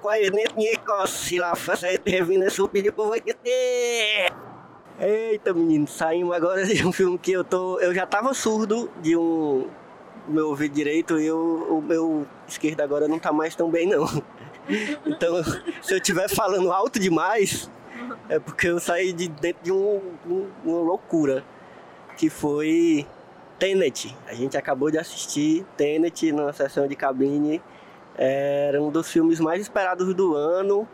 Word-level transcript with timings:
Coerente 0.00 0.80
com 0.86 1.06
se 1.06 1.38
lá 1.38 1.54
fazer 1.54 1.98
termina 1.98 2.50
subir 2.50 2.92
por 2.92 3.18
ter. 3.20 4.32
Eita 5.00 5.52
menino, 5.52 5.88
saímos 5.88 6.36
agora 6.36 6.64
de 6.64 6.86
um 6.86 6.92
filme 6.92 7.18
que 7.18 7.32
eu 7.32 7.42
tô. 7.42 7.80
Eu 7.80 7.94
já 7.94 8.06
tava 8.06 8.32
surdo 8.34 8.90
de 9.00 9.16
um 9.16 9.68
meu 10.28 10.48
ouvido 10.48 10.74
direito 10.74 11.18
e 11.20 11.30
o 11.30 11.82
meu 11.84 12.26
esquerdo 12.48 12.80
agora 12.80 13.08
não 13.08 13.18
tá 13.18 13.32
mais 13.32 13.54
tão 13.54 13.70
bem 13.70 13.86
não. 13.86 14.06
Então, 15.04 15.44
se 15.82 15.92
eu 15.92 15.98
estiver 15.98 16.28
falando 16.28 16.72
alto 16.72 16.98
demais, 16.98 17.70
é 18.28 18.38
porque 18.38 18.68
eu 18.68 18.80
saí 18.80 19.12
de 19.12 19.28
dentro 19.28 19.62
de 19.62 19.72
um, 19.72 20.00
um, 20.26 20.48
uma 20.64 20.80
loucura. 20.80 21.44
Que 22.16 22.30
foi 22.30 23.06
Tenet. 23.58 24.16
A 24.26 24.34
gente 24.34 24.56
acabou 24.56 24.90
de 24.90 24.98
assistir 24.98 25.66
Tenet 25.76 26.32
na 26.32 26.52
sessão 26.52 26.86
de 26.86 26.94
cabine 26.94 27.60
era 28.16 28.80
um 28.80 28.90
dos 28.90 29.10
filmes 29.10 29.40
mais 29.40 29.60
esperados 29.62 30.14
do 30.14 30.34
ano 30.34 30.88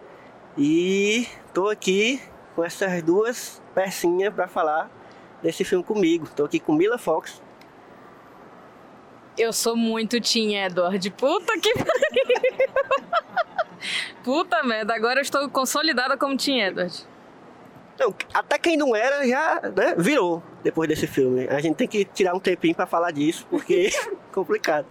e 0.57 1.27
tô 1.53 1.69
aqui 1.69 2.21
com 2.55 2.65
essas 2.65 3.03
duas 3.03 3.63
pecinhas 3.75 4.33
para 4.33 4.49
falar 4.49 4.91
desse 5.43 5.65
filme 5.65 5.85
comigo. 5.85 6.29
Tô 6.35 6.45
aqui 6.45 6.59
com 6.59 6.73
Mila 6.73 6.99
Fox. 6.99 7.43
Eu 9.39 9.53
sou 9.53 9.77
muito 9.77 10.21
Tim 10.21 10.55
Edward. 10.55 11.11
Puta 11.11 11.59
que 11.59 11.73
pariu. 11.75 12.71
Puta 14.23 14.63
merda, 14.63 14.95
agora 14.95 15.21
eu 15.21 15.23
estou 15.23 15.49
consolidada 15.49 16.17
como 16.17 16.37
Tim 16.37 16.61
Edward. 16.61 17.07
Não, 17.99 18.15
até 18.33 18.59
quem 18.59 18.77
não 18.77 18.97
era 18.97 19.27
já 19.27 19.61
né, 19.77 19.95
virou 19.97 20.43
depois 20.63 20.89
desse 20.89 21.07
filme. 21.07 21.47
A 21.49 21.61
gente 21.61 21.77
tem 21.77 21.89
que 21.89 22.05
tirar 22.05 22.35
um 22.35 22.41
tempinho 22.41 22.75
para 22.75 22.87
falar 22.87 23.11
disso, 23.11 23.47
porque 23.51 23.91
é 23.95 24.33
complicado. 24.33 24.87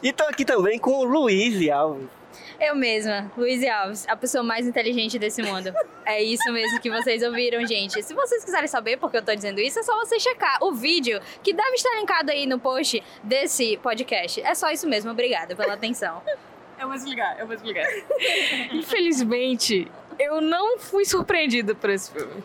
E 0.00 0.12
tô 0.12 0.22
aqui 0.24 0.44
também 0.44 0.78
com 0.78 0.92
o 0.92 1.04
Luiz 1.04 1.68
Alves. 1.70 2.06
Eu 2.60 2.74
mesma, 2.76 3.30
Luiz 3.36 3.64
Alves, 3.66 4.06
a 4.08 4.16
pessoa 4.16 4.44
mais 4.44 4.66
inteligente 4.66 5.18
desse 5.18 5.42
mundo. 5.42 5.72
É 6.04 6.22
isso 6.22 6.52
mesmo 6.52 6.80
que 6.80 6.88
vocês 6.88 7.22
ouviram, 7.22 7.66
gente. 7.66 8.00
Se 8.02 8.14
vocês 8.14 8.44
quiserem 8.44 8.68
saber 8.68 8.96
por 8.96 9.10
que 9.10 9.16
eu 9.16 9.24
tô 9.24 9.34
dizendo 9.34 9.60
isso, 9.60 9.80
é 9.80 9.82
só 9.82 9.96
você 9.96 10.20
checar 10.20 10.58
o 10.62 10.72
vídeo 10.72 11.20
que 11.42 11.52
deve 11.52 11.74
estar 11.74 11.90
linkado 11.96 12.30
aí 12.30 12.46
no 12.46 12.60
post 12.60 13.02
desse 13.24 13.76
podcast. 13.78 14.40
É 14.40 14.54
só 14.54 14.70
isso 14.70 14.88
mesmo, 14.88 15.10
obrigada 15.10 15.56
pela 15.56 15.74
atenção. 15.74 16.22
Eu 16.78 16.86
vou 16.86 16.94
explicar, 16.94 17.38
eu 17.40 17.46
vou 17.46 17.56
explicar. 17.56 17.86
Infelizmente, 18.72 19.90
eu 20.16 20.40
não 20.40 20.78
fui 20.78 21.04
surpreendida 21.04 21.74
por 21.74 21.90
esse 21.90 22.12
filme. 22.12 22.44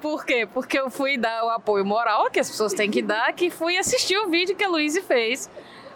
Por 0.00 0.24
quê? 0.24 0.46
Porque 0.52 0.78
eu 0.78 0.90
fui 0.90 1.18
dar 1.18 1.44
o 1.44 1.48
apoio 1.48 1.84
moral 1.84 2.30
que 2.30 2.38
as 2.38 2.48
pessoas 2.48 2.72
têm 2.72 2.88
que 2.88 3.02
dar, 3.02 3.32
que 3.32 3.50
fui 3.50 3.76
assistir 3.76 4.16
o 4.16 4.28
vídeo 4.28 4.54
que 4.54 4.62
a 4.62 4.68
Luísa 4.68 5.02
fez 5.02 5.50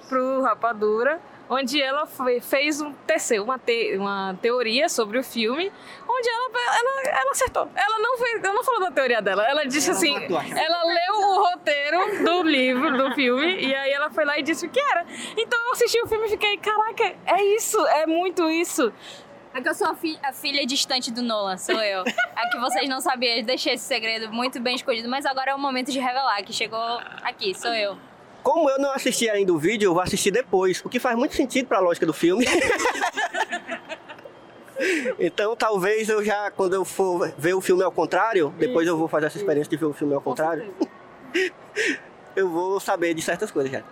pro 0.08 0.42
Rapadura, 0.42 1.20
onde 1.48 1.80
ela 1.80 2.06
foi, 2.06 2.40
fez 2.40 2.80
um 2.80 2.92
TC, 2.92 3.40
uma, 3.40 3.58
te, 3.58 3.96
uma 3.96 4.36
teoria 4.40 4.88
sobre 4.88 5.18
o 5.18 5.22
filme, 5.22 5.70
onde 6.08 6.28
ela, 6.28 6.50
ela, 6.78 7.20
ela 7.20 7.30
acertou. 7.30 7.68
Ela 7.74 7.98
não, 7.98 8.18
fez, 8.18 8.42
ela 8.42 8.54
não 8.54 8.64
falou 8.64 8.80
da 8.80 8.90
teoria 8.90 9.20
dela, 9.20 9.46
ela 9.46 9.64
disse 9.64 9.90
ela 9.90 9.98
assim, 9.98 10.14
ela 10.14 10.84
leu 10.84 11.14
o 11.14 11.50
roteiro 11.50 12.24
do 12.24 12.42
livro, 12.42 12.96
do 12.96 13.14
filme, 13.14 13.60
e 13.60 13.74
aí 13.74 13.92
ela 13.92 14.10
foi 14.10 14.24
lá 14.24 14.38
e 14.38 14.42
disse 14.42 14.66
o 14.66 14.70
que 14.70 14.80
era. 14.80 15.04
Então 15.36 15.58
eu 15.66 15.72
assisti 15.72 16.00
o 16.00 16.06
filme 16.06 16.26
e 16.26 16.30
fiquei, 16.30 16.56
caraca, 16.56 17.14
é 17.26 17.42
isso, 17.56 17.78
é 17.86 18.06
muito 18.06 18.48
isso. 18.50 18.92
É 19.54 19.60
que 19.60 19.68
eu 19.68 19.74
sou 19.74 19.88
a, 19.88 19.94
fi 19.94 20.18
a, 20.22 20.32
filha 20.32 20.64
distante 20.66 21.12
do 21.12 21.20
Nolan, 21.20 21.58
sou 21.58 21.82
eu. 21.82 22.02
É 22.06 22.48
que 22.50 22.58
vocês 22.58 22.88
não 22.88 23.00
sabiam, 23.00 23.36
eu 23.36 23.44
deixei 23.44 23.74
esse 23.74 23.84
segredo 23.84 24.32
muito 24.32 24.58
bem 24.58 24.74
escondido, 24.74 25.08
mas 25.08 25.26
agora 25.26 25.50
é 25.50 25.54
o 25.54 25.58
momento 25.58 25.92
de 25.92 25.98
revelar 25.98 26.42
que 26.42 26.52
chegou 26.52 26.80
aqui, 27.22 27.54
sou 27.54 27.72
eu. 27.74 27.98
Como 28.42 28.68
eu 28.68 28.78
não 28.78 28.92
assisti 28.92 29.30
ainda 29.30 29.52
o 29.52 29.58
vídeo, 29.58 29.88
eu 29.88 29.94
vou 29.94 30.02
assistir 30.02 30.30
depois, 30.30 30.82
o 30.84 30.88
que 30.88 30.98
faz 30.98 31.16
muito 31.16 31.34
sentido 31.34 31.66
para 31.66 31.78
a 31.78 31.80
lógica 31.80 32.04
do 32.04 32.12
filme. 32.12 32.44
então, 35.18 35.54
talvez 35.54 36.08
eu 36.08 36.24
já, 36.24 36.50
quando 36.50 36.74
eu 36.74 36.84
for 36.84 37.32
ver 37.38 37.54
o 37.54 37.60
filme 37.60 37.84
ao 37.84 37.92
contrário, 37.92 38.52
depois 38.58 38.86
eu 38.86 38.96
vou 38.96 39.06
fazer 39.06 39.26
essa 39.26 39.38
experiência 39.38 39.70
de 39.70 39.76
ver 39.76 39.86
o 39.86 39.92
filme 39.92 40.14
ao 40.14 40.20
contrário, 40.20 40.74
eu 42.34 42.48
vou 42.48 42.80
saber 42.80 43.14
de 43.14 43.22
certas 43.22 43.50
coisas 43.50 43.70
já. 43.70 43.82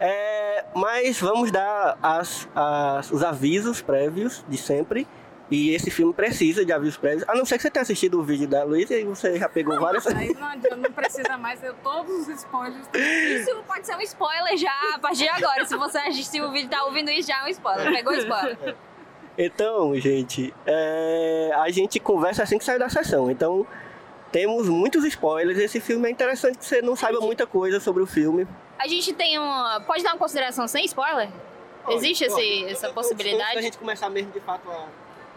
É, 0.00 0.64
mas 0.74 1.20
vamos 1.20 1.50
dar 1.50 1.98
as, 2.02 2.48
as, 2.54 3.10
os 3.10 3.22
avisos 3.22 3.80
prévios 3.80 4.44
de 4.48 4.56
sempre. 4.56 5.06
E 5.50 5.74
esse 5.74 5.90
filme 5.90 6.12
precisa 6.12 6.64
de 6.64 6.72
avisos 6.72 6.96
prévios. 6.96 7.28
A 7.28 7.34
não 7.34 7.44
ser 7.44 7.56
que 7.56 7.62
você 7.62 7.70
tenha 7.70 7.82
assistido 7.82 8.18
o 8.18 8.22
vídeo 8.22 8.48
da 8.48 8.64
Luísa 8.64 8.94
e 8.94 9.04
você 9.04 9.38
já 9.38 9.48
pegou 9.48 9.78
várias. 9.78 10.06
Aí 10.06 10.34
não 10.34 10.46
adianta, 10.46 10.76
não 10.76 10.90
precisa 10.90 11.36
mais 11.36 11.60
ter 11.60 11.74
todos 11.82 12.26
os 12.26 12.28
spoilers. 12.28 12.88
Isso 12.94 13.62
pode 13.66 13.86
ser 13.86 13.94
um 13.94 14.00
spoiler 14.00 14.56
já 14.56 14.72
a 14.94 14.98
partir 14.98 15.24
de 15.24 15.28
agora. 15.28 15.64
Se 15.66 15.76
você 15.76 15.98
assistiu 15.98 16.46
o 16.46 16.50
vídeo 16.50 16.66
e 16.66 16.70
tá 16.70 16.84
ouvindo 16.84 17.10
isso, 17.10 17.28
já 17.28 17.40
é 17.40 17.44
um 17.44 17.48
spoiler. 17.48 17.92
Pegou 17.92 18.14
spoiler. 18.14 18.76
Então, 19.36 19.94
gente, 19.96 20.54
é... 20.64 21.50
a 21.56 21.68
gente 21.68 22.00
conversa 22.00 22.42
assim 22.42 22.56
que 22.56 22.64
sai 22.64 22.78
da 22.78 22.88
sessão. 22.88 23.30
Então, 23.30 23.66
temos 24.32 24.68
muitos 24.68 25.04
spoilers. 25.04 25.58
Esse 25.58 25.78
filme 25.78 26.08
é 26.08 26.10
interessante 26.10 26.56
que 26.56 26.64
você 26.64 26.80
não 26.80 26.96
saiba 26.96 27.20
muita 27.20 27.46
coisa 27.46 27.80
sobre 27.80 28.02
o 28.02 28.06
filme. 28.06 28.48
A 28.78 28.88
gente 28.88 29.12
tem 29.12 29.38
uma. 29.38 29.80
Pode 29.82 30.02
dar 30.02 30.12
uma 30.12 30.18
consideração 30.18 30.66
sem 30.66 30.84
spoiler? 30.86 31.28
Pode, 31.84 31.96
Existe 31.96 32.26
pode. 32.28 32.40
Esse, 32.40 32.72
essa 32.72 32.88
possibilidade? 32.88 33.42
Antes 33.42 33.54
da 33.56 33.62
gente 33.62 33.78
começar 33.78 34.08
mesmo 34.08 34.32
de 34.32 34.40
fato 34.40 34.70
a 34.70 34.88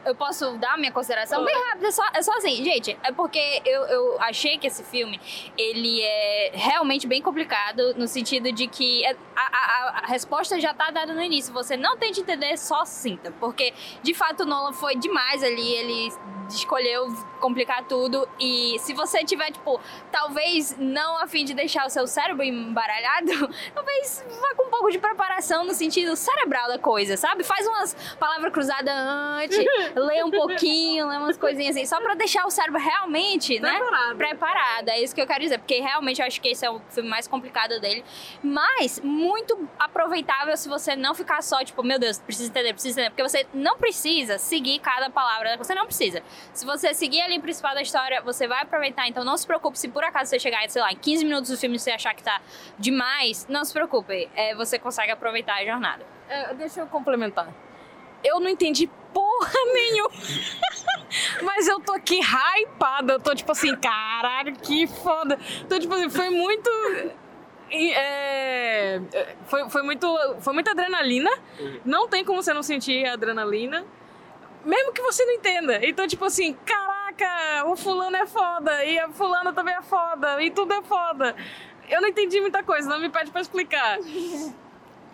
eu 0.07 0.15
posso 0.15 0.57
dar 0.57 0.77
minha 0.77 0.91
consideração 0.91 1.43
bem 1.43 1.55
rápida, 1.67 1.87
é 1.87 1.91
só, 1.91 2.03
é 2.13 2.21
só 2.21 2.31
assim, 2.37 2.63
gente, 2.63 2.97
é 3.03 3.11
porque 3.11 3.61
eu, 3.65 3.81
eu 3.83 4.21
achei 4.21 4.57
que 4.57 4.67
esse 4.67 4.83
filme, 4.83 5.19
ele 5.57 6.01
é 6.01 6.51
realmente 6.53 7.05
bem 7.05 7.21
complicado, 7.21 7.93
no 7.95 8.07
sentido 8.07 8.51
de 8.51 8.67
que 8.67 9.05
a, 9.05 9.15
a, 9.35 10.01
a 10.03 10.07
resposta 10.07 10.59
já 10.59 10.73
tá 10.73 10.89
dada 10.91 11.13
no 11.13 11.21
início, 11.21 11.53
você 11.53 11.75
não 11.75 11.97
tente 11.97 12.21
entender, 12.21 12.57
só 12.57 12.85
sinta, 12.85 13.33
porque 13.39 13.73
de 14.01 14.13
fato 14.13 14.43
o 14.43 14.45
Nolan 14.45 14.73
foi 14.73 14.95
demais 14.95 15.43
ali, 15.43 15.73
ele 15.73 16.13
escolheu 16.49 17.07
complicar 17.39 17.83
tudo 17.85 18.27
e 18.39 18.77
se 18.79 18.93
você 18.93 19.23
tiver, 19.23 19.51
tipo, 19.51 19.79
talvez 20.11 20.75
não 20.77 21.17
a 21.17 21.27
fim 21.27 21.45
de 21.45 21.53
deixar 21.53 21.85
o 21.85 21.89
seu 21.89 22.07
cérebro 22.07 22.43
embaralhado, 22.43 23.49
talvez 23.75 24.25
vá 24.41 24.55
com 24.55 24.67
um 24.67 24.69
pouco 24.69 24.89
de 24.89 24.97
preparação 24.97 25.63
no 25.65 25.73
sentido 25.73 26.15
cerebral 26.15 26.67
da 26.67 26.79
coisa, 26.79 27.17
sabe? 27.17 27.43
Faz 27.43 27.67
umas 27.67 27.93
palavras 28.19 28.51
cruzadas 28.51 28.93
antes, 28.93 29.57
lê 29.97 30.23
um 30.23 30.31
pouquinho, 30.31 31.07
lê 31.07 31.17
umas 31.17 31.37
coisinhas 31.37 31.75
assim, 31.75 31.85
só 31.85 31.99
pra 32.01 32.15
deixar 32.15 32.45
o 32.45 32.51
cérebro 32.51 32.79
realmente, 32.79 33.59
né? 33.59 33.77
Preparado. 33.77 34.17
Preparado. 34.17 34.89
É 34.89 35.01
isso 35.01 35.13
que 35.13 35.21
eu 35.21 35.27
quero 35.27 35.41
dizer, 35.41 35.57
porque 35.57 35.79
realmente 35.79 36.21
eu 36.21 36.27
acho 36.27 36.39
que 36.41 36.49
esse 36.49 36.65
é 36.65 36.69
o 36.69 36.79
filme 36.89 37.09
mais 37.09 37.27
complicado 37.27 37.79
dele, 37.79 38.03
mas 38.43 38.99
muito 38.99 39.67
aproveitável 39.79 40.55
se 40.55 40.69
você 40.69 40.95
não 40.95 41.13
ficar 41.13 41.41
só, 41.41 41.63
tipo, 41.63 41.83
meu 41.83 41.99
Deus, 41.99 42.19
precisa 42.19 42.49
entender, 42.49 42.73
precisa 42.73 43.01
entender, 43.01 43.09
porque 43.09 43.23
você 43.23 43.47
não 43.53 43.77
precisa 43.77 44.37
seguir 44.37 44.79
cada 44.79 45.09
palavra, 45.09 45.57
você 45.57 45.73
não 45.73 45.85
precisa. 45.85 46.21
Se 46.53 46.65
você 46.65 46.93
seguir 46.93 47.21
a 47.21 47.27
linha 47.27 47.41
principal 47.41 47.73
da 47.73 47.81
história, 47.81 48.21
você 48.21 48.47
vai 48.47 48.61
aproveitar, 48.61 49.07
então 49.07 49.23
não 49.23 49.37
se 49.37 49.45
preocupe 49.45 49.77
se 49.77 49.87
por 49.87 50.03
acaso 50.03 50.29
você 50.29 50.39
chegar, 50.39 50.67
sei 50.69 50.81
lá, 50.81 50.91
em 50.91 50.95
15 50.97 51.25
minutos 51.25 51.49
do 51.49 51.57
filme 51.57 51.75
e 51.75 51.79
você 51.79 51.91
achar 51.91 52.13
que 52.13 52.23
tá 52.23 52.41
demais, 52.77 53.45
não 53.47 53.63
se 53.63 53.73
preocupe, 53.73 54.29
é, 54.35 54.55
você 54.55 54.77
consegue 54.79 55.11
aproveitar 55.11 55.55
a 55.55 55.65
jornada. 55.65 56.05
É, 56.29 56.53
deixa 56.53 56.81
eu 56.81 56.87
complementar. 56.87 57.47
Eu 58.27 58.39
não 58.39 58.49
entendi 58.49 58.89
porra 59.13 59.51
nenhuma. 59.73 60.11
Mas 61.41 61.67
eu 61.67 61.79
tô 61.79 61.93
aqui 61.93 62.19
hypada. 62.19 63.13
Eu 63.13 63.19
tô 63.19 63.33
tipo 63.33 63.51
assim, 63.51 63.75
caralho, 63.75 64.53
que 64.55 64.87
foda. 64.87 65.39
Então, 65.61 65.79
tipo 65.79 65.93
assim, 65.93 66.09
foi 66.09 66.29
muito. 66.29 66.69
É, 67.69 69.01
foi, 69.45 69.69
foi, 69.69 69.81
muito, 69.81 70.07
foi 70.39 70.53
muita 70.53 70.71
adrenalina. 70.71 71.29
Não 71.83 72.07
tem 72.07 72.23
como 72.23 72.41
você 72.41 72.53
não 72.53 72.63
sentir 72.63 73.05
a 73.05 73.13
adrenalina. 73.13 73.85
Mesmo 74.65 74.91
que 74.91 75.01
você 75.01 75.25
não 75.25 75.33
entenda. 75.33 75.79
Então, 75.85 76.07
tipo 76.07 76.25
assim, 76.25 76.53
caraca 76.65 76.97
caraca, 77.17 77.65
o 77.65 77.75
fulano 77.75 78.15
é 78.15 78.25
foda, 78.27 78.85
e 78.85 78.99
a 78.99 79.09
fulana 79.09 79.51
também 79.51 79.73
é 79.73 79.81
foda, 79.81 80.41
e 80.41 80.51
tudo 80.51 80.73
é 80.73 80.81
foda. 80.83 81.35
Eu 81.89 82.01
não 82.01 82.07
entendi 82.07 82.39
muita 82.39 82.63
coisa, 82.63 82.87
não 82.87 82.99
me 82.99 83.09
pede 83.09 83.31
pra 83.31 83.41
explicar. 83.41 83.97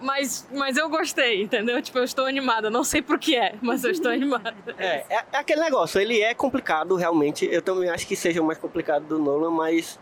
Mas, 0.04 0.46
mas 0.52 0.76
eu 0.76 0.90
gostei, 0.90 1.42
entendeu? 1.42 1.82
Tipo, 1.82 2.00
eu 2.00 2.04
estou 2.04 2.26
animada. 2.26 2.70
Não 2.70 2.84
sei 2.84 3.02
por 3.02 3.18
que 3.18 3.36
é, 3.36 3.56
mas 3.62 3.84
eu 3.84 3.92
estou 3.92 4.12
animada. 4.12 4.54
É, 4.78 5.06
é, 5.10 5.26
é 5.32 5.38
aquele 5.38 5.62
negócio, 5.62 6.00
ele 6.00 6.22
é 6.22 6.34
complicado 6.34 6.96
realmente. 6.96 7.48
Eu 7.50 7.62
também 7.62 7.90
acho 7.90 8.06
que 8.06 8.16
seja 8.16 8.42
o 8.42 8.46
mais 8.46 8.60
complicado 8.60 9.06
do 9.06 9.18
Nolan, 9.18 9.52
mas 9.52 9.98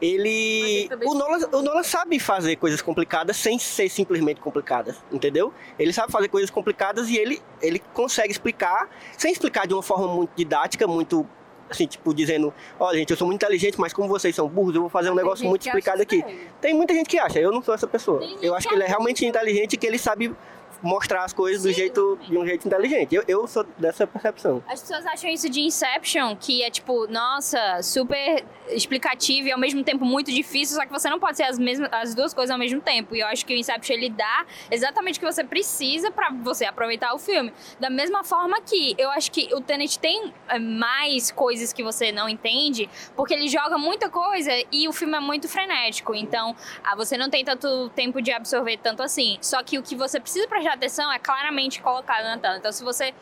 ele. 0.00 0.88
O, 1.04 1.14
Nolan, 1.14 1.38
o 1.52 1.62
Nolan 1.62 1.82
sabe 1.82 2.18
fazer 2.18 2.56
coisas 2.56 2.80
complicadas 2.80 3.36
sem 3.36 3.58
ser 3.58 3.88
simplesmente 3.88 4.40
complicadas, 4.40 4.96
entendeu? 5.12 5.52
Ele 5.78 5.92
sabe 5.92 6.10
fazer 6.10 6.28
coisas 6.28 6.50
complicadas 6.50 7.08
e 7.10 7.16
ele, 7.16 7.42
ele 7.60 7.80
consegue 7.92 8.30
explicar, 8.30 8.88
sem 9.18 9.32
explicar 9.32 9.66
de 9.66 9.74
uma 9.74 9.82
forma 9.82 10.08
muito 10.08 10.30
didática, 10.34 10.86
muito. 10.86 11.26
Assim, 11.70 11.86
tipo, 11.86 12.12
dizendo, 12.12 12.52
olha, 12.78 12.98
gente, 12.98 13.10
eu 13.10 13.16
sou 13.16 13.26
muito 13.26 13.40
inteligente, 13.40 13.78
mas 13.80 13.92
como 13.92 14.08
vocês 14.08 14.34
são 14.34 14.48
burros, 14.48 14.74
eu 14.74 14.80
vou 14.80 14.90
fazer 14.90 15.08
um 15.10 15.14
negócio 15.14 15.46
muito 15.46 15.64
explicado 15.64 16.02
aqui. 16.02 16.24
Tem 16.60 16.74
muita 16.74 16.92
gente 16.92 17.08
que 17.08 17.18
acha, 17.18 17.38
eu 17.38 17.52
não 17.52 17.62
sou 17.62 17.72
essa 17.72 17.86
pessoa. 17.86 18.20
Eu 18.42 18.54
acho 18.54 18.68
que 18.68 18.74
ele 18.74 18.82
é 18.82 18.86
realmente 18.86 19.24
inteligente 19.24 19.74
e 19.74 19.76
que 19.76 19.86
ele 19.86 19.98
sabe 19.98 20.34
mostrar 20.82 21.24
as 21.24 21.32
coisas 21.32 21.62
do 21.62 21.72
jeito, 21.72 22.18
de 22.28 22.36
um 22.36 22.46
jeito 22.46 22.66
inteligente. 22.66 23.14
Eu, 23.14 23.24
eu 23.26 23.46
sou 23.46 23.64
dessa 23.78 24.06
percepção. 24.06 24.62
As 24.66 24.80
pessoas 24.80 25.06
acham 25.06 25.30
isso 25.30 25.48
de 25.48 25.60
Inception, 25.60 26.36
que 26.36 26.62
é 26.62 26.70
tipo, 26.70 27.06
nossa, 27.06 27.82
super 27.82 28.44
explicativo 28.68 29.48
e 29.48 29.52
ao 29.52 29.58
mesmo 29.58 29.82
tempo 29.82 30.04
muito 30.04 30.30
difícil, 30.30 30.76
só 30.76 30.86
que 30.86 30.92
você 30.92 31.10
não 31.10 31.18
pode 31.18 31.36
ser 31.36 31.44
as, 31.44 31.58
mesmas, 31.58 31.88
as 31.92 32.14
duas 32.14 32.32
coisas 32.32 32.50
ao 32.50 32.58
mesmo 32.58 32.80
tempo. 32.80 33.14
E 33.14 33.20
eu 33.20 33.26
acho 33.26 33.44
que 33.44 33.52
o 33.52 33.56
Inception 33.56 33.96
ele 33.96 34.10
dá 34.10 34.46
exatamente 34.70 35.18
o 35.18 35.20
que 35.20 35.26
você 35.26 35.44
precisa 35.44 36.10
pra 36.10 36.30
você 36.30 36.64
aproveitar 36.64 37.12
o 37.14 37.18
filme. 37.18 37.52
Da 37.78 37.90
mesma 37.90 38.24
forma 38.24 38.60
que 38.60 38.94
eu 38.96 39.10
acho 39.10 39.30
que 39.30 39.52
o 39.54 39.60
Tenet 39.60 39.98
tem 39.98 40.32
é, 40.48 40.58
mais 40.58 41.30
coisas 41.30 41.72
que 41.72 41.82
você 41.82 42.12
não 42.12 42.28
entende, 42.28 42.88
porque 43.16 43.34
ele 43.34 43.48
joga 43.48 43.76
muita 43.76 44.08
coisa 44.08 44.50
e 44.70 44.88
o 44.88 44.92
filme 44.92 45.16
é 45.16 45.20
muito 45.20 45.48
frenético. 45.48 46.14
Então, 46.14 46.54
ah, 46.84 46.94
você 46.94 47.16
não 47.16 47.28
tem 47.28 47.44
tanto 47.44 47.88
tempo 47.90 48.22
de 48.22 48.32
absorver 48.32 48.78
tanto 48.78 49.02
assim. 49.02 49.38
Só 49.40 49.62
que 49.62 49.78
o 49.78 49.82
que 49.82 49.96
você 49.96 50.20
precisa 50.20 50.46
prestar 50.46 50.69
atenção 50.74 51.12
é 51.12 51.18
claramente 51.18 51.80
colocado 51.82 52.24
na 52.24 52.38
tela. 52.38 52.56
Então, 52.58 52.72
se 52.72 52.82
você 52.84 53.14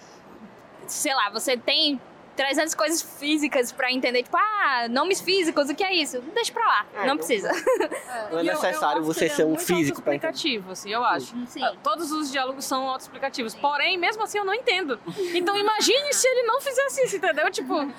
sei 0.87 1.15
lá, 1.15 1.29
você 1.31 1.57
tem 1.57 2.01
300 2.35 2.75
coisas 2.75 3.03
físicas 3.03 3.73
pra 3.73 3.91
entender, 3.93 4.23
tipo, 4.23 4.37
ah, 4.37 4.87
nomes 4.89 5.21
físicos, 5.21 5.69
o 5.69 5.75
que 5.75 5.83
é 5.85 5.93
isso? 5.93 6.21
Deixa 6.35 6.53
pra 6.53 6.65
lá, 6.67 6.87
É, 6.95 7.07
não 7.07 7.17
precisa. 7.17 7.51
Não 8.31 8.39
é 8.39 8.45
E 8.45 8.47
eu- 8.47 8.55
eu 8.55 8.61
necessário 8.63 9.03
você 9.03 9.29
ser 9.29 9.43
é 9.43 9.45
um 9.45 9.49
muito 9.49 9.65
físico 9.65 10.01
pra 10.01 10.15
entender. 10.15 10.29
autoexplicativo, 10.29 10.71
assim, 10.73 10.91
eu 10.91 11.05
acho. 11.05 11.35
Sim. 11.47 11.63
Ah, 11.65 11.75
Todos 11.83 12.11
os 12.13 12.31
diálogos 12.31 12.65
são 12.65 12.87
autoexplicativos. 12.89 13.55
Porém, 13.57 13.99
mesmo 13.99 14.23
assim, 14.23 14.39
eu 14.39 14.45
não 14.45 14.55
entendo. 14.55 14.99
Então, 15.35 15.59
imagine 15.59 16.13
se 16.15 16.27
ele 16.29 16.45
não 16.45 16.61
fizesse 16.61 17.03
isso, 17.05 17.17
entendeu? 17.17 17.51
Tipo, 17.51 17.93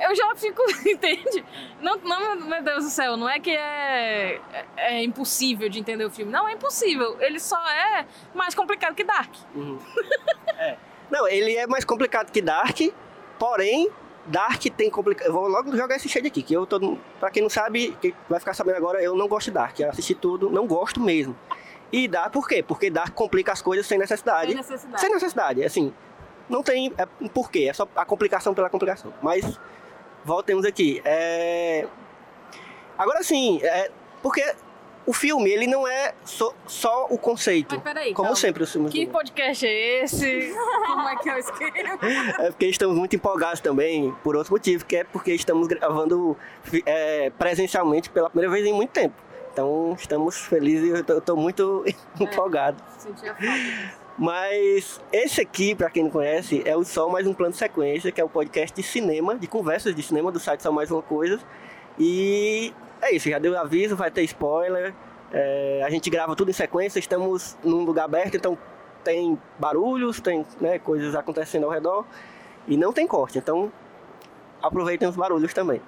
eu 0.00 0.14
já 0.14 0.34
fico, 0.34 0.62
entende? 0.88 1.44
Não, 1.80 1.96
não, 1.96 2.36
meu 2.36 2.62
Deus 2.62 2.84
do 2.84 2.90
céu, 2.90 3.16
não 3.16 3.28
é 3.28 3.38
que 3.38 3.50
é, 3.50 4.40
é, 4.52 4.66
é 4.76 5.02
impossível 5.04 5.68
de 5.68 5.78
entender 5.78 6.04
o 6.04 6.10
filme. 6.10 6.30
Não, 6.30 6.48
é 6.48 6.52
impossível. 6.52 7.16
Ele 7.20 7.38
só 7.38 7.58
é 7.68 8.06
mais 8.34 8.54
complicado 8.54 8.94
que 8.94 9.04
Dark. 9.04 9.32
Uhum. 9.54 9.78
É. 10.58 10.76
Não, 11.08 11.28
ele 11.28 11.54
é 11.56 11.68
mais 11.68 11.84
complicado 11.84 12.32
que 12.32 12.42
Dark, 12.42 12.76
porém, 13.38 13.88
Dark 14.26 14.60
tem 14.76 14.90
complicado. 14.90 15.28
Eu 15.28 15.32
vou 15.32 15.46
logo 15.46 15.76
jogar 15.76 15.94
esse 15.94 16.08
shade 16.08 16.26
aqui, 16.26 16.42
que 16.42 16.52
eu 16.52 16.66
todo. 16.66 16.98
Pra 17.20 17.30
quem 17.30 17.42
não 17.42 17.48
sabe, 17.48 17.96
que 18.00 18.12
vai 18.28 18.40
ficar 18.40 18.54
sabendo 18.54 18.76
agora, 18.76 19.00
eu 19.00 19.14
não 19.14 19.28
gosto 19.28 19.46
de 19.46 19.52
Dark. 19.52 19.78
Eu 19.78 19.90
assisti 19.90 20.16
tudo, 20.16 20.50
não 20.50 20.66
gosto 20.66 21.00
mesmo. 21.00 21.36
E 21.92 22.08
Dark, 22.08 22.32
por 22.32 22.48
quê? 22.48 22.62
Porque 22.62 22.90
Dark 22.90 23.14
complica 23.14 23.52
as 23.52 23.62
coisas 23.62 23.86
sem 23.86 23.98
necessidade. 23.98 24.48
Sem 24.48 24.56
necessidade. 24.56 25.00
Sem 25.00 25.10
necessidade, 25.10 25.64
assim. 25.64 25.94
Não 26.48 26.62
tem 26.62 26.92
é, 26.98 27.06
porquê, 27.28 27.68
é 27.68 27.72
só 27.72 27.86
a 27.94 28.04
complicação 28.04 28.54
pela 28.54 28.68
complicação. 28.68 29.12
Mas, 29.22 29.58
voltemos 30.24 30.64
aqui. 30.64 31.00
É... 31.04 31.86
Agora 32.96 33.22
sim, 33.22 33.60
é... 33.62 33.90
porque 34.22 34.44
o 35.06 35.12
filme, 35.12 35.48
ele 35.50 35.66
não 35.66 35.88
é 35.88 36.12
só, 36.22 36.52
só 36.66 37.06
o 37.08 37.16
conceito. 37.16 37.74
Mas 37.76 37.82
peraí, 37.84 38.12
Como 38.12 38.26
calma. 38.28 38.36
sempre 38.36 38.62
os 38.62 38.70
filmes. 38.70 38.92
Que 38.92 39.06
do- 39.06 39.12
podcast 39.12 39.66
é 39.66 40.04
esse? 40.04 40.52
Como 40.86 41.08
é 41.08 41.16
que 41.16 41.30
é 41.30 41.34
o 41.34 41.38
esquema? 41.38 41.98
É 42.40 42.50
porque 42.50 42.66
estamos 42.66 42.94
muito 42.96 43.16
empolgados 43.16 43.60
também, 43.60 44.14
por 44.22 44.36
outro 44.36 44.52
motivo, 44.52 44.84
que 44.84 44.96
é 44.96 45.04
porque 45.04 45.32
estamos 45.32 45.66
gravando 45.66 46.36
é, 46.84 47.30
presencialmente 47.30 48.10
pela 48.10 48.28
primeira 48.28 48.52
vez 48.52 48.66
em 48.66 48.72
muito 48.74 48.90
tempo. 48.90 49.14
Então 49.50 49.96
estamos 49.98 50.36
felizes 50.36 50.84
e 50.84 51.10
eu 51.10 51.18
estou 51.18 51.36
muito 51.36 51.84
empolgado. 52.20 52.76
Sentia 52.98 53.34
falta 53.34 53.50
disso. 53.50 54.07
Mas 54.18 55.00
esse 55.12 55.40
aqui, 55.40 55.76
para 55.76 55.88
quem 55.88 56.02
não 56.02 56.10
conhece, 56.10 56.60
é 56.64 56.76
o 56.76 56.82
Só 56.82 57.08
Mais 57.08 57.24
Um 57.24 57.32
Plano 57.32 57.54
Sequência, 57.54 58.10
que 58.10 58.20
é 58.20 58.24
o 58.24 58.28
podcast 58.28 58.74
de 58.74 58.82
cinema, 58.82 59.36
de 59.36 59.46
conversas 59.46 59.94
de 59.94 60.02
cinema 60.02 60.32
do 60.32 60.40
site 60.40 60.60
Só 60.60 60.72
Mais 60.72 60.90
Uma 60.90 61.02
Coisa. 61.02 61.38
E 61.96 62.74
é 63.00 63.14
isso, 63.14 63.30
já 63.30 63.38
deu 63.38 63.56
aviso, 63.56 63.94
vai 63.94 64.10
ter 64.10 64.22
spoiler. 64.22 64.92
É, 65.32 65.82
a 65.86 65.90
gente 65.90 66.10
grava 66.10 66.34
tudo 66.34 66.50
em 66.50 66.54
sequência, 66.54 66.98
estamos 66.98 67.56
num 67.62 67.84
lugar 67.84 68.06
aberto, 68.06 68.36
então 68.36 68.58
tem 69.04 69.38
barulhos, 69.56 70.20
tem 70.20 70.44
né, 70.60 70.80
coisas 70.80 71.14
acontecendo 71.14 71.64
ao 71.64 71.70
redor 71.70 72.04
e 72.66 72.76
não 72.76 72.92
tem 72.92 73.06
corte, 73.06 73.38
então 73.38 73.72
aproveitem 74.60 75.06
os 75.06 75.14
barulhos 75.14 75.54
também. 75.54 75.80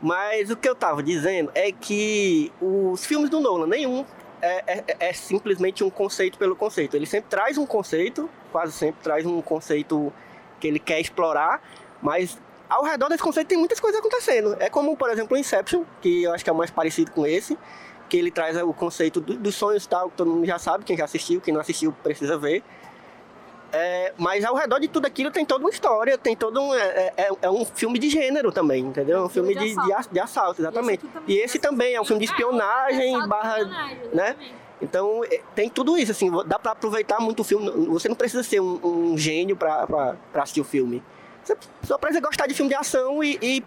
Mas 0.00 0.50
o 0.50 0.56
que 0.56 0.68
eu 0.68 0.74
tava 0.74 1.02
dizendo 1.02 1.50
é 1.54 1.72
que 1.72 2.52
os 2.60 3.04
filmes 3.04 3.28
do 3.28 3.40
Nolan, 3.40 3.66
nenhum 3.66 4.04
é, 4.44 4.84
é- 4.88 4.96
é 5.08 5.12
simplesmente 5.12 5.82
um 5.84 5.90
conceito 5.90 6.38
pelo 6.38 6.54
conceito. 6.56 6.96
Ele 6.96 7.06
sempre 7.06 7.30
traz 7.30 7.56
um 7.58 7.66
conceito, 7.66 8.28
quase 8.52 8.72
sempre 8.72 9.02
traz 9.02 9.24
um 9.26 9.40
conceito 9.40 10.12
que 10.60 10.66
ele 10.68 10.78
quer 10.78 11.00
explorar, 11.00 11.62
mas 12.02 12.38
ao 12.68 12.82
redor 12.84 13.08
desse 13.08 13.22
conceito 13.22 13.48
tem 13.48 13.58
muitas 13.58 13.80
coisas 13.80 13.98
acontecendo. 14.00 14.56
É 14.60 14.68
como, 14.70 14.96
por 14.96 15.10
exemplo, 15.10 15.36
o 15.36 15.40
Inception, 15.40 15.84
que 16.00 16.22
eu 16.24 16.32
acho 16.32 16.42
que 16.44 16.50
é 16.50 16.52
o 16.52 16.56
mais 16.56 16.70
parecido 16.70 17.10
com 17.10 17.26
esse, 17.26 17.58
que 18.08 18.16
ele 18.16 18.30
traz 18.30 18.56
o 18.62 18.72
conceito 18.72 19.20
do- 19.20 19.34
dos 19.36 19.54
sonhos 19.54 19.86
tal, 19.86 20.10
que 20.10 20.16
todo 20.16 20.30
mundo 20.30 20.46
já 20.46 20.58
sabe, 20.58 20.84
quem 20.84 20.96
já 20.96 21.04
assistiu, 21.04 21.40
quem 21.40 21.52
não 21.54 21.60
assistiu 21.60 21.92
precisa 22.02 22.36
ver. 22.38 22.62
É, 23.76 24.12
mas 24.16 24.44
ao 24.44 24.54
redor 24.54 24.78
de 24.78 24.86
tudo 24.88 25.06
aquilo 25.06 25.30
tem 25.30 25.44
toda 25.44 25.64
uma 25.64 25.70
história, 25.70 26.16
tem 26.16 26.36
todo 26.36 26.60
um. 26.60 26.74
É, 26.74 27.12
é- 27.16 27.28
é 27.42 27.50
um 27.50 27.64
filme 27.64 27.98
de 27.98 28.08
gênero 28.08 28.52
também, 28.52 28.84
entendeu? 28.84 29.18
É 29.18 29.22
um 29.22 29.28
filme 29.28 29.54
de, 29.54 29.74
de, 29.74 29.92
a- 29.92 30.04
de 30.10 30.20
assalto, 30.20 30.60
exatamente. 30.62 31.06
também 31.06 31.22
E 31.26 31.38
esse 31.40 31.58
também 31.58 31.94
é 31.94 32.00
um 32.00 32.04
filme 32.04 32.24
de 32.24 32.30
espionagem, 32.30 33.16
É 33.20 33.26
barra. 33.26 33.64
né? 34.12 34.36
Então 34.80 35.24
é, 35.24 35.40
tem 35.54 35.68
tudo 35.68 35.96
isso, 35.98 36.12
assim, 36.12 36.30
dá 36.46 36.58
pra 36.58 36.72
aproveitar 36.72 37.18
muito 37.20 37.40
o 37.40 37.44
filme. 37.44 37.70
Você 37.88 38.08
não 38.08 38.16
precisa 38.16 38.42
ser 38.42 38.60
um, 38.60 38.80
um 39.12 39.18
gênio 39.18 39.56
pra 39.56 40.14
assistir 40.34 40.60
o 40.60 40.64
filme. 40.64 41.02
Você 41.42 41.56
só 41.82 41.98
precisa 41.98 42.20
gostar 42.20 42.46
de 42.46 42.54
filme 42.54 42.68
de 42.70 42.74
ação 42.76 43.22
e, 43.22 43.38
e 43.42 43.64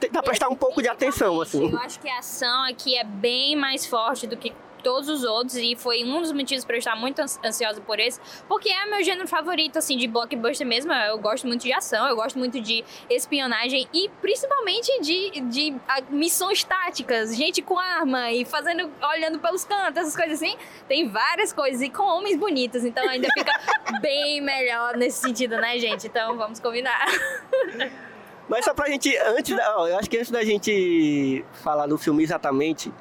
tentar 0.00 0.22
prestar 0.22 0.48
um 0.48 0.54
pouco 0.56 0.82
de 0.82 0.88
atenção, 0.88 1.40
assim. 1.40 1.70
Eu 1.70 1.78
acho 1.78 2.00
que 2.00 2.08
a 2.08 2.18
ação 2.18 2.64
aqui 2.64 2.96
é 2.96 3.04
bem 3.04 3.56
mais 3.56 3.86
forte 3.86 4.26
do 4.26 4.36
que 4.36 4.52
todos 4.84 5.08
os 5.08 5.24
outros 5.24 5.56
e 5.56 5.74
foi 5.74 6.04
um 6.04 6.20
dos 6.20 6.30
motivos 6.30 6.64
para 6.64 6.76
eu 6.76 6.78
estar 6.78 6.94
muito 6.94 7.18
ans- 7.20 7.40
ansiosa 7.44 7.80
por 7.80 7.98
esse, 7.98 8.20
porque 8.46 8.68
é 8.68 8.84
meu 8.86 9.02
gênero 9.02 9.26
favorito 9.26 9.78
assim 9.78 9.96
de 9.96 10.06
blockbuster 10.06 10.66
mesmo. 10.66 10.92
Eu 10.92 11.18
gosto 11.18 11.46
muito 11.46 11.62
de 11.62 11.72
ação, 11.72 12.06
eu 12.06 12.14
gosto 12.14 12.38
muito 12.38 12.60
de 12.60 12.84
espionagem 13.10 13.88
e 13.92 14.08
principalmente 14.20 15.00
de, 15.00 15.40
de 15.40 15.74
ah, 15.88 16.02
missões 16.10 16.62
táticas, 16.62 17.34
gente 17.34 17.62
com 17.62 17.78
arma 17.78 18.30
e 18.30 18.44
fazendo 18.44 18.90
olhando 19.02 19.38
pelos 19.38 19.64
cantos, 19.64 19.96
essas 19.96 20.14
coisas 20.14 20.40
assim. 20.40 20.56
Tem 20.86 21.08
várias 21.08 21.52
coisas 21.52 21.80
e 21.80 21.88
com 21.88 22.02
homens 22.02 22.36
bonitos, 22.38 22.84
então 22.84 23.08
ainda 23.08 23.26
fica 23.32 23.52
bem 24.02 24.40
melhor 24.42 24.96
nesse 24.96 25.18
sentido, 25.22 25.56
né, 25.56 25.78
gente? 25.78 26.06
Então 26.06 26.36
vamos 26.36 26.60
combinar. 26.60 27.06
Mas 28.48 28.64
só 28.66 28.74
pra 28.74 28.88
gente, 28.88 29.16
antes 29.16 29.56
da, 29.56 29.78
ó, 29.78 29.88
eu 29.88 29.98
acho 29.98 30.10
que 30.10 30.18
antes 30.18 30.30
da 30.30 30.44
gente 30.44 31.42
falar 31.62 31.86
do 31.86 31.96
filme 31.96 32.22
exatamente, 32.22 32.92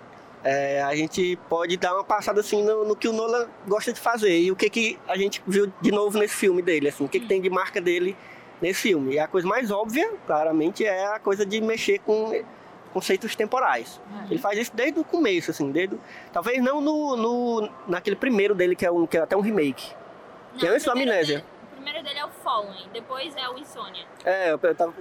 é, 0.43 0.81
a 0.81 0.93
gente 0.95 1.37
pode 1.47 1.77
dar 1.77 1.93
uma 1.93 2.03
passada 2.03 2.41
assim 2.41 2.63
no, 2.63 2.85
no 2.85 2.95
que 2.95 3.07
o 3.07 3.13
Nolan 3.13 3.47
gosta 3.67 3.93
de 3.93 3.99
fazer 3.99 4.37
e 4.37 4.51
o 4.51 4.55
que, 4.55 4.69
que 4.69 4.99
a 5.07 5.17
gente 5.17 5.41
viu 5.47 5.71
de 5.81 5.91
novo 5.91 6.19
nesse 6.19 6.35
filme 6.35 6.61
dele, 6.61 6.89
assim, 6.89 7.05
o 7.05 7.09
que, 7.09 7.19
que 7.19 7.27
tem 7.27 7.41
de 7.41 7.49
marca 7.49 7.79
dele 7.79 8.15
nesse 8.61 8.81
filme. 8.81 9.13
E 9.13 9.19
a 9.19 9.27
coisa 9.27 9.47
mais 9.47 9.71
óbvia, 9.71 10.11
claramente, 10.27 10.85
é 10.85 11.05
a 11.07 11.19
coisa 11.19 11.45
de 11.45 11.61
mexer 11.61 11.99
com 11.99 12.43
conceitos 12.93 13.35
temporais. 13.35 13.99
Ele 14.29 14.39
faz 14.39 14.59
isso 14.59 14.71
desde 14.75 14.99
o 14.99 15.03
começo, 15.03 15.51
assim, 15.51 15.71
desde 15.71 15.97
talvez 16.31 16.61
não 16.61 16.79
no, 16.79 17.15
no 17.15 17.69
naquele 17.87 18.15
primeiro 18.15 18.53
dele 18.53 18.75
que 18.75 18.85
é 18.85 18.91
um 18.91 19.07
que 19.07 19.17
é 19.17 19.21
até 19.21 19.35
um 19.35 19.41
remake. 19.41 19.91
Que 20.57 20.67
é 20.67 20.69
antes 20.69 20.85
do 20.85 20.91
Amnésia. 20.91 21.43
Primeiro 21.83 22.01
dele 22.01 22.19
é 22.19 22.25
o 22.25 22.29
Fallen, 22.29 22.87
depois 22.93 23.35
é 23.35 23.49
o 23.49 23.57
Insônia. 23.57 24.05
É, 24.23 24.51
eu, 24.51 24.59
eu 24.61 24.75
tava 24.75 24.93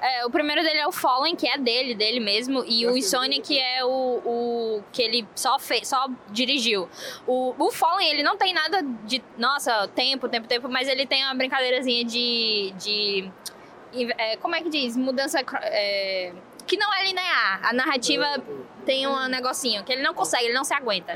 É, 0.00 0.24
o 0.24 0.30
primeiro 0.30 0.62
dele 0.62 0.78
é 0.78 0.86
o 0.86 0.92
Fallen, 0.92 1.36
que 1.36 1.46
é 1.46 1.58
dele, 1.58 1.94
dele 1.94 2.18
mesmo, 2.18 2.64
e 2.66 2.86
o 2.86 2.96
Insônia, 2.96 3.40
que 3.42 3.60
é 3.60 3.84
o, 3.84 3.88
o 3.88 4.82
que 4.90 5.02
ele 5.02 5.28
só 5.34 5.58
fez, 5.58 5.86
só 5.88 6.08
dirigiu. 6.30 6.88
O, 7.26 7.54
o 7.58 7.70
Fallen, 7.70 8.08
ele 8.08 8.22
não 8.22 8.38
tem 8.38 8.54
nada 8.54 8.82
de, 9.04 9.22
nossa, 9.36 9.86
tempo, 9.88 10.28
tempo, 10.30 10.48
tempo, 10.48 10.68
mas 10.68 10.88
ele 10.88 11.06
tem 11.06 11.22
uma 11.24 11.34
brincadeirazinha 11.34 12.04
de, 12.04 12.72
de 12.78 13.30
é, 14.16 14.36
como 14.38 14.54
é 14.54 14.62
que 14.62 14.70
diz? 14.70 14.96
Mudança, 14.96 15.40
é, 15.62 16.32
que 16.70 16.76
não 16.76 16.94
é 16.94 17.04
linear. 17.04 17.60
A 17.64 17.72
narrativa 17.72 18.24
tem 18.86 19.04
um 19.04 19.26
negocinho 19.26 19.82
que 19.82 19.92
ele 19.92 20.02
não 20.02 20.14
consegue, 20.14 20.44
ele 20.44 20.54
não 20.54 20.62
se 20.62 20.72
aguenta. 20.72 21.14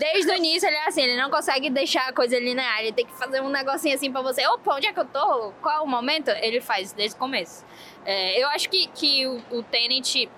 Desde 0.00 0.32
o 0.32 0.34
início 0.34 0.68
ele 0.68 0.74
é 0.74 0.88
assim, 0.88 1.02
ele 1.02 1.16
não 1.16 1.30
consegue 1.30 1.70
deixar 1.70 2.08
a 2.08 2.12
coisa 2.12 2.36
linear, 2.36 2.80
ele 2.80 2.92
tem 2.92 3.06
que 3.06 3.16
fazer 3.16 3.40
um 3.40 3.48
negocinho 3.48 3.94
assim 3.94 4.10
pra 4.10 4.20
você. 4.22 4.44
Opa, 4.48 4.74
onde 4.74 4.88
é 4.88 4.92
que 4.92 4.98
eu 4.98 5.04
tô? 5.04 5.52
Qual 5.62 5.76
é 5.76 5.80
o 5.80 5.86
momento? 5.86 6.30
Ele 6.30 6.60
faz 6.60 6.92
desde 6.92 7.14
o 7.14 7.18
começo. 7.20 7.64
É, 8.04 8.42
eu 8.42 8.48
acho 8.48 8.68
que, 8.68 8.88
que 8.88 9.24
o, 9.24 9.40
o 9.52 9.62
Tenet 9.62 10.28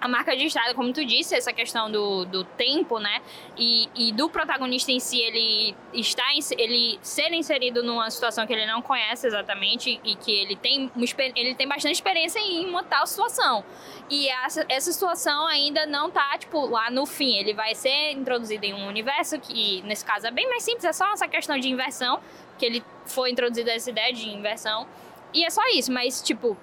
a 0.00 0.06
marca 0.06 0.32
registrada, 0.32 0.74
como 0.74 0.92
tu 0.92 1.04
disse, 1.04 1.34
essa 1.34 1.52
questão 1.52 1.90
do, 1.90 2.24
do 2.24 2.44
tempo, 2.44 2.98
né? 2.98 3.20
E, 3.56 3.88
e 3.94 4.12
do 4.12 4.28
protagonista 4.28 4.92
em 4.92 5.00
si, 5.00 5.20
ele 5.20 5.74
está 5.92 6.24
ele 6.56 6.98
ser 7.02 7.32
inserido 7.32 7.82
numa 7.82 8.10
situação 8.10 8.46
que 8.46 8.52
ele 8.52 8.66
não 8.66 8.80
conhece 8.80 9.26
exatamente 9.26 10.00
e 10.04 10.14
que 10.14 10.30
ele 10.30 10.56
tem, 10.56 10.90
ele 11.34 11.54
tem 11.54 11.66
bastante 11.66 11.94
experiência 11.94 12.38
em 12.38 12.68
uma 12.68 12.84
tal 12.84 13.06
situação. 13.06 13.64
E 14.08 14.28
essa, 14.28 14.64
essa 14.68 14.92
situação 14.92 15.46
ainda 15.46 15.84
não 15.86 16.10
tá, 16.10 16.36
tipo, 16.38 16.66
lá 16.66 16.90
no 16.90 17.04
fim. 17.04 17.36
Ele 17.36 17.52
vai 17.52 17.74
ser 17.74 18.12
introduzido 18.12 18.64
em 18.64 18.74
um 18.74 18.86
universo 18.86 19.38
que, 19.40 19.82
nesse 19.82 20.04
caso, 20.04 20.26
é 20.26 20.30
bem 20.30 20.48
mais 20.48 20.62
simples, 20.62 20.84
é 20.84 20.92
só 20.92 21.12
essa 21.12 21.26
questão 21.26 21.58
de 21.58 21.68
inversão, 21.68 22.20
que 22.56 22.64
ele 22.64 22.84
foi 23.04 23.30
introduzido 23.30 23.70
essa 23.70 23.90
ideia 23.90 24.12
de 24.12 24.28
inversão. 24.28 24.86
E 25.34 25.44
é 25.44 25.50
só 25.50 25.62
isso, 25.74 25.92
mas, 25.92 26.22
tipo, 26.22 26.56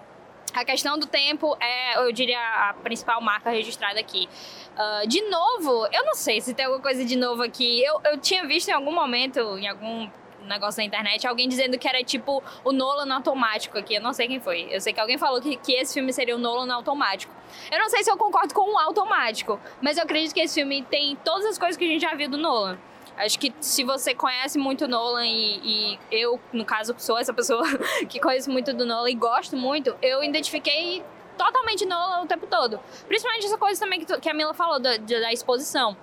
a 0.54 0.64
questão 0.64 0.98
do 0.98 1.06
tempo 1.06 1.56
é, 1.60 1.98
eu 1.98 2.12
diria, 2.12 2.40
a 2.70 2.74
principal 2.74 3.22
marca 3.22 3.50
registrada 3.50 4.00
aqui. 4.00 4.30
Uh, 4.76 5.08
de 5.08 5.22
novo, 5.24 5.88
eu 5.92 6.06
não 6.06 6.16
sei 6.16 6.42
se 6.42 6.54
tem 6.54 6.66
alguma 6.66 6.82
coisa 6.82 7.04
de 7.04 7.16
novo 7.16 7.44
aqui. 7.44 7.84
Eu, 7.84 8.02
eu 8.06 8.18
tinha 8.18 8.46
visto 8.46 8.70
em 8.70 8.72
algum 8.72 8.94
momento, 8.94 9.40
em 9.58 9.68
algum 9.68 10.10
negócio 10.46 10.80
na 10.80 10.86
internet, 10.86 11.26
alguém 11.28 11.50
dizendo 11.50 11.78
que 11.78 11.88
era 11.88 12.04
tipo 12.04 12.42
o 12.64 12.72
Nolan 12.72 13.14
automático 13.14 13.78
aqui. 13.78 13.96
Eu 13.96 14.02
não 14.02 14.14
sei 14.14 14.28
quem 14.28 14.40
foi. 14.40 14.68
Eu 14.70 14.80
sei 14.80 14.94
que 14.94 15.00
alguém 15.00 15.18
falou 15.18 15.42
que, 15.42 15.56
que 15.58 15.74
esse 15.74 15.94
filme 15.94 16.14
seria 16.14 16.36
o 16.36 16.40
Nolan 16.40 16.74
automático. 16.74 17.34
Eu 17.72 17.80
não 17.80 17.90
sei 17.90 18.04
se 18.04 18.12
eu 18.12 18.18
concordo 18.18 18.54
com 18.54 18.74
o 18.74 18.78
automático, 18.78 19.60
mas 19.82 19.98
eu 19.98 20.04
acredito 20.04 20.34
que 20.34 20.42
esse 20.42 20.56
filme 20.56 20.84
tem 20.84 21.16
todas 21.18 21.46
as 21.46 21.58
coisas 21.58 21.78
que 21.78 21.84
a 21.84 21.88
gente 21.88 22.02
já 22.02 22.14
viu 22.16 22.30
do 22.30 22.38
Nolan. 22.38 22.78
Acho 23.18 23.40
que 23.40 23.54
se 23.62 23.84
você 23.84 24.14
conhece 24.14 24.58
muito 24.58 24.88
Nolan 24.88 25.26
e, 25.26 25.60
e, 25.64 26.00
eu, 26.12 26.40
no 26.52 26.66
caso, 26.66 26.94
sou 26.98 27.18
essa 27.18 27.34
pessoa 27.34 27.64
que 28.10 28.20
conhece 28.20 28.50
muito 28.50 28.74
do 28.74 28.86
Nolan 28.86 29.10
e 29.10 29.16
gosto 29.16 29.56
muito, 29.56 29.96
eu 30.02 30.24
identifiquei 30.24 31.04
totalmente 31.38 31.86
Nolan 31.86 32.24
o 32.24 32.28
tempo 32.28 32.46
todo. 32.48 32.80
Principalmente 33.08 33.46
essa 33.46 33.58
coisa 33.58 33.80
também 33.80 34.04
que, 34.04 34.20
que 34.20 34.30
a 34.30 34.34
Mila 34.34 34.54
falou 34.54 34.80
da, 34.80 34.98
da 34.98 35.32
exposição. 35.32 35.96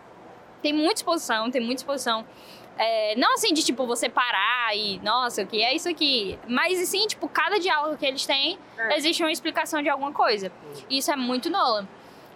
Tem 0.62 0.72
muita 0.72 1.00
exposição, 1.00 1.50
tem 1.50 1.60
muita 1.60 1.80
exposição. 1.80 2.24
É, 2.78 3.14
não 3.16 3.34
assim 3.34 3.52
de 3.52 3.62
tipo 3.62 3.86
você 3.86 4.08
parar 4.08 4.74
e 4.74 4.98
nossa, 5.00 5.42
o 5.42 5.46
que 5.46 5.62
é 5.62 5.74
isso 5.74 5.88
aqui? 5.88 6.38
Mas 6.48 6.78
sim, 6.88 7.06
tipo, 7.06 7.28
cada 7.28 7.58
diálogo 7.58 7.98
que 7.98 8.06
eles 8.06 8.24
têm, 8.24 8.58
é. 8.78 8.96
existe 8.96 9.22
uma 9.22 9.30
explicação 9.30 9.82
de 9.82 9.90
alguma 9.90 10.12
coisa. 10.12 10.50
E 10.88 10.98
isso 10.98 11.12
é 11.12 11.16
muito 11.16 11.50
Nolan. 11.50 11.86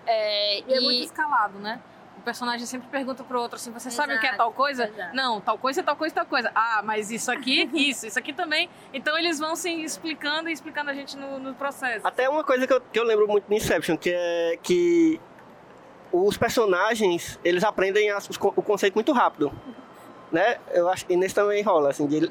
É, 0.06 0.60
e, 0.60 0.64
e 0.68 0.74
é 0.74 0.80
muito 0.80 1.04
escalado, 1.04 1.58
né? 1.58 1.80
Personagem 2.26 2.66
sempre 2.66 2.88
pergunta 2.88 3.22
pro 3.22 3.40
outro 3.40 3.56
assim: 3.56 3.70
você 3.70 3.88
exato, 3.88 4.08
sabe 4.08 4.18
o 4.18 4.20
que 4.20 4.26
é 4.26 4.34
tal 4.34 4.52
coisa? 4.52 4.88
Exato. 4.88 5.16
Não, 5.16 5.40
tal 5.40 5.56
coisa 5.56 5.80
é 5.80 5.82
tal 5.84 5.96
coisa, 5.96 6.14
tal 6.14 6.26
coisa. 6.26 6.50
Ah, 6.54 6.82
mas 6.84 7.12
isso 7.12 7.30
aqui, 7.30 7.70
isso, 7.72 8.06
isso 8.06 8.18
aqui 8.18 8.32
também. 8.32 8.68
Então 8.92 9.16
eles 9.16 9.38
vão 9.38 9.54
se 9.54 9.70
explicando 9.70 10.48
e 10.48 10.52
explicando 10.52 10.90
a 10.90 10.94
gente 10.94 11.16
no, 11.16 11.38
no 11.38 11.54
processo. 11.54 12.06
Até 12.06 12.28
uma 12.28 12.42
coisa 12.42 12.66
que 12.66 12.72
eu, 12.72 12.80
que 12.80 12.98
eu 12.98 13.04
lembro 13.04 13.28
muito 13.28 13.48
no 13.48 13.54
Inception, 13.54 13.96
que 13.96 14.10
é 14.12 14.58
que 14.60 15.20
os 16.12 16.36
personagens, 16.36 17.38
eles 17.44 17.62
aprendem 17.62 18.10
as, 18.10 18.28
o 18.28 18.62
conceito 18.62 18.94
muito 18.94 19.12
rápido. 19.12 19.52
Né? 20.32 20.58
Eu 20.72 20.88
acho 20.88 21.06
que 21.06 21.16
nesse 21.16 21.36
também 21.36 21.62
rola, 21.62 21.90
assim, 21.90 22.04
de, 22.04 22.28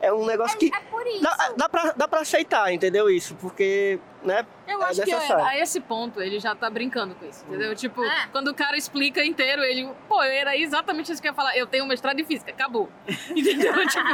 é 0.00 0.12
um 0.12 0.24
negócio 0.24 0.56
é, 0.56 0.58
que. 0.58 0.74
É 0.74 0.80
por 0.90 1.06
isso. 1.06 1.22
Dá, 1.22 1.52
dá, 1.56 1.68
pra, 1.68 1.92
dá 1.96 2.08
pra 2.08 2.20
aceitar, 2.20 2.72
entendeu? 2.72 3.10
Isso, 3.10 3.34
porque, 3.36 3.98
né? 4.22 4.46
Eu 4.66 4.82
é 4.82 4.86
acho 4.86 5.02
que 5.02 5.10
é, 5.10 5.32
a 5.32 5.58
esse 5.58 5.80
ponto 5.80 6.20
ele 6.20 6.38
já 6.38 6.54
tá 6.54 6.68
brincando 6.68 7.14
com 7.14 7.26
isso, 7.26 7.44
entendeu? 7.46 7.74
Tipo, 7.74 8.04
é. 8.04 8.28
quando 8.30 8.48
o 8.48 8.54
cara 8.54 8.76
explica 8.76 9.24
inteiro, 9.24 9.62
ele, 9.62 9.88
pô, 10.08 10.22
era 10.22 10.56
exatamente 10.56 11.10
isso 11.10 11.22
que 11.22 11.28
eu 11.28 11.32
ia 11.32 11.34
falar. 11.34 11.56
Eu 11.56 11.66
tenho 11.66 11.86
mestrado 11.86 12.18
em 12.20 12.24
física, 12.24 12.50
acabou. 12.50 12.88
entendeu? 13.30 13.72
tipo, 13.86 14.08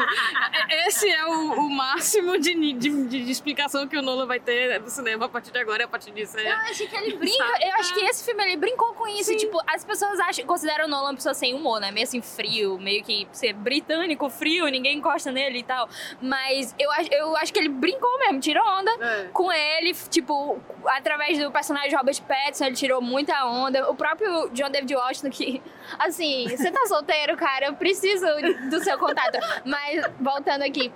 esse 0.86 1.10
é 1.10 1.24
o, 1.26 1.52
o 1.54 1.70
máximo 1.70 2.38
de, 2.38 2.54
de, 2.74 3.06
de, 3.06 3.30
explicação 3.30 3.88
que 3.88 3.96
o 3.96 4.02
Nolan 4.02 4.26
vai 4.26 4.38
ter 4.38 4.78
do 4.80 4.90
cinema 4.90 5.26
a 5.26 5.28
partir 5.28 5.50
de 5.50 5.58
agora 5.58 5.82
e 5.82 5.84
a 5.84 5.88
partir 5.88 6.12
disso. 6.12 6.38
É, 6.38 6.50
eu 6.50 6.56
acho 6.56 6.86
que 6.86 6.96
ele 6.96 7.16
brinca. 7.18 7.46
Sabe? 7.46 7.64
Eu 7.64 7.74
acho 7.74 7.94
que 7.94 8.00
esse 8.04 8.24
filme 8.24 8.44
ele 8.44 8.56
brincou 8.56 8.94
com 8.94 9.08
isso. 9.08 9.30
Sim. 9.30 9.36
Tipo, 9.36 9.60
as 9.66 9.84
pessoas 9.84 10.20
acham, 10.20 10.46
consideram 10.46 10.84
o 10.84 10.88
Nolan 10.88 11.10
uma 11.10 11.14
pessoa 11.14 11.34
sem 11.34 11.54
humor, 11.54 11.80
né? 11.80 11.90
Meio 11.90 12.04
assim, 12.04 12.20
frio, 12.20 12.78
meio 12.78 13.02
que 13.02 13.26
ser 13.32 13.52
britânico, 13.54 14.28
frio, 14.28 14.66
ninguém 14.68 14.98
encosta 14.98 15.32
nele 15.32 15.58
e 15.58 15.64
tal. 15.64 15.88
Mas 16.20 16.74
eu, 16.78 16.90
eu 17.10 17.36
acho 17.36 17.52
que 17.52 17.58
ele 17.58 17.68
brincou 17.68 18.18
mesmo, 18.18 18.40
tirou 18.40 18.64
onda 18.64 18.90
é. 19.00 19.28
com 19.32 19.50
ele, 19.50 19.93
tipo, 20.10 20.60
através 20.86 21.38
do 21.38 21.50
personagem 21.50 21.94
Robert 21.96 22.20
Pattinson, 22.22 22.66
ele 22.66 22.76
tirou 22.76 23.00
muita 23.00 23.44
onda. 23.46 23.90
O 23.90 23.94
próprio 23.94 24.48
John 24.50 24.70
David 24.70 24.94
Washington, 24.94 25.30
que, 25.30 25.62
assim, 25.98 26.46
você 26.48 26.70
tá 26.70 26.86
solteiro, 26.86 27.36
cara, 27.36 27.66
eu 27.66 27.74
preciso 27.74 28.26
do 28.70 28.82
seu 28.82 28.98
contato. 28.98 29.38
Mas, 29.64 30.04
voltando 30.20 30.62
aqui, 30.62 30.92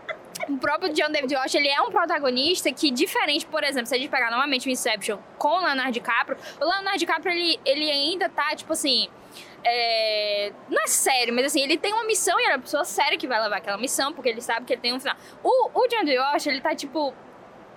o 0.48 0.58
próprio 0.58 0.92
John 0.92 1.10
David 1.10 1.34
Washington, 1.34 1.58
ele 1.58 1.68
é 1.68 1.80
um 1.82 1.90
protagonista 1.90 2.72
que, 2.72 2.90
diferente, 2.90 3.46
por 3.46 3.64
exemplo, 3.64 3.86
se 3.86 3.94
a 3.94 3.98
gente 3.98 4.10
pegar 4.10 4.30
novamente 4.30 4.68
o 4.68 4.70
Inception 4.70 5.18
com 5.36 5.48
o 5.48 5.60
Leonardo 5.64 5.92
DiCaprio, 5.92 6.36
o 6.60 6.64
Leonardo 6.64 6.98
DiCaprio, 6.98 7.32
ele, 7.32 7.60
ele 7.64 7.90
ainda 7.90 8.28
tá, 8.28 8.54
tipo 8.54 8.72
assim... 8.72 9.08
É... 9.64 10.52
não 10.70 10.80
é 10.80 10.86
sério, 10.86 11.34
mas 11.34 11.46
assim, 11.46 11.60
ele 11.60 11.76
tem 11.76 11.92
uma 11.92 12.04
missão 12.04 12.38
e 12.38 12.44
ele 12.44 12.52
é 12.52 12.56
uma 12.56 12.62
pessoa 12.62 12.84
séria 12.84 13.18
que 13.18 13.26
vai 13.26 13.40
levar 13.40 13.56
aquela 13.56 13.76
missão, 13.76 14.12
porque 14.12 14.28
ele 14.28 14.40
sabe 14.40 14.64
que 14.64 14.72
ele 14.72 14.80
tem 14.80 14.94
um 14.94 15.00
final. 15.00 15.16
O, 15.42 15.70
o 15.74 15.88
John 15.88 16.04
David 16.04 16.18
Washington, 16.18 16.50
ele 16.50 16.60
tá, 16.60 16.74
tipo, 16.76 17.12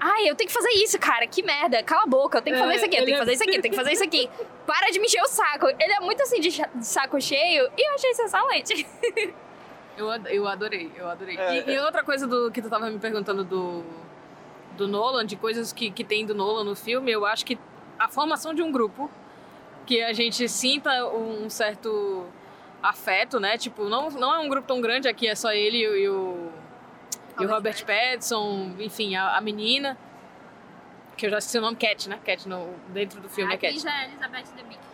Ai, 0.04 0.28
eu 0.28 0.36
tenho 0.36 0.48
que 0.48 0.54
fazer 0.54 0.72
isso, 0.72 0.98
cara. 0.98 1.28
Que 1.28 1.44
merda. 1.44 1.84
Cala 1.84 2.04
a 2.04 2.08
boca. 2.08 2.40
Eu 2.40 2.42
tenho 2.42 2.56
que 2.56 2.62
fazer 2.62 2.74
é, 2.74 2.76
isso 2.78 2.86
aqui, 2.86 2.96
eu 2.96 3.06
tenho 3.06 3.18
que 3.18 3.20
fazer 3.20 3.34
isso 3.34 3.44
aqui, 3.44 3.56
eu 3.56 3.62
tenho 3.62 3.72
que 3.72 3.80
fazer 3.80 3.92
isso 3.92 4.04
aqui. 4.04 4.30
Para 4.66 4.90
de 4.90 5.00
me 5.00 5.06
encher 5.06 5.22
o 5.22 5.28
saco. 5.28 5.68
Ele 5.68 5.94
é 5.94 6.00
muito 6.00 6.24
assim 6.24 6.40
de, 6.40 6.52
saco 6.82 7.22
cheio 7.22 7.72
e 7.78 7.88
eu 7.88 7.94
achei 7.94 8.10
isso 8.10 8.24
excelente. 8.24 8.88
Eu, 9.98 10.08
eu 10.08 10.48
adorei, 10.48 10.90
eu 10.98 11.08
adorei. 11.08 11.38
É, 11.38 11.54
e, 11.54 11.60
é. 11.60 11.76
e, 11.76 11.80
outra 11.80 12.02
coisa 12.02 12.26
do 12.26 12.50
que 12.50 12.62
tu 12.62 12.70
tava 12.70 12.90
me 12.90 12.98
perguntando 12.98 13.44
do, 13.44 13.84
do 14.78 14.88
Nolan, 14.88 15.26
de 15.26 15.36
coisas 15.36 15.74
que, 15.74 15.92
que 15.92 16.04
tem 16.04 16.26
do 16.26 16.34
Nolan 16.34 16.64
no 16.64 16.76
filme, 16.76 17.12
eu 17.12 17.26
acho 17.26 17.46
que 17.46 17.60
a 18.00 18.08
formação 18.08 18.54
de 18.54 18.64
um 18.64 18.72
grupo, 18.72 19.12
que 19.86 20.02
a 20.02 20.14
gente 20.14 20.48
sinta 20.48 21.06
um 21.08 21.50
certo 21.50 22.26
afeto, 22.82 23.38
né? 23.40 23.58
Tipo, 23.58 23.90
não, 23.90 24.10
não 24.10 24.34
é 24.34 24.40
um 24.40 24.48
grupo 24.48 24.66
tão 24.66 24.80
grande, 24.80 25.10
aqui 25.10 25.28
é 25.28 25.36
só 25.36 25.52
ele 25.52 25.80
e 25.80 26.10
o 26.10 26.50
e 27.42 27.46
o 27.46 27.50
Robert 27.50 27.86
Pattinson, 27.86 28.76
enfim, 28.80 29.16
a, 29.16 29.38
a, 29.38 29.42
menina, 29.42 29.98
que 31.18 31.26
eu 31.26 31.30
já 31.30 31.38
esqueci 31.38 31.58
o 31.58 31.62
nome, 31.62 31.78
Cat, 31.78 32.10
né? 32.10 32.20
Cat 32.24 32.48
no, 32.48 32.74
dentro 32.90 33.20
do 33.20 33.30
filme, 33.30 33.52
a 33.52 33.56
é 33.56 33.58
Cat. 33.58 33.80
já 33.80 34.02
é 34.02 34.06
Elizabeth 34.06 34.56
Debicki. 34.56 34.92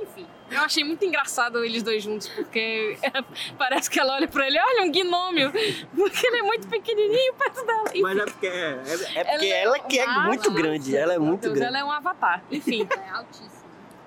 Enfim, 0.00 0.26
eu 0.50 0.60
achei 0.60 0.84
muito 0.84 1.04
engraçado 1.04 1.64
eles 1.64 1.82
dois 1.82 2.02
juntos, 2.02 2.28
porque 2.28 2.96
parece 3.58 3.90
que 3.90 3.98
ela 3.98 4.14
olha 4.14 4.28
pra 4.28 4.46
ele, 4.46 4.58
olha, 4.58 4.84
um 4.84 4.92
gnômio, 4.92 5.50
porque 5.96 6.26
ele 6.26 6.38
é 6.38 6.42
muito 6.42 6.68
pequenininho 6.68 7.34
perto 7.34 7.64
dela. 7.66 7.84
Enfim. 7.88 8.02
Mas 8.02 8.18
é 8.18 8.24
porque, 8.24 8.46
é, 8.46 8.82
é 9.14 9.24
porque 9.24 9.46
ela, 9.46 9.76
ela 9.76 9.78
que 9.80 9.98
é 9.98 10.06
muito 10.06 10.50
grande, 10.52 10.96
ela 10.96 11.14
é 11.14 11.18
muito 11.18 11.42
Deus, 11.42 11.54
grande. 11.54 11.68
Ela 11.68 11.78
é 11.80 11.84
um 11.84 11.90
avatar, 11.90 12.42
enfim. 12.50 12.86
é 12.90 13.10
altíssima. 13.10 13.58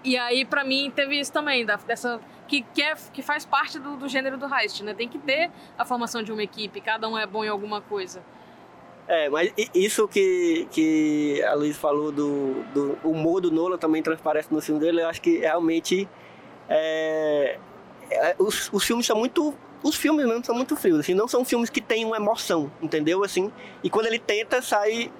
E 0.04 0.18
aí, 0.18 0.46
pra 0.46 0.64
mim, 0.64 0.92
teve 0.96 1.20
isso 1.20 1.32
também, 1.32 1.66
dessa 1.66 2.20
que, 2.52 2.62
que, 2.74 2.82
é, 2.82 2.94
que 3.14 3.22
faz 3.22 3.46
parte 3.46 3.80
do, 3.80 3.96
do 3.96 4.10
gênero 4.10 4.38
do 4.38 4.46
heist, 4.54 4.84
né? 4.84 4.94
Tem 4.94 5.08
que 5.08 5.18
ter 5.18 5.50
a 5.78 5.86
formação 5.86 6.22
de 6.22 6.34
uma 6.34 6.44
equipe, 6.44 6.82
cada 6.82 7.08
um 7.08 7.18
é 7.18 7.26
bom 7.26 7.46
em 7.46 7.48
alguma 7.48 7.80
coisa. 7.80 8.22
É, 9.08 9.30
mas 9.30 9.54
isso 9.74 10.06
que, 10.06 10.68
que 10.70 11.42
a 11.44 11.54
Luiz 11.54 11.78
falou 11.78 12.12
do, 12.12 12.62
do 12.74 12.98
humor 13.06 13.40
do 13.40 13.50
Nolan 13.50 13.78
também 13.78 14.04
transparece 14.04 14.54
no 14.54 14.62
filme 14.62 14.82
dele, 14.82 15.02
eu 15.02 15.08
acho 15.08 15.22
que 15.22 15.38
realmente 15.40 16.10
é, 16.68 17.58
é, 18.10 18.36
os, 18.38 18.70
os 18.74 18.84
filmes 18.84 19.06
são 19.06 19.18
muito 19.18 19.54
os 19.82 19.96
filmes 19.96 20.26
mesmo 20.26 20.44
são 20.44 20.54
muito 20.54 20.76
frios, 20.76 21.00
assim, 21.00 21.14
não 21.14 21.28
são 21.30 21.46
filmes 21.46 21.70
que 21.70 21.82
têm 21.82 22.06
uma 22.06 22.18
emoção, 22.18 22.70
entendeu? 22.82 23.24
Assim, 23.24 23.52
e 23.82 23.90
quando 23.90 24.08
ele 24.08 24.20
tenta 24.20 24.62
sair 24.62 25.12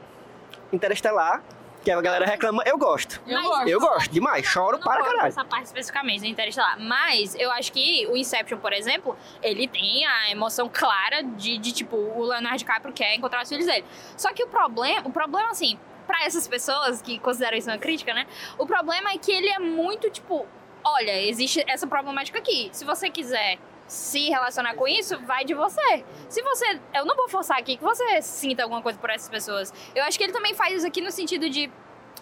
interestelar, 0.72 1.42
que 1.84 1.92
a 1.92 2.00
galera 2.02 2.26
reclama, 2.26 2.64
eu 2.66 2.78
gosto. 2.78 3.22
Eu 3.26 3.42
gosto. 3.42 3.68
Eu 3.68 3.80
gosto 3.80 4.12
demais, 4.12 4.46
choro 4.46 4.78
não 4.78 4.84
para 4.84 5.04
caralho. 5.04 5.28
Essa 5.28 5.44
parte 5.44 5.66
especificamente 5.66 6.22
do 6.22 6.28
Interestelar. 6.28 6.80
Mas 6.80 7.36
eu 7.36 7.52
acho 7.52 7.72
que 7.72 8.08
o 8.08 8.16
Inception, 8.16 8.58
por 8.60 8.72
exemplo, 8.72 9.18
ele 9.42 9.68
tem 9.68 10.06
a 10.06 10.32
emoção 10.32 10.70
clara 10.72 11.24
de, 11.24 11.58
de 11.58 11.72
tipo, 11.72 11.96
o 11.96 12.24
Leonardo 12.24 12.58
DiCaprio 12.58 12.94
quer 12.94 13.16
encontrar 13.16 13.44
os 13.44 13.50
filhos 13.50 13.66
dele. 13.66 13.86
Só 14.16 14.32
que 14.32 14.44
o 14.44 14.48
problema, 14.48 15.08
o 15.08 15.12
problema 15.12 15.50
assim, 15.50 15.78
para 16.06 16.26
essas 16.26 16.48
pessoas 16.48 17.02
que 17.02 17.18
consideram 17.20 17.58
isso 17.58 17.70
uma 17.70 17.78
crítica, 17.78 18.14
né? 18.14 18.28
O 18.58 18.66
problema 18.66 19.12
é 19.12 19.18
que 19.18 19.32
ele 19.32 19.50
é 19.50 19.60
muito 19.60 20.10
tipo, 20.10 20.46
olha, 20.84 21.22
existe 21.24 21.64
essa 21.68 21.88
problemática 21.88 22.38
aqui. 22.38 22.70
Se 22.72 22.86
você 22.86 23.10
quiser 23.10 23.58
se 23.92 24.30
relacionar 24.30 24.74
com 24.76 24.88
isso, 24.88 25.20
vai 25.26 25.44
de 25.44 25.54
você. 25.54 26.06
Se 26.30 26.42
você. 26.42 26.80
Eu 26.94 27.06
não 27.06 27.14
vou 27.14 27.28
forçar 27.28 27.58
aqui 27.60 27.76
que 27.76 27.84
você 27.84 28.22
sinta 28.22 28.64
alguma 28.64 28.82
coisa 28.82 28.98
por 28.98 29.10
essas 29.10 29.28
pessoas. 29.28 29.74
Eu 29.94 30.02
acho 30.06 30.18
que 30.18 30.24
ele 30.24 30.32
também 30.32 30.54
faz 30.56 30.76
isso 30.76 30.88
aqui 30.88 31.02
no 31.02 31.12
sentido 31.12 31.50
de. 31.50 31.70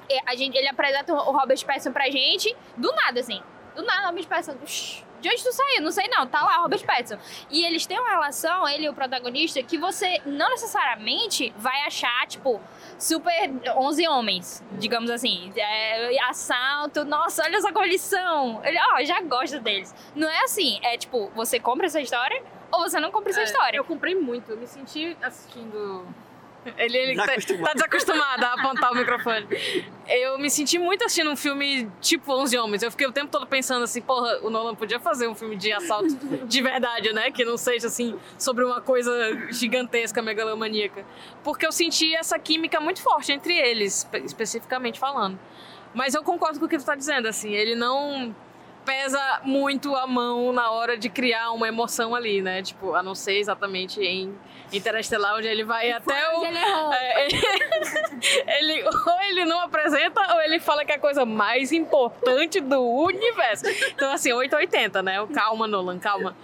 É, 0.09 0.17
a 0.25 0.35
gente, 0.35 0.57
ele 0.57 0.67
apresenta 0.67 1.13
o 1.13 1.31
Robert 1.31 1.63
Pattinson 1.63 1.91
pra 1.91 2.09
gente 2.09 2.55
do 2.75 2.91
nada, 2.91 3.19
assim. 3.19 3.39
Do 3.75 3.83
nada, 3.83 4.07
Robert 4.07 4.27
Pattinson. 4.27 4.57
"Shh, 4.65 5.03
De 5.19 5.29
onde 5.29 5.43
tu 5.43 5.51
saiu? 5.51 5.81
Não 5.81 5.91
sei 5.91 6.07
não, 6.07 6.25
tá 6.27 6.41
lá, 6.41 6.57
Robert 6.57 6.85
Pattinson. 6.85 7.17
E 7.49 7.65
eles 7.65 7.85
têm 7.85 7.99
uma 7.99 8.09
relação, 8.09 8.67
ele 8.67 8.85
e 8.85 8.89
o 8.89 8.93
protagonista, 8.93 9.61
que 9.61 9.77
você 9.77 10.21
não 10.25 10.49
necessariamente 10.49 11.53
vai 11.57 11.81
achar, 11.85 12.25
tipo, 12.27 12.59
super 12.97 13.49
11 13.77 14.07
homens, 14.07 14.63
digamos 14.73 15.09
assim. 15.09 15.51
É, 15.55 16.17
assalto, 16.29 17.03
nossa, 17.05 17.43
olha 17.43 17.59
só 17.61 17.71
como 17.71 17.85
eles 17.85 18.01
são. 18.01 18.61
Ele, 18.63 18.77
ó, 18.93 19.03
já 19.03 19.21
gosto 19.21 19.59
deles. 19.59 19.93
Não 20.15 20.29
é 20.29 20.43
assim, 20.43 20.79
é 20.83 20.97
tipo, 20.97 21.29
você 21.35 21.59
compra 21.59 21.85
essa 21.85 22.01
história 22.01 22.41
ou 22.71 22.81
você 22.81 22.99
não 22.99 23.11
compra 23.11 23.31
essa 23.31 23.41
É, 23.41 23.43
história. 23.43 23.77
Eu 23.77 23.83
comprei 23.83 24.15
muito, 24.15 24.51
eu 24.51 24.57
me 24.57 24.67
senti 24.67 25.17
assistindo. 25.21 26.05
Ele, 26.77 26.97
ele 26.97 27.15
tá, 27.15 27.25
tá 27.25 27.73
desacostumado 27.73 28.45
a 28.45 28.53
apontar 28.53 28.91
o 28.91 28.95
microfone. 28.95 29.47
Eu 30.07 30.37
me 30.37 30.49
senti 30.49 30.77
muito 30.77 31.05
assistindo 31.05 31.29
um 31.31 31.35
filme 31.35 31.89
tipo 32.01 32.33
11 32.33 32.57
Homens. 32.57 32.83
Eu 32.83 32.91
fiquei 32.91 33.07
o 33.07 33.11
tempo 33.11 33.31
todo 33.31 33.47
pensando 33.47 33.83
assim, 33.83 34.01
porra, 34.01 34.39
o 34.43 34.49
Nolan 34.49 34.75
podia 34.75 34.99
fazer 34.99 35.27
um 35.27 35.33
filme 35.35 35.55
de 35.55 35.71
assalto 35.71 36.13
de 36.45 36.61
verdade, 36.61 37.13
né? 37.13 37.31
Que 37.31 37.45
não 37.45 37.57
seja 37.57 37.87
assim, 37.87 38.17
sobre 38.37 38.65
uma 38.65 38.81
coisa 38.81 39.11
gigantesca, 39.51 40.21
megalomaníaca. 40.21 41.05
Porque 41.43 41.65
eu 41.65 41.71
senti 41.71 42.13
essa 42.13 42.37
química 42.37 42.79
muito 42.79 43.01
forte 43.01 43.31
entre 43.31 43.57
eles, 43.57 43.99
espe- 43.99 44.19
especificamente 44.25 44.99
falando. 44.99 45.39
Mas 45.93 46.13
eu 46.13 46.23
concordo 46.23 46.59
com 46.59 46.65
o 46.65 46.69
que 46.69 46.77
tu 46.77 46.85
tá 46.85 46.93
dizendo, 46.95 47.27
assim, 47.27 47.53
ele 47.53 47.73
não 47.75 48.35
pesa 48.85 49.41
muito 49.43 49.95
a 49.95 50.07
mão 50.07 50.51
na 50.51 50.71
hora 50.71 50.97
de 50.97 51.09
criar 51.09 51.51
uma 51.51 51.67
emoção 51.67 52.15
ali, 52.15 52.41
né? 52.41 52.61
Tipo, 52.63 52.93
a 52.95 53.03
não 53.03 53.13
ser 53.15 53.37
exatamente 53.37 54.01
em 54.01 54.35
Interestelar, 54.71 55.35
onde 55.35 55.47
ele 55.47 55.63
vai 55.63 55.91
até 55.91 56.29
o. 56.35 56.45
Ele 56.45 56.57
errou. 56.57 56.93
É, 56.93 57.25
ele, 57.25 57.41
ele- 58.59 58.83
ou 58.87 59.21
ele 59.29 59.45
não 59.45 59.59
apresenta, 59.61 60.33
ou 60.33 60.41
ele 60.41 60.59
fala 60.59 60.85
que 60.85 60.91
é 60.91 60.95
a 60.95 60.99
coisa 60.99 61.25
mais 61.25 61.71
importante 61.71 62.59
do 62.59 62.81
universo. 62.81 63.65
Então, 63.67 64.11
assim, 64.11 64.31
880, 64.31 65.01
né? 65.01 65.25
Calma, 65.33 65.67
Nolan, 65.67 65.97
calma. 65.99 66.35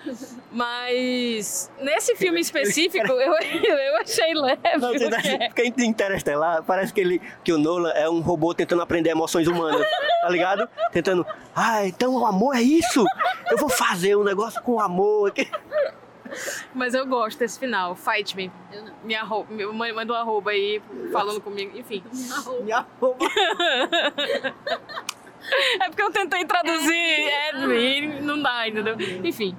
Mas 0.52 1.70
nesse 1.80 2.16
filme 2.16 2.40
específico, 2.40 3.12
eu, 3.12 3.34
eu 3.34 3.98
achei 3.98 4.34
leve. 4.34 4.62
Não, 4.80 4.94
tá- 5.10 5.22
porque- 5.22 5.50
Porque 5.50 5.82
em 5.84 5.86
Interestelar, 5.88 6.64
parece 6.64 6.94
que, 6.94 7.00
ele, 7.02 7.22
que 7.44 7.52
o 7.54 7.58
Nolan 7.58 7.92
é 7.92 8.10
um 8.10 8.22
robô 8.22 8.54
tentando 8.54 8.82
aprender 8.82 9.10
emoções 9.12 9.48
humanas, 9.48 9.86
tá 10.22 10.30
ligado? 10.30 10.68
Tentando, 10.92 11.26
ah, 11.56 11.86
então 11.86 12.16
o 12.16 12.26
amor 12.26 12.56
é 12.56 12.62
isso? 12.62 13.04
Eu 13.52 13.58
vou 13.58 13.70
fazer 13.70 14.16
um 14.16 14.24
negócio 14.24 14.62
com 14.64 14.80
amor 14.80 15.30
aqui. 15.30 15.50
Mas 16.74 16.94
eu 16.94 17.06
gosto 17.06 17.40
desse 17.40 17.60
final. 17.60 17.96
Fight 17.96 18.36
me. 18.36 18.52
Me 19.04 19.16
arroba, 19.16 19.48
manda 19.74 20.14
um 20.14 20.16
arroba 20.16 20.52
aí 20.52 20.82
falando 21.12 21.42
comigo. 21.42 21.78
Enfim. 21.78 22.04
Me 22.64 22.72
arroba. 22.72 23.18
É 25.80 25.90
porque 25.90 26.02
eu 26.02 26.12
tentei 26.12 26.44
traduzir 26.46 26.92
é, 26.92 27.52
não 28.22 28.42
dá, 28.42 28.68
entendeu? 28.68 28.96
Enfim. 29.24 29.56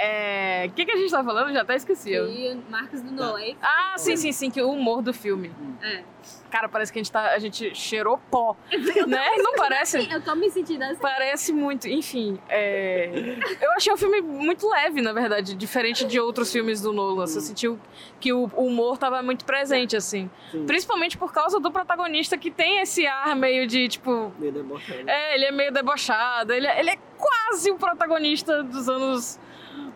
É, 0.00 0.66
O 0.68 0.72
que, 0.72 0.84
que 0.84 0.92
a 0.92 0.96
gente 0.96 1.10
tá 1.10 1.22
falando? 1.24 1.52
Já 1.52 1.62
até 1.62 1.74
esqueci. 1.76 2.12
eu. 2.12 2.28
E 2.30 2.54
marcas 2.70 3.02
do 3.02 3.10
Nolan. 3.12 3.40
Ah, 3.62 3.94
sim, 3.96 4.16
sim, 4.16 4.32
sim, 4.32 4.50
que 4.50 4.60
o 4.62 4.70
humor 4.70 5.02
do 5.02 5.12
filme. 5.12 5.50
É. 5.82 6.02
Cara, 6.50 6.68
parece 6.68 6.92
que 6.92 6.98
a 6.98 7.02
gente, 7.02 7.12
tá, 7.12 7.30
a 7.32 7.38
gente 7.38 7.74
cheirou 7.74 8.18
pó. 8.30 8.56
né? 9.06 9.36
Não 9.38 9.54
parece? 9.54 10.10
Eu 10.10 10.20
tô 10.22 10.34
me 10.34 10.50
sentindo 10.50 10.82
assim. 10.82 11.00
Parece 11.00 11.52
muito. 11.52 11.88
Enfim, 11.88 12.38
é, 12.48 13.36
eu 13.60 13.72
achei 13.72 13.92
o 13.92 13.96
filme 13.96 14.20
muito 14.20 14.68
leve, 14.68 15.00
na 15.00 15.12
verdade, 15.12 15.54
diferente 15.54 16.04
de 16.06 16.18
outros 16.20 16.50
filmes 16.52 16.80
do 16.80 16.92
Nolan. 16.92 17.26
Você 17.26 17.40
sentiu 17.40 17.78
que 18.20 18.32
o 18.32 18.50
o 18.56 18.64
humor 18.66 18.96
tava 18.98 19.22
muito 19.22 19.44
presente, 19.44 19.96
assim. 19.96 20.28
Sim. 20.50 20.64
Principalmente 20.66 21.16
por 21.18 21.32
causa 21.32 21.60
do 21.60 21.70
protagonista 21.70 22.36
que 22.38 22.50
tem 22.50 22.80
esse 22.80 23.06
ar 23.06 23.36
meio 23.36 23.66
de, 23.66 23.88
tipo, 23.88 24.32
Meio 24.38 24.52
debochado. 24.52 25.08
é, 25.08 25.34
ele 25.34 25.44
é 25.44 25.52
meio 25.52 25.72
debochado. 25.72 26.52
Ele, 26.52 26.66
é- 26.66 26.80
ele 26.80 26.90
é 26.90 26.98
quase 27.16 27.70
o 27.70 27.76
protagonista 27.76 28.62
dos 28.62 28.88
anos 28.88 29.38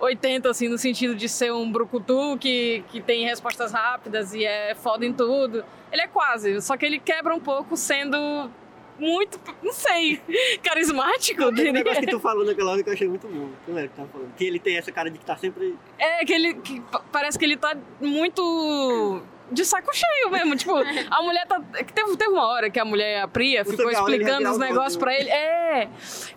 80, 0.00 0.48
assim, 0.50 0.68
no 0.68 0.78
sentido 0.78 1.14
de 1.14 1.28
ser 1.28 1.52
um 1.52 1.70
brucutu 1.70 2.36
que, 2.38 2.84
que 2.90 3.00
tem 3.00 3.24
respostas 3.24 3.72
rápidas 3.72 4.34
e 4.34 4.44
é 4.44 4.74
foda 4.74 5.04
em 5.06 5.12
tudo. 5.12 5.64
Ele 5.90 6.02
é 6.02 6.06
quase, 6.06 6.60
só 6.62 6.76
que 6.76 6.84
ele 6.86 6.98
quebra 6.98 7.34
um 7.34 7.40
pouco 7.40 7.76
sendo 7.76 8.50
muito, 8.98 9.40
não 9.62 9.72
sei, 9.72 10.20
carismático. 10.62 11.42
Aquele 11.42 11.56
diria. 11.56 11.72
negócio 11.72 12.00
que 12.00 12.06
tu 12.10 12.20
falou 12.20 12.44
naquela 12.44 12.72
hora 12.72 12.82
que 12.82 12.88
eu 12.88 12.92
achei 12.94 13.08
muito 13.08 13.26
bom. 13.28 13.50
É 13.78 13.82
que 13.82 13.88
tá 13.88 14.04
falando? 14.10 14.34
Que 14.36 14.44
ele 14.44 14.58
tem 14.58 14.76
essa 14.76 14.92
cara 14.92 15.10
de 15.10 15.18
que 15.18 15.24
tá 15.24 15.36
sempre. 15.36 15.76
É, 15.98 16.24
que 16.24 16.32
ele 16.32 16.54
que 16.54 16.80
pa- 16.80 17.02
parece 17.10 17.38
que 17.38 17.44
ele 17.44 17.56
tá 17.56 17.76
muito 18.00 19.22
de 19.50 19.64
saco 19.64 19.90
cheio 19.94 20.30
mesmo. 20.30 20.56
Tipo, 20.56 20.76
a 20.76 21.22
mulher 21.22 21.46
tá. 21.46 21.60
é 21.74 21.84
Teve, 21.84 22.16
teve 22.16 22.30
uma 22.30 22.46
hora 22.46 22.70
que 22.70 22.78
a 22.78 22.84
mulher, 22.84 23.22
a 23.22 23.28
Priya, 23.28 23.64
Você 23.64 23.76
ficou 23.76 23.90
explicando 23.90 24.50
os 24.50 24.56
o 24.56 24.60
negócios 24.60 24.84
rosto, 24.94 24.98
pra 25.00 25.14
ele. 25.14 25.28
É! 25.30 25.88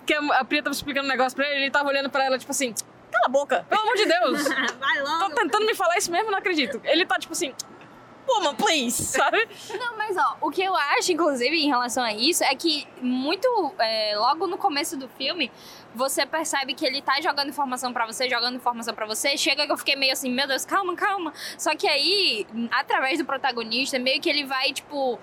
Que 0.06 0.14
a, 0.14 0.20
a 0.40 0.46
Priya 0.46 0.64
tava 0.64 0.74
explicando 0.76 1.06
um 1.06 1.12
negócio 1.12 1.36
pra 1.36 1.48
ele, 1.50 1.62
ele 1.64 1.72
tava 1.72 1.90
olhando 1.90 2.10
pra 2.10 2.26
ela, 2.26 2.38
tipo 2.38 2.52
assim, 2.52 2.74
cala 3.16 3.26
a 3.26 3.30
boca, 3.30 3.66
pelo 3.70 3.82
amor 3.82 3.96
de 3.96 4.06
Deus! 4.06 4.44
Vai 4.80 5.20
Tô 5.20 5.30
tentando 5.36 5.66
me 5.66 5.76
falar 5.76 5.98
isso 5.98 6.12
mesmo, 6.12 6.32
não 6.32 6.38
acredito. 6.38 6.82
Ele 6.84 7.06
tá 7.06 7.18
tipo 7.18 7.34
assim. 7.34 7.54
Woman, 8.28 8.56
please, 8.56 9.04
sabe? 9.06 9.48
Não, 9.78 9.96
mas 9.98 10.18
ó, 10.18 10.38
o 10.42 10.50
que 10.50 10.64
eu 10.64 10.76
acho, 10.76 11.12
inclusive, 11.12 11.56
em 11.56 11.68
relação 11.68 12.04
a 12.04 12.12
isso, 12.12 12.44
é 12.44 12.56
que 12.56 12.88
muito 13.00 13.48
é, 13.78 14.18
logo 14.18 14.48
no 14.48 14.58
começo 14.58 14.98
do 14.98 15.08
filme, 15.08 15.52
você 15.94 16.26
percebe 16.26 16.74
que 16.74 16.86
ele 16.86 17.02
tá 17.02 17.22
jogando 17.22 17.50
informação 17.50 17.94
pra 17.94 18.06
você, 18.06 18.28
jogando 18.28 18.56
informação 18.56 18.96
pra 18.96 19.06
você. 19.06 19.38
Chega 19.38 19.66
que 19.66 19.72
eu 19.72 19.78
fiquei 19.78 19.96
meio 19.96 20.12
assim, 20.12 20.32
meu 20.32 20.48
Deus, 20.48 20.66
calma, 20.66 20.96
calma. 20.96 21.34
Só 21.58 21.76
que 21.76 21.88
aí, 21.88 22.48
através 22.72 23.20
do 23.20 23.26
protagonista, 23.26 24.00
meio 24.00 24.20
que 24.20 24.30
ele 24.30 24.44
vai, 24.44 24.74
tipo, 24.74 25.20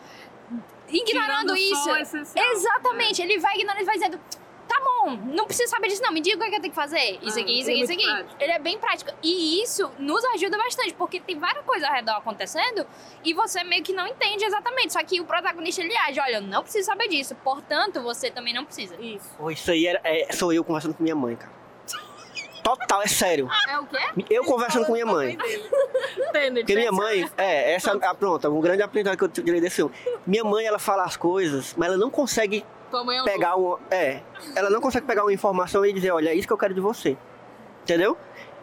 ignorando 0.88 1.56
isso. 1.56 1.90
Exatamente, 2.36 3.20
ele 3.20 3.38
vai 3.38 3.56
ignorando, 3.56 3.78
ele 3.78 3.86
vai 3.86 3.98
dizendo. 3.98 4.20
Tá 4.68 4.80
bom, 4.80 5.10
não 5.34 5.44
preciso 5.46 5.68
saber 5.70 5.88
disso, 5.88 6.02
não. 6.02 6.12
Me 6.12 6.20
diga 6.20 6.36
o 6.36 6.40
que, 6.40 6.44
é 6.46 6.50
que 6.50 6.56
eu 6.56 6.60
tenho 6.60 6.72
que 6.72 6.76
fazer. 6.76 7.18
Isso 7.22 7.38
Ah, 7.38 7.42
aqui, 7.42 7.60
isso 7.60 7.70
aqui, 7.70 7.80
é 7.80 7.82
isso 7.82 7.92
muito 7.92 7.92
aqui. 7.92 8.04
prático. 8.04 8.42
Ele 8.42 8.52
é 8.52 8.58
bem 8.58 8.78
prático. 8.78 9.10
E 9.22 9.62
isso 9.62 9.90
nos 9.98 10.24
ajuda 10.26 10.56
bastante, 10.56 10.94
porque 10.94 11.20
tem 11.20 11.38
várias 11.38 11.64
coisas 11.64 11.88
ao 11.88 11.94
redor 11.94 12.12
acontecendo 12.16 12.86
e 13.24 13.34
você 13.34 13.62
meio 13.64 13.82
que 13.82 13.92
não 13.92 14.06
entende 14.06 14.44
exatamente. 14.44 14.92
Só 14.92 15.02
que 15.04 15.20
o 15.20 15.24
protagonista 15.24 15.82
ele 15.82 15.96
age: 15.96 16.20
olha, 16.20 16.36
eu 16.36 16.42
não 16.42 16.62
preciso 16.62 16.86
saber 16.86 17.08
disso. 17.08 17.34
Portanto, 17.36 18.00
você 18.02 18.30
também 18.30 18.54
não 18.54 18.64
precisa. 18.64 18.94
Isso. 19.00 19.28
Pô, 19.36 19.50
isso 19.50 19.70
aí 19.70 19.86
era, 19.86 20.00
é, 20.04 20.32
sou 20.32 20.52
eu 20.52 20.64
conversando 20.64 20.94
com 20.94 21.02
minha 21.02 21.16
mãe, 21.16 21.36
cara. 21.36 21.61
Total, 22.62 23.02
é 23.02 23.06
sério. 23.06 23.48
É 23.68 23.78
o 23.78 23.86
quê? 23.86 24.24
Eu 24.30 24.44
conversando 24.44 24.86
com 24.86 24.92
minha 24.92 25.06
mãe. 25.06 25.36
Porque 26.54 26.76
minha 26.76 26.92
mãe, 26.92 27.28
é, 27.36 27.74
essa, 27.74 27.92
ah, 28.00 28.14
pronto, 28.14 28.48
um 28.48 28.60
grande 28.60 28.82
aprendizado 28.82 29.16
que 29.16 29.24
eu 29.24 29.28
tirei 29.28 29.60
desse 29.60 29.76
filme. 29.76 29.92
Minha 30.26 30.44
mãe, 30.44 30.64
ela 30.64 30.78
fala 30.78 31.04
as 31.04 31.16
coisas, 31.16 31.74
mas 31.76 31.88
ela 31.88 31.96
não 31.96 32.10
consegue 32.10 32.64
é 32.92 33.24
pegar 33.24 33.56
um. 33.56 33.76
É, 33.90 34.20
ela 34.54 34.70
não 34.70 34.80
consegue 34.80 35.06
pegar 35.06 35.22
uma 35.22 35.32
informação 35.32 35.84
e 35.84 35.92
dizer, 35.92 36.12
olha, 36.12 36.30
é 36.30 36.34
isso 36.34 36.46
que 36.46 36.52
eu 36.52 36.58
quero 36.58 36.74
de 36.74 36.80
você. 36.80 37.16
Entendeu? 37.82 38.16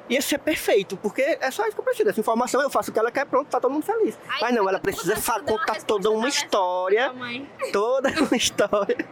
E 0.09 0.17
isso 0.17 0.33
é 0.33 0.37
perfeito, 0.37 0.97
porque 0.97 1.21
é 1.21 1.51
só 1.51 1.63
isso 1.63 1.73
que 1.73 1.79
eu 1.79 1.83
preciso. 1.83 2.09
Essa 2.09 2.19
informação 2.19 2.61
eu 2.61 2.69
faço 2.69 2.89
o 2.89 2.93
que 2.93 2.99
ela 2.99 3.11
quer, 3.11 3.25
pronto, 3.25 3.47
tá 3.47 3.59
todo 3.59 3.71
mundo 3.71 3.85
feliz. 3.85 4.17
Aí 4.27 4.39
Mas 4.41 4.55
não, 4.55 4.67
ela 4.67 4.79
precisa 4.79 5.15
contar 5.41 5.83
toda 5.83 6.09
uma 6.09 6.27
história, 6.27 7.13
toda 7.71 8.09
uma 8.09 8.33
história. 8.35 9.07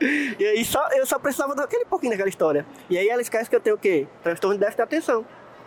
E 0.00 0.44
aí 0.44 0.64
só, 0.64 0.88
eu 0.92 1.06
só 1.06 1.18
precisava 1.18 1.54
daquele 1.54 1.84
pouquinho 1.84 2.10
daquela 2.12 2.28
história. 2.28 2.66
E 2.90 2.98
aí 2.98 3.08
ela 3.08 3.22
esquece 3.22 3.48
que 3.48 3.54
eu 3.56 3.60
tenho 3.60 3.76
o 3.76 3.78
quê? 3.78 4.06
Transtorno 4.22 4.54
de 4.56 4.60
déficit 4.60 4.78
de 4.78 4.82
atenção. 4.82 5.24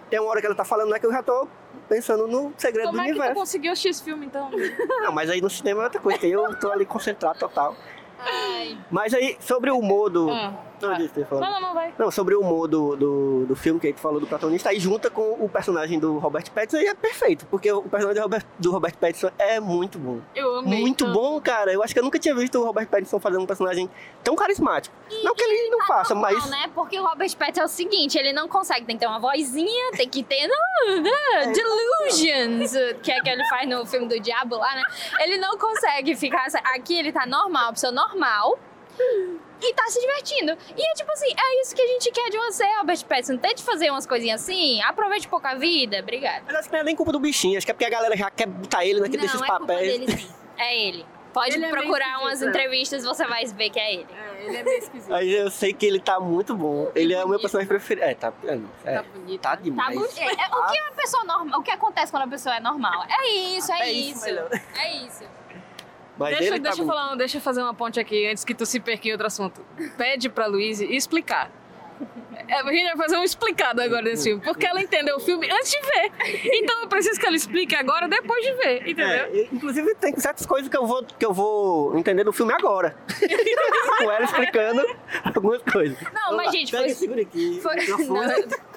Tem 0.09 0.19
uma 0.19 0.29
hora 0.29 0.39
que 0.39 0.45
ela 0.45 0.55
tá 0.55 0.65
falando, 0.65 0.89
né, 0.91 0.99
que 0.99 1.05
eu 1.05 1.11
já 1.11 1.23
tô 1.23 1.47
pensando 1.89 2.27
no 2.27 2.53
segredo 2.57 2.87
Como 2.87 2.97
do 2.97 3.01
é 3.01 3.05
que 3.05 3.11
tu 3.11 3.17
universo. 3.17 3.39
conseguiu 3.39 3.71
assistir 3.71 3.89
esse 3.89 4.03
filme, 4.03 4.25
então? 4.25 4.49
Não, 5.01 5.11
mas 5.11 5.29
aí 5.29 5.41
no 5.41 5.49
cinema 5.49 5.81
é 5.81 5.83
outra 5.85 5.99
coisa, 5.99 6.19
que 6.19 6.29
eu 6.29 6.59
tô 6.59 6.71
ali 6.71 6.85
concentrado 6.85 7.39
total. 7.39 7.75
Ai. 8.19 8.77
Mas 8.89 9.13
aí, 9.13 9.37
sobre 9.39 9.69
o 9.71 9.77
humor 9.77 10.09
do. 10.09 10.29
Ah, 10.29 10.53
Não, 10.81 10.97
disse, 10.97 11.25
falar. 11.25 11.41
Não, 11.41 11.51
não, 11.51 11.61
não, 11.61 11.73
vai. 11.73 11.93
Não, 11.97 12.11
sobre 12.11 12.35
o 12.35 12.41
humor 12.41 12.67
do, 12.67 12.95
do, 12.95 13.45
do 13.45 13.55
filme 13.55 13.79
que 13.79 13.87
gente 13.87 14.01
falou 14.01 14.19
do 14.19 14.27
protagonista, 14.27 14.69
aí 14.69 14.79
junta 14.79 15.09
com 15.09 15.33
o 15.33 15.49
personagem 15.49 15.99
do 15.99 16.17
Robert 16.17 16.49
Pattinson 16.51 16.77
e 16.77 16.87
é 16.87 16.93
perfeito, 16.93 17.45
porque 17.47 17.71
o 17.71 17.81
personagem 17.83 18.21
do 18.21 18.23
Robert, 18.23 18.45
do 18.59 18.71
Robert 18.71 18.97
Pattinson 18.97 19.31
é 19.37 19.59
muito 19.59 19.97
bom. 19.97 20.19
Eu 20.35 20.57
amei. 20.57 20.81
Muito 20.81 21.05
tanto. 21.05 21.13
bom, 21.19 21.39
cara. 21.41 21.71
Eu 21.71 21.83
acho 21.83 21.93
que 21.93 21.99
eu 21.99 22.03
nunca 22.03 22.19
tinha 22.19 22.35
visto 22.35 22.59
o 22.59 22.65
Robert 22.65 22.87
Pattinson 22.87 23.19
fazendo 23.19 23.41
um 23.41 23.45
personagem 23.45 23.89
tão 24.23 24.35
carismático. 24.35 24.95
não 25.23 25.33
que 25.33 25.43
ele 25.43 25.69
não 25.69 25.85
faça, 25.85 26.13
Normal, 26.13 26.33
mas. 26.33 26.49
né? 26.49 26.69
Porque 26.73 26.99
o 26.99 27.05
Robert 27.05 27.35
Pattinson 27.37 27.61
é 27.61 27.65
o 27.65 27.69
seguinte, 27.69 28.17
ele 28.17 28.33
não 28.33 28.47
consegue, 28.47 28.85
tem 28.85 28.95
que 28.95 29.01
ter 29.01 29.07
uma 29.07 29.19
vozinha, 29.19 29.91
tem 29.93 30.09
que 30.09 30.23
ter 30.23 30.47
não, 30.47 31.01
não, 31.01 31.51
delusions, 31.51 32.73
que 33.01 33.11
é 33.11 33.19
que 33.21 33.29
ele 33.29 33.43
faz 33.47 33.67
no 33.67 33.85
filme 33.85 34.07
do 34.07 34.19
Diabo 34.19 34.57
lá, 34.57 34.75
né? 34.75 34.83
Ele 35.21 35.37
não 35.37 35.57
consegue 35.57 36.15
ficar 36.15 36.47
aqui, 36.75 36.97
ele 36.97 37.11
tá 37.11 37.25
normal, 37.25 37.71
pessoa 37.73 37.91
normal. 37.91 38.57
E 39.61 39.73
tá 39.73 39.83
se 39.87 39.99
divertindo. 39.99 40.57
E 40.77 40.81
é 40.81 40.93
tipo 40.95 41.11
assim, 41.11 41.27
é 41.31 41.61
isso 41.61 41.75
que 41.75 41.81
a 41.81 41.87
gente 41.87 42.11
quer 42.11 42.29
de 42.29 42.37
você, 42.37 42.65
Robert 42.77 43.05
Pattinson. 43.05 43.37
Tente 43.37 43.63
fazer 43.63 43.89
umas 43.89 44.05
coisinhas 44.05 44.41
assim, 44.41 44.81
aproveite 44.83 45.27
um 45.27 45.29
pouco 45.29 45.47
a 45.47 45.55
vida. 45.55 45.99
Obrigada. 45.99 46.43
Mas 46.45 46.55
acho 46.55 46.67
que 46.69 46.73
não 46.73 46.81
é 46.81 46.83
nem 46.83 46.95
culpa 46.95 47.11
do 47.11 47.19
bichinho, 47.19 47.57
acho 47.57 47.65
que 47.65 47.71
é 47.71 47.73
porque 47.73 47.85
a 47.85 47.89
galera 47.89 48.15
já 48.17 48.29
quer 48.29 48.47
botar 48.47 48.85
ele 48.85 48.99
naquele 48.99 49.21
desses 49.23 49.39
não, 49.39 49.45
é 49.45 49.49
culpa 49.49 49.61
papéis. 49.61 49.99
dele 49.99 50.11
sim. 50.17 50.29
É 50.57 50.77
ele. 50.77 51.05
Pode 51.33 51.53
Ele 51.53 51.65
é 51.65 51.69
procurar 51.69 52.05
esquisito, 52.11 52.21
umas 52.27 52.41
é. 52.41 52.45
entrevistas, 52.47 53.03
você 53.03 53.25
vai 53.27 53.45
ver 53.45 53.69
que 53.69 53.77
é 53.77 53.93
ele. 53.95 54.07
É, 54.09 54.45
ele 54.45 54.55
é 54.57 54.63
meio 54.63 54.77
esquisito. 54.77 55.13
Aí 55.13 55.33
eu 55.33 55.51
sei 55.51 55.73
que 55.73 55.85
ele 55.85 55.99
tá 55.99 56.17
muito 56.17 56.55
bom. 56.55 56.89
Ele 56.95 57.13
é 57.13 57.17
o 57.17 57.19
meu 57.19 57.27
bonito. 57.27 57.41
personagem 57.41 57.67
preferido. 57.67 58.05
É, 58.07 58.13
tá. 58.15 58.31
É, 58.85 58.95
Tá 58.95 59.03
bonito. 59.03 59.41
tá 59.41 59.49
Tá 59.49 59.55
demais. 59.57 59.95
muito. 59.97 60.17
É, 60.17 60.23
é, 60.23 60.47
o 60.55 60.65
que 60.67 60.77
a 60.77 60.91
pessoa 60.95 61.25
normal. 61.25 61.59
O 61.59 61.63
que 61.63 61.71
acontece 61.71 62.09
quando 62.09 62.23
a 62.23 62.27
pessoa 62.27 62.55
é 62.55 62.61
normal? 62.61 63.03
É 63.09 63.27
isso, 63.27 63.69
é, 63.73 63.81
É 63.81 63.91
isso, 63.91 64.29
isso. 64.29 64.39
É 64.77 64.93
isso. 65.05 65.23
Mas 66.17 66.37
Deixa, 66.37 66.53
tá 66.53 66.57
deixa 66.59 66.81
eu 66.81 66.85
muito- 66.85 66.97
falar, 66.97 67.15
deixa 67.15 67.37
eu 67.37 67.41
fazer 67.41 67.61
uma 67.61 67.73
ponte 67.73 67.99
aqui 67.99 68.27
antes 68.27 68.43
que 68.43 68.53
tu 68.53 68.65
se 68.65 68.79
perca 68.79 69.07
em 69.07 69.11
outro 69.11 69.27
assunto. 69.27 69.61
Pede 69.97 70.29
pra 70.29 70.45
Luiz 70.45 70.79
explicar. 70.79 71.51
É, 72.47 72.59
a 72.59 72.63
gente 72.71 72.85
vai 72.87 72.97
fazer 72.97 73.17
um 73.17 73.23
explicado 73.23 73.81
agora 73.81 74.03
desse 74.03 74.25
filme, 74.25 74.41
porque 74.43 74.65
ela 74.67 74.81
entendeu 74.81 75.15
o 75.15 75.19
filme 75.19 75.49
antes 75.49 75.71
de 75.71 75.79
ver. 75.79 76.11
Então 76.53 76.81
eu 76.81 76.87
preciso 76.89 77.17
que 77.19 77.25
ela 77.25 77.35
explique 77.35 77.73
agora 77.73 78.07
depois 78.07 78.43
de 78.45 78.51
ver, 78.53 78.81
entendeu? 78.81 79.07
É, 79.07 79.47
inclusive 79.51 79.95
tem 79.95 80.13
certas 80.19 80.45
coisas 80.45 80.69
que 80.69 80.75
eu 80.77 80.85
vou, 80.85 81.03
que 81.05 81.25
eu 81.25 81.33
vou 81.33 81.97
entender 81.97 82.23
no 82.25 82.33
filme 82.33 82.51
agora. 82.53 82.95
Com 83.97 84.11
ela 84.11 84.25
explicando 84.25 84.85
algumas 85.23 85.61
coisas. 85.63 85.97
Não, 86.13 86.21
Vamos 86.31 86.37
mas, 86.37 86.45
lá, 86.47 86.51
gente, 86.51 86.71
foi- 86.71 86.89
segura 86.89 87.21
aqui. 87.21 87.59
Foi... 87.63 87.75
Não, 87.77 88.25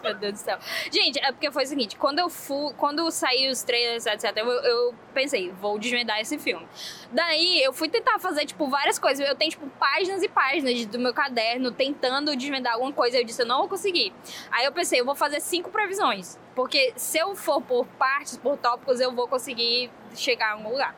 meu 0.02 0.14
Deus 0.14 0.34
do 0.34 0.38
céu. 0.38 0.58
Gente, 0.90 1.18
é 1.18 1.32
porque 1.32 1.50
foi 1.50 1.64
o 1.64 1.66
seguinte, 1.66 1.96
quando 1.96 2.18
eu 2.18 2.28
fui, 2.28 2.72
quando 2.74 3.10
saiu 3.10 3.50
os 3.50 3.62
trailers, 3.62 4.06
etc, 4.06 4.36
eu, 4.36 4.46
eu 4.46 4.94
pensei, 5.14 5.50
vou 5.52 5.78
desvendar 5.78 6.20
esse 6.20 6.38
filme. 6.38 6.66
Daí 7.12 7.62
eu 7.62 7.72
fui 7.72 7.88
tentar 7.88 8.18
fazer, 8.18 8.46
tipo, 8.46 8.68
várias 8.68 8.98
coisas. 8.98 9.26
Eu 9.26 9.34
tenho, 9.34 9.50
tipo, 9.50 9.66
páginas 9.78 10.22
e 10.22 10.28
páginas 10.28 10.86
do 10.86 10.98
meu 10.98 11.14
caderno 11.14 11.70
tentando 11.70 12.34
desvendar 12.36 12.74
alguma 12.74 12.92
coisa. 12.92 13.18
Eu 13.18 13.24
disse, 13.24 13.42
eu 13.42 13.46
não 13.46 13.58
vou 13.58 13.68
conseguir. 13.68 14.12
Aí 14.50 14.64
eu 14.64 14.72
pensei, 14.72 15.00
eu 15.00 15.04
vou 15.04 15.14
fazer 15.14 15.40
cinco 15.40 15.70
previsões. 15.70 16.38
Porque 16.54 16.92
se 16.96 17.18
eu 17.18 17.34
for 17.36 17.62
por 17.62 17.86
partes, 17.86 18.36
por 18.36 18.56
tópicos, 18.56 19.00
eu 19.00 19.12
vou 19.12 19.28
conseguir 19.28 19.90
chegar 20.14 20.50
a 20.50 20.52
algum 20.52 20.70
lugar. 20.70 20.94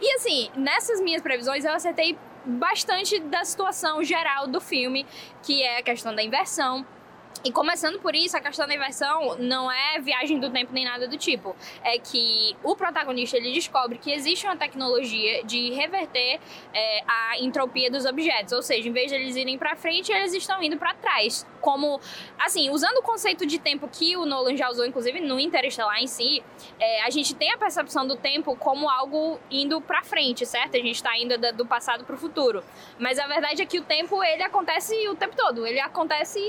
E 0.00 0.14
assim, 0.14 0.50
nessas 0.56 1.00
minhas 1.00 1.22
previsões 1.22 1.64
eu 1.64 1.72
acertei 1.72 2.18
bastante 2.44 3.18
da 3.20 3.44
situação 3.44 4.02
geral 4.02 4.46
do 4.46 4.60
filme, 4.60 5.06
que 5.42 5.62
é 5.62 5.78
a 5.78 5.82
questão 5.82 6.14
da 6.14 6.22
inversão. 6.22 6.86
E 7.44 7.52
começando 7.52 8.00
por 8.00 8.14
isso, 8.14 8.34
a 8.38 8.40
questão 8.40 8.66
da 8.66 8.74
inversão 8.74 9.36
não 9.38 9.70
é 9.70 10.00
viagem 10.00 10.40
do 10.40 10.48
tempo 10.48 10.72
nem 10.72 10.82
nada 10.82 11.06
do 11.06 11.18
tipo. 11.18 11.54
É 11.82 11.98
que 11.98 12.56
o 12.64 12.74
protagonista 12.74 13.36
ele 13.36 13.52
descobre 13.52 13.98
que 13.98 14.10
existe 14.10 14.46
uma 14.46 14.56
tecnologia 14.56 15.44
de 15.44 15.70
reverter 15.72 16.40
é, 16.72 17.04
a 17.06 17.38
entropia 17.40 17.90
dos 17.90 18.06
objetos. 18.06 18.54
Ou 18.54 18.62
seja, 18.62 18.88
em 18.88 18.92
vez 18.92 19.10
de 19.10 19.18
eles 19.18 19.36
irem 19.36 19.58
para 19.58 19.76
frente, 19.76 20.10
eles 20.10 20.32
estão 20.32 20.62
indo 20.62 20.78
para 20.78 20.94
trás. 20.94 21.46
Como, 21.60 22.00
assim, 22.38 22.70
usando 22.70 22.96
o 22.96 23.02
conceito 23.02 23.44
de 23.44 23.58
tempo 23.58 23.86
que 23.92 24.16
o 24.16 24.24
Nolan 24.24 24.56
já 24.56 24.70
usou, 24.70 24.86
inclusive 24.86 25.20
no 25.20 25.38
Interestelar 25.38 26.02
em 26.02 26.06
si, 26.06 26.42
é, 26.80 27.02
a 27.02 27.10
gente 27.10 27.34
tem 27.34 27.52
a 27.52 27.58
percepção 27.58 28.06
do 28.06 28.16
tempo 28.16 28.56
como 28.56 28.88
algo 28.88 29.38
indo 29.50 29.82
para 29.82 30.02
frente, 30.02 30.46
certo? 30.46 30.76
A 30.76 30.80
gente 30.80 30.94
está 30.94 31.14
indo 31.18 31.36
do 31.52 31.66
passado 31.66 32.06
para 32.06 32.14
o 32.14 32.18
futuro. 32.18 32.64
Mas 32.98 33.18
a 33.18 33.26
verdade 33.26 33.60
é 33.60 33.66
que 33.66 33.78
o 33.78 33.82
tempo 33.82 34.24
ele 34.24 34.42
acontece 34.42 34.94
o 35.08 35.14
tempo 35.14 35.36
todo. 35.36 35.66
Ele 35.66 35.80
acontece 35.80 36.40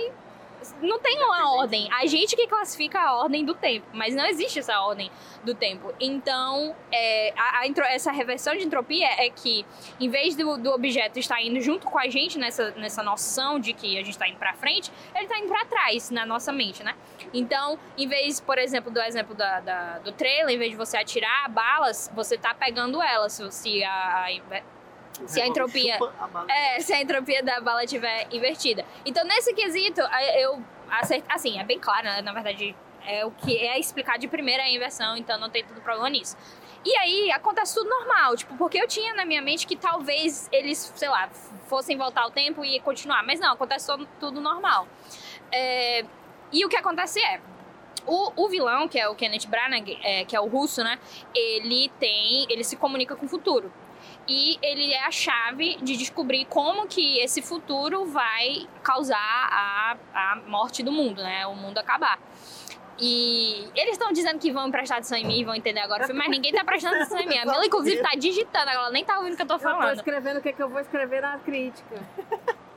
não 0.82 1.00
tem 1.00 1.18
uma 1.24 1.58
ordem. 1.58 1.88
A 1.92 2.06
gente 2.06 2.36
que 2.36 2.48
classifica 2.48 3.00
a 3.00 3.16
ordem 3.18 3.44
do 3.44 3.54
tempo, 3.54 3.86
mas 3.94 4.16
não 4.16 4.26
existe 4.26 4.60
essa 4.60 4.80
ordem 4.82 5.12
do 5.44 5.54
tempo. 5.54 5.94
Então, 6.00 6.76
é, 6.92 7.34
a, 7.38 7.60
a 7.62 7.68
essa 7.88 8.12
reversão 8.12 8.56
de 8.56 8.64
entropia 8.64 9.08
é 9.24 9.30
que, 9.30 9.66
em 10.00 10.10
vez 10.10 10.36
do, 10.36 10.58
do 10.58 10.72
objeto 10.72 11.20
estar 11.20 11.42
indo 11.42 11.60
junto 11.62 11.88
com 11.88 12.00
a 12.00 12.08
gente 12.08 12.38
nessa, 12.38 12.72
nessa 12.72 13.04
noção 13.04 13.60
de 13.60 13.74
que 13.74 13.96
a 13.98 14.00
gente 14.04 14.12
está 14.12 14.28
indo 14.28 14.38
para 14.38 14.54
frente, 14.54 14.92
ele 15.14 15.26
está 15.26 15.38
indo 15.38 15.48
para 15.48 15.66
trás 15.66 16.10
na 16.10 16.26
nossa 16.26 16.52
mente, 16.52 16.84
né? 16.84 16.96
Então, 17.34 17.78
em 17.98 18.08
vez, 18.08 18.40
por 18.40 18.58
exemplo, 18.58 18.92
do 18.92 19.00
exemplo 19.02 19.36
da, 19.36 19.60
da- 19.60 20.00
do 20.00 20.12
trailer, 20.12 20.56
em 20.56 20.58
vez 20.58 20.72
de 20.72 20.78
você 20.78 20.98
atirar 20.98 21.50
balas, 21.50 22.12
você 22.16 22.38
tá 22.38 22.54
pegando 22.54 23.02
elas. 23.02 23.42
Se, 23.52 23.84
a, 23.84 24.24
a 24.26 24.32
se 25.26 25.42
a 25.42 25.48
entropia. 25.48 25.98
É, 26.48 26.80
se 26.80 26.94
a 26.94 27.02
entropia 27.02 27.42
da 27.44 27.60
bala 27.62 27.84
estiver 27.84 28.28
invertida. 28.32 28.86
Então, 29.06 29.24
nesse 29.24 29.54
quesito, 29.54 30.02
eu 30.40 30.62
acertei. 30.90 31.26
Assim, 31.34 31.60
é 31.60 31.64
bem 31.64 31.80
claro, 31.80 32.04
né? 32.06 32.22
Na 32.22 32.34
verdade, 32.34 32.76
é 33.06 33.26
o 33.26 33.32
que 33.32 33.58
é 33.58 33.80
explicar 33.80 34.18
de 34.18 34.28
primeira 34.28 34.64
a 34.64 34.70
inversão, 34.70 35.16
então 35.16 35.38
não 35.40 35.50
tem 35.50 35.64
tudo 35.64 35.82
problema 35.82 36.10
nisso. 36.10 36.36
E 36.84 36.96
aí, 36.98 37.32
acontece 37.32 37.74
tudo 37.74 37.90
normal, 37.90 38.36
tipo, 38.36 38.56
porque 38.58 38.78
eu 38.78 38.88
tinha 38.88 39.14
na 39.16 39.26
minha 39.26 39.42
mente 39.42 39.66
que 39.66 39.76
talvez 39.76 40.48
eles, 40.52 40.92
sei 40.96 41.10
lá, 41.10 41.30
fossem 41.68 41.98
voltar 41.98 42.22
ao 42.22 42.32
tempo 42.32 42.64
e 42.64 42.80
continuar. 42.80 43.24
Mas 43.24 43.40
não, 43.40 43.54
acontece 43.54 43.88
todo- 43.88 44.08
tudo 44.20 44.40
normal. 44.40 44.88
É, 45.52 46.06
e 46.52 46.64
o 46.66 46.70
que 46.70 46.78
acontece 46.78 47.20
é. 47.20 47.42
O, 48.08 48.44
o 48.44 48.48
vilão, 48.50 48.88
que 48.88 49.00
é 49.00 49.10
o 49.10 49.16
Kenneth 49.16 49.48
Branagh, 49.48 49.98
é, 50.04 50.26
que 50.26 50.36
é 50.36 50.40
o 50.40 50.46
russo, 50.46 50.84
né? 50.84 51.00
Ele 51.34 51.90
tem. 52.00 52.46
Ele 52.52 52.64
se 52.64 52.76
comunica 52.76 53.16
com 53.16 53.26
o 53.26 53.30
futuro 53.30 53.74
e 54.28 54.58
ele 54.62 54.92
é 54.92 55.06
a 55.06 55.12
chave 55.12 55.78
de 55.82 55.96
descobrir 55.96 56.46
como 56.46 56.88
que 56.88 57.20
esse 57.20 57.42
futuro 57.42 58.06
vai 58.06 58.68
causar 58.84 59.18
a, 59.18 59.98
a 60.14 60.36
morte 60.48 60.82
do 60.82 60.92
mundo, 60.92 61.22
né? 61.22 61.46
O 61.48 61.56
mundo 61.56 61.78
acabar. 61.78 62.20
E 62.98 63.70
eles 63.76 63.94
estão 63.94 64.12
dizendo 64.14 64.40
que 64.40 64.52
vão 64.52 64.72
prestar 64.72 64.96
atenção 64.96 65.18
em 65.18 65.26
mim, 65.26 65.44
vão 65.44 65.54
entender 65.54 65.82
agora 65.82 66.04
o 66.04 66.06
filme, 66.06 66.20
mas 66.20 66.30
ninguém 66.30 66.54
tá 66.54 66.64
prestando 66.64 66.96
atenção 66.96 67.20
em 67.20 67.28
mim. 67.28 67.38
A 67.38 67.44
Mila, 67.46 67.66
inclusive, 67.66 68.02
tá 68.02 68.12
digitando, 68.18 68.70
ela 68.70 68.90
nem 68.90 69.04
tá 69.04 69.18
ouvindo 69.18 69.34
o 69.34 69.36
que 69.36 69.44
eu 69.44 69.48
tô 69.48 69.56
Eu 69.56 69.60
tô 69.60 69.66
falando. 69.66 69.96
escrevendo 69.98 70.38
o 70.38 70.42
que, 70.42 70.54
que 70.54 70.64
eu 70.64 70.70
vou 70.70 70.80
escrever 70.80 71.22
na 71.22 71.38
crítica. 71.40 72.02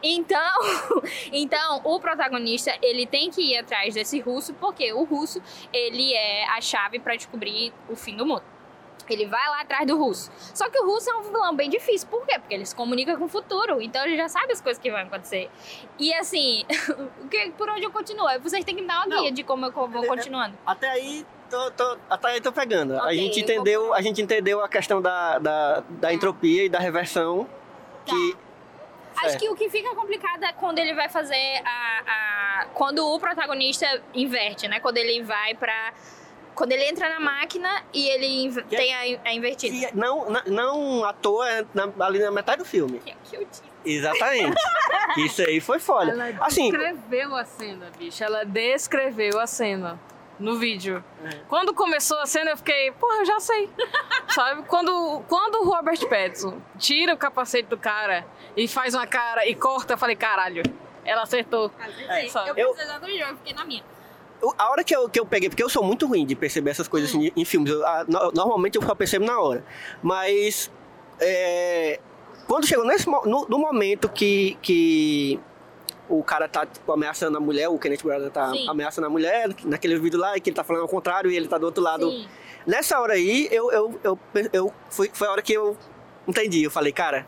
Então, 0.02 0.52
então, 1.32 1.80
o 1.84 2.00
protagonista, 2.00 2.76
ele 2.82 3.06
tem 3.06 3.30
que 3.30 3.42
ir 3.42 3.58
atrás 3.58 3.94
desse 3.94 4.18
russo, 4.20 4.54
porque 4.54 4.92
o 4.92 5.04
russo, 5.04 5.40
ele 5.72 6.12
é 6.12 6.48
a 6.48 6.61
chave 6.61 6.98
pra 6.98 7.14
descobrir 7.14 7.72
o 7.88 7.94
fim 7.94 8.16
do 8.16 8.26
mundo. 8.26 8.42
Ele 9.14 9.27
vai 9.27 9.49
lá 9.49 9.61
atrás 9.61 9.87
do 9.87 9.97
russo. 9.99 10.31
Só 10.55 10.68
que 10.68 10.79
o 10.79 10.87
russo 10.87 11.11
é 11.11 11.14
um 11.16 11.23
vilão 11.23 11.55
bem 11.55 11.68
difícil. 11.71 12.09
Por 12.09 12.27
quê? 12.27 12.38
Porque 12.38 12.55
ele 12.55 12.66
se 12.66 12.75
comunica 12.75 13.16
com 13.16 13.25
o 13.25 13.29
futuro. 13.29 13.81
Então 13.81 14.05
ele 14.05 14.16
já 14.16 14.29
sabe 14.29 14.53
as 14.53 14.61
coisas 14.61 14.81
que 14.83 14.90
vão 14.90 15.01
acontecer. 15.01 15.51
E 15.99 16.12
assim, 16.14 16.64
por 17.57 17.68
onde 17.71 17.85
eu 17.85 17.90
continuo? 17.90 18.27
Vocês 18.40 18.64
têm 18.64 18.75
que 18.75 18.81
me 18.83 18.88
dar 18.88 18.99
uma 18.99 19.07
Não. 19.07 19.23
guia 19.23 19.33
de 19.33 19.42
como 19.42 19.66
eu 19.66 19.73
vou 19.73 20.07
continuando. 20.07 20.57
Até 20.66 20.88
aí, 20.90 21.27
tô, 21.51 21.71
tô- 21.73 21.99
até 22.11 22.29
aí 22.29 22.40
tô 22.40 22.53
pegando. 22.53 22.94
a, 22.99 23.05
Ok, 23.05 23.16
gente 23.16 23.40
eu 23.40 23.47
vou- 23.47 23.55
entendeu, 23.55 23.94
a 23.94 24.03
gente 24.03 24.23
entendeu 24.23 24.62
a 24.64 24.68
questão 24.68 25.01
da, 25.03 25.38
da, 25.38 25.83
da 25.88 26.12
entropia 26.12 26.64
e 26.64 26.68
da 26.68 26.79
reversão. 26.79 27.49
Que, 28.05 28.37
Acho 29.25 29.37
que 29.37 29.49
o 29.49 29.57
que 29.57 29.68
fica 29.68 29.92
complicado 29.97 30.44
é 30.44 30.53
quando 30.53 30.79
ele 30.79 30.94
vai 30.94 31.09
fazer 31.09 31.61
a, 31.64 32.03
a- 32.62 32.66
Quando 32.73 33.05
o 33.05 33.18
protagonista 33.18 33.85
inverte, 34.14 34.68
né? 34.68 34.79
Quando 34.81 34.97
ele 34.97 35.23
vai 35.25 35.55
pra. 35.55 35.92
Quando 36.59 36.73
ele 36.73 36.85
entra 36.85 37.09
na 37.09 37.21
máquina 37.21 37.85
e 37.94 38.09
ele 38.09 38.27
inv- 38.44 38.64
Que- 38.68 38.77
tem 38.77 38.92
a, 39.16 39.21
a 39.25 39.33
invertida. 39.33 39.88
que 39.88 39.97
não, 39.97 40.29
não, 40.29 40.42
não 40.47 41.05
à 41.05 41.12
toa 41.12 41.49
é 41.49 41.64
na- 41.73 41.88
ali 42.05 42.18
na 42.18 42.31
metade 42.33 42.59
do 42.59 42.64
filme. 42.64 42.99
Que, 42.99 43.14
que 43.25 43.37
eu 43.37 43.47
disse. 43.47 43.62
Exatamente. 43.85 44.57
Isso 45.18 45.40
aí 45.40 45.61
foi 45.61 45.79
foda. 45.79 46.11
Ela 46.11 46.35
Assim, 46.44 46.71
descreveu 46.71 47.37
a 47.37 47.44
cena, 47.44 47.87
bicho. 47.97 48.23
Ela 48.25 48.44
descreveu 48.44 49.38
a 49.38 49.47
cena 49.47 49.99
no 50.38 50.59
vídeo. 50.59 51.03
É. 51.25 51.38
Quando 51.49 51.73
começou 51.73 52.18
a 52.18 52.27
cena, 52.27 52.51
eu 52.51 52.57
fiquei, 52.57 52.90
porra, 52.92 53.18
eu 53.18 53.25
já 53.25 53.38
sei. 53.40 53.71
Sabe? 54.35 54.62
Quando, 54.64 55.23
quando 55.29 55.62
o 55.62 55.64
Robert 55.64 55.99
Pattinson 56.09 56.61
tira 56.77 57.14
o 57.14 57.16
capacete 57.16 57.68
do 57.68 57.79
cara 57.79 58.27
e 58.57 58.66
faz 58.68 58.94
uma 58.94 59.07
cara 59.07 59.47
e 59.47 59.55
corta, 59.55 59.94
eu 59.94 59.99
falei, 59.99 60.16
caralho, 60.16 60.62
ela 61.05 61.23
acertou. 61.23 61.71
É? 62.09 62.27
Eu 62.27 62.57
Eu- 62.57 62.68
pensei 62.71 62.85
exatamente, 62.85 63.21
eu 63.21 63.37
fiquei 63.37 63.55
na 63.55 63.64
minha. 63.64 63.85
A 64.59 64.70
hora 64.70 64.85
que 64.85 64.94
eu, 64.94 65.09
que 65.09 65.18
eu 65.18 65.27
peguei, 65.27 65.48
porque 65.48 65.62
eu 65.62 65.68
sou 65.68 65.83
muito 65.83 66.07
ruim 66.07 66.24
de 66.27 66.35
perceber 66.35 66.70
essas 66.70 66.87
coisas 66.88 67.11
assim, 67.11 67.31
em 67.37 67.44
filmes. 67.44 67.70
eu- 67.72 67.81
no- 68.07 68.31
normalmente 68.33 68.77
eu 68.77 68.83
só 68.83 68.94
percebo 68.94 69.24
na 69.24 69.38
hora. 69.40 69.64
Mas 70.03 70.70
é, 71.20 71.98
quando 72.46 72.66
chegou 72.66 72.87
nesse 72.87 73.07
no, 73.09 73.46
no 73.48 73.59
momento 73.59 74.09
que, 74.09 74.57
que 74.62 75.40
o 76.09 76.22
cara 76.22 76.48
tá 76.48 76.64
tipo, 76.64 76.90
ameaçando 76.92 77.37
a 77.37 77.40
mulher, 77.40 77.68
o 77.68 77.79
Kenneth 77.79 78.03
Branagh 78.03 78.31
tá 78.31 78.51
Sim. 78.53 78.68
ameaçando 78.68 79.07
a 79.07 79.11
mulher, 79.11 79.51
naquele 79.64 79.98
vídeo 79.98 80.18
lá, 80.18 80.37
e 80.37 80.40
que 80.40 80.51
ele 80.51 80.57
tá 80.57 80.64
falando 80.64 80.83
ao 80.83 80.88
contrário 80.88 81.31
e 81.31 81.37
ele 81.37 81.48
tá 81.48 81.59
do 81.59 81.66
outro 81.66 81.83
lado. 81.83 82.11
Sim. 82.11 82.27
Nessa 82.66 83.01
hora 83.01 83.14
aí, 83.14 83.48
eu, 83.51 83.70
eu, 83.72 84.01
eu, 84.05 84.18
eu 84.53 84.72
foi, 84.90 85.11
foi 85.12 85.27
a 85.27 85.33
hora 85.33 85.42
que 85.42 85.53
eu 85.53 85.77
entendi. 86.27 86.62
Eu 86.62 86.70
falei, 86.70 86.92
cara, 86.92 87.27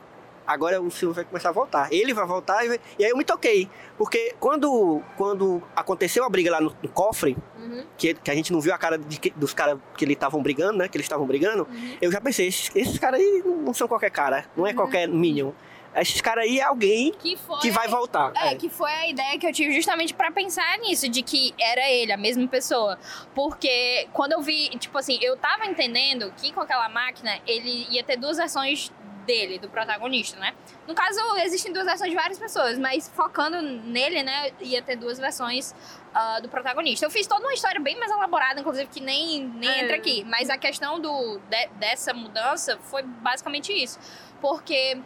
agora 0.52 0.80
o 0.80 0.90
filme 0.90 1.14
vai 1.14 1.24
começar 1.24 1.48
a 1.50 1.52
voltar. 1.52 1.92
Ele 1.92 2.12
vai 2.12 2.26
voltar 2.26 2.64
e, 2.64 2.68
vai- 2.68 2.80
e 2.98 3.04
aí 3.04 3.10
eu 3.10 3.16
me 3.16 3.24
toquei. 3.24 3.68
Porque 3.96 4.34
quando, 4.40 5.02
quando 5.16 5.62
aconteceu 5.76 6.24
a 6.24 6.28
briga 6.28 6.50
lá 6.50 6.60
no, 6.60 6.74
no 6.82 6.88
cofre, 6.88 7.36
Uhum. 7.58 7.84
que, 7.98 8.14
que 8.14 8.30
a 8.30 8.34
gente 8.34 8.52
não 8.52 8.60
viu 8.60 8.72
a 8.74 8.78
cara 8.78 8.96
de 8.98 9.18
dos 9.36 9.52
caras 9.52 9.78
que 9.96 10.04
eles 10.04 10.14
estavam 10.16 10.42
brigando, 10.42 10.78
né? 10.78 10.88
Que 10.88 10.96
eles 10.96 11.04
estavam 11.04 11.26
brigando, 11.26 11.68
Uhum. 11.70 11.96
eu 12.00 12.10
já 12.10 12.20
pensei, 12.20 12.46
esses, 12.48 12.70
esses 12.74 12.98
caras 12.98 13.20
aí 13.20 13.42
não 13.44 13.74
são 13.74 13.86
qualquer 13.86 14.10
cara, 14.10 14.46
não 14.56 14.66
é 14.66 14.72
qualquer 14.72 15.06
Minion. 15.08 15.52
Esses 15.92 16.20
caras 16.20 16.44
aí 16.44 16.60
é 16.60 16.62
alguém 16.62 17.12
Que 17.18 17.36
foi. 17.36 17.58
que 17.58 17.70
vai 17.72 17.88
voltar. 17.88 18.32
É, 18.36 18.52
É. 18.52 18.54
que 18.54 18.68
foi 18.70 18.90
a 18.92 19.08
ideia 19.08 19.36
que 19.38 19.44
eu 19.46 19.52
tive 19.52 19.72
justamente 19.74 20.14
pra 20.14 20.30
pensar 20.30 20.78
nisso, 20.78 21.08
de 21.08 21.20
que 21.20 21.52
era 21.60 21.90
ele, 21.90 22.12
a 22.12 22.16
mesma 22.16 22.46
pessoa. 22.46 22.96
Porque 23.34 24.06
quando 24.12 24.32
eu 24.32 24.40
vi, 24.40 24.68
tipo 24.78 24.96
assim, 24.96 25.18
eu 25.20 25.36
tava 25.36 25.66
entendendo 25.66 26.32
que 26.36 26.52
com 26.52 26.60
aquela 26.60 26.88
máquina 26.88 27.38
ele 27.46 27.86
ia 27.90 28.04
ter 28.04 28.16
duas 28.16 28.36
versões 28.36 28.92
dele, 29.26 29.58
do 29.58 29.68
protagonista, 29.68 30.38
né? 30.38 30.54
No 30.86 30.94
caso, 30.94 31.20
existem 31.38 31.72
duas 31.72 31.84
versões 31.86 32.10
de 32.10 32.16
várias 32.16 32.38
pessoas, 32.38 32.78
mas 32.78 33.08
focando 33.08 33.60
nele, 33.62 34.22
né, 34.22 34.50
ia 34.60 34.82
ter 34.82 34.96
duas 34.96 35.18
versões 35.18 35.74
ah, 36.14 36.40
do 36.40 36.48
protagonista. 36.48 37.06
Eu 37.06 37.10
fiz 37.10 37.26
toda 37.26 37.42
uma 37.42 37.54
história 37.54 37.80
bem 37.80 37.98
mais 37.98 38.10
elaborada, 38.10 38.60
inclusive, 38.60 38.88
que 38.88 39.00
nem, 39.00 39.44
nem 39.44 39.70
É. 39.70 39.84
entra 39.84 39.96
aqui. 39.96 40.24
Mas 40.24 40.50
a 40.50 40.56
questão 40.58 40.98
do, 41.00 41.38
de- 41.48 41.68
dessa 41.78 42.12
mudança 42.12 42.78
foi 42.82 43.02
basicamente 43.02 43.72
isso. 43.72 43.98
Porque 44.40 45.00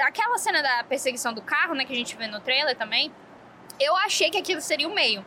aquela 0.00 0.38
cena 0.38 0.62
da 0.62 0.84
perseguição 0.84 1.32
do 1.32 1.42
carro, 1.42 1.74
né, 1.74 1.84
que 1.84 1.92
a 1.92 1.96
gente 1.96 2.16
vê 2.16 2.26
no 2.26 2.40
trailer 2.40 2.76
também, 2.76 3.12
eu 3.80 3.96
achei 3.96 4.30
que 4.30 4.38
aquilo 4.38 4.60
seria 4.60 4.88
o 4.88 4.94
meio. 4.94 5.24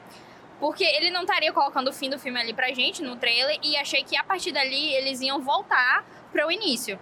Porque 0.60 0.84
ele 0.86 1.12
não 1.12 1.22
estaria 1.24 1.52
colocando 1.52 1.90
o 1.90 1.94
fim 1.94 2.10
do 2.10 2.18
filme 2.18 2.40
ali 2.40 2.54
pra 2.54 2.72
gente 2.74 3.02
no 3.04 3.18
trailer 3.18 3.60
e 3.62 3.76
achei 3.76 4.04
que 4.04 4.16
a 4.16 4.24
partir 4.24 4.54
dali 4.54 4.94
eles 4.94 5.20
iam 5.20 5.42
voltar 5.42 6.06
para 6.32 6.48
o 6.48 6.52
início. 6.52 6.98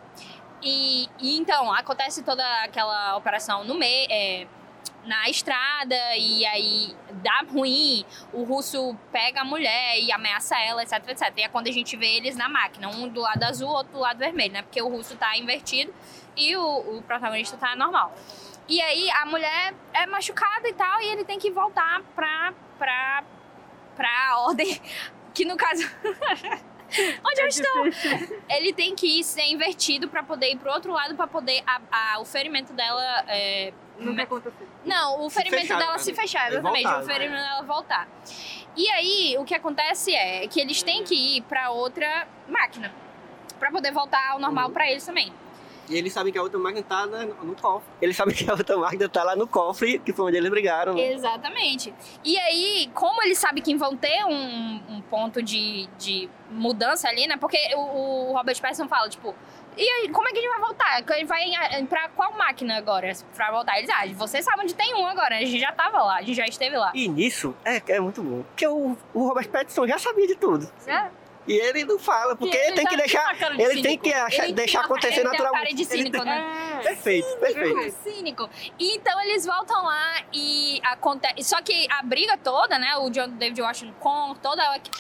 E, 0.63 1.10
e 1.19 1.38
então, 1.38 1.71
acontece 1.73 2.23
toda 2.23 2.43
aquela 2.63 3.15
operação 3.17 3.63
no 3.63 3.76
meio. 3.76 4.08
É, 4.10 4.47
na 5.06 5.30
estrada 5.30 5.95
e 6.17 6.45
aí 6.45 6.95
dá 7.21 7.43
ruim, 7.52 8.06
o 8.32 8.43
russo 8.43 8.97
pega 9.12 9.41
a 9.41 9.43
mulher 9.43 9.99
e 9.99 10.12
ameaça 10.12 10.58
ela, 10.58 10.82
etc, 10.82 11.10
etc. 11.10 11.34
E 11.38 11.41
é 11.41 11.49
quando 11.49 11.67
a 11.67 11.71
gente 11.71 11.95
vê 11.97 12.17
eles 12.17 12.36
na 12.36 12.47
máquina, 12.47 12.88
um 12.89 13.08
do 13.08 13.21
lado 13.21 13.43
azul, 13.43 13.69
outro 13.69 13.93
do 13.93 13.99
lado 13.99 14.17
vermelho, 14.17 14.54
né? 14.54 14.62
Porque 14.62 14.82
o 14.82 14.88
russo 14.88 15.15
tá 15.17 15.38
invertido 15.38 15.93
e 16.38 16.56
o, 16.56 16.97
o 16.97 17.02
protagonista 17.02 17.58
tá 17.58 17.76
normal. 17.76 18.13
E 18.67 18.82
aí 18.82 19.12
a 19.12 19.26
mulher 19.26 19.73
é 19.93 20.06
machucada 20.06 20.67
e 20.67 20.73
tal, 20.73 21.02
e 21.02 21.08
ele 21.08 21.26
tem 21.26 21.38
que 21.38 21.52
voltar 21.52 22.02
pra, 22.15 22.54
pra, 22.78 23.23
pra 23.95 24.39
ordem, 24.39 24.82
que 25.34 25.43
no 25.43 25.58
caso... 25.58 25.84
Onde 27.25 27.41
eu 27.41 27.47
estou? 27.47 27.86
Ele 28.49 28.73
tem 28.73 28.95
que 28.95 29.19
ir 29.19 29.23
ser 29.23 29.45
invertido 29.45 30.08
pra 30.08 30.23
poder 30.23 30.51
ir 30.51 30.58
pro 30.58 30.71
outro 30.71 30.91
lado, 30.91 31.15
pra 31.15 31.27
poder 31.27 31.63
a, 31.65 31.82
a- 32.15 32.19
o 32.19 32.25
ferimento 32.25 32.73
dela 32.73 33.03
é, 33.27 33.73
Nunca 33.97 34.23
aconteceu. 34.23 34.67
não, 34.86 35.21
o 35.25 35.29
ferimento 35.29 35.62
fechar, 35.62 35.77
dela 35.79 35.93
né? 35.93 35.97
se 35.99 36.13
fechar, 36.13 36.51
exatamente. 36.51 36.84
voltar, 36.84 37.01
o 37.01 37.06
ferimento 37.06 37.41
dela 37.41 37.62
voltar. 37.63 38.08
E 38.75 38.89
aí, 38.89 39.36
o 39.38 39.45
que 39.45 39.53
acontece 39.53 40.13
é 40.15 40.47
que 40.47 40.60
eles 40.60 40.82
têm 40.82 41.03
que 41.03 41.38
ir 41.38 41.41
pra 41.43 41.69
outra 41.69 42.27
máquina. 42.47 42.91
Pra 43.60 43.69
poder 43.71 43.91
voltar 43.91 44.32
ao 44.32 44.39
normal 44.39 44.67
Uhum. 44.67 44.73
pra 44.73 44.89
eles 44.89 45.06
também. 45.06 45.32
E 45.89 45.98
eles 45.98 46.13
sabem 46.13 46.32
que 46.32 46.39
a 46.39 46.41
outra 46.41 46.58
máquina 46.60 46.84
tá 46.84 47.06
na- 47.06 47.26
no 47.26 47.56
cofre. 47.56 47.88
Eles 48.02 48.15
sabem 48.15 48.34
que 48.34 48.50
a 48.50 48.54
outra 48.54 48.78
máquina 48.78 49.10
tá 49.10 49.24
lá 49.24 49.36
no 49.36 49.46
cofre, 49.48 50.00
que 50.00 50.13
foi 50.13 50.26
onde 50.28 50.38
eles 50.38 50.50
brigaram. 50.50 50.93
né? 50.93 51.12
Exatamente. 51.12 51.93
E 52.24 52.38
aí, 52.38 52.89
como 52.93 53.22
eles 53.24 53.38
sabem 53.38 53.62
que 53.62 53.76
vão 53.76 53.96
ter 53.96 54.24
um, 54.26 54.82
um 54.89 55.02
ponto 55.02 55.41
de, 55.43 55.88
de 55.98 56.30
mudança 56.50 57.08
ali, 57.10 57.28
né? 57.28 57.36
Porque 57.38 57.58
o, 57.76 58.30
o 58.30 58.34
Robert 58.34 58.60
Pattinson 58.62 58.88
fala, 58.88 59.10
tipo... 59.10 59.36
E 59.76 59.82
aí, 59.82 60.10
como 60.10 60.28
é 60.28 60.32
que 60.32 60.38
a 60.38 60.41
gente 60.41 60.52
vai 60.52 60.60
voltar? 60.60 61.04
Ele 61.17 61.26
vai 61.26 61.41
em- 61.80 61.86
pra 61.88 62.08
qual 62.10 62.32
máquina 62.38 62.78
agora 62.78 63.12
pra 63.36 63.52
voltar? 63.52 63.80
Eles, 63.80 63.89
ah, 63.89 64.04
vocês 64.13 64.46
sabem 64.46 64.65
onde 64.65 64.76
tem 64.76 64.93
um 64.93 65.04
agora. 65.08 65.36
A 65.36 65.39
gente 65.39 65.60
já 65.60 65.72
tava 65.72 65.98
lá, 66.04 66.17
a 66.17 66.22
gente 66.22 66.36
já 66.36 66.46
esteve 66.46 66.78
lá. 66.78 66.91
E 66.93 67.08
nisso, 67.08 67.56
é, 67.65 67.82
é 67.88 68.00
muito 68.00 68.22
bom. 68.22 68.43
Porque 68.43 68.67
o, 68.67 68.96
o 69.15 69.28
Robert 69.28 69.50
Pattinson 69.50 69.88
já 69.88 69.98
sabia 69.98 70.28
de 70.28 70.36
tudo. 70.36 70.72
É. 70.86 71.10
E 71.45 71.53
ele 71.53 71.84
não 71.84 71.99
fala, 71.99 72.36
porque 72.36 72.56
ele 72.56 72.67
ele 72.67 72.75
tem 72.75 72.84
já 72.84 72.89
que 72.89 72.95
tem 72.97 73.06
deixar. 73.06 73.34
de 73.34 73.62
Ele 73.62 73.73
tem 73.73 73.84
cínico. 73.84 74.03
que 74.03 74.13
achar- 74.13 74.43
Ele 74.45 74.53
deixar 74.53 74.79
tem 74.79 74.86
acontecer 74.86 75.08
ele 75.08 75.15
tem 75.15 75.27
a 75.27 75.32
naturalmente. 75.32 75.63
cara 75.63 75.75
de 75.75 75.86
cínico, 75.86 76.08
Ele 76.08 76.12
tem- 76.12 76.25
né? 76.25 76.79
Perfeito, 76.84 77.38
perfeito. 77.38 77.95
cínico. 78.03 78.49
E 78.79 78.95
então 78.95 79.21
eles 79.21 79.45
voltam 79.45 79.84
lá 79.84 80.21
e 80.34 80.79
acontece. 80.84 81.43
Só 81.43 81.62
que 81.62 81.88
a 81.91 82.01
briga 82.03 82.38
toda, 82.38 82.77
né? 82.79 82.95
O 82.97 83.10
John 83.10 83.29
David 83.29 83.62
Washington 83.62 83.93
com 83.99 84.36
toda 84.36 84.75
equi- 84.77 84.91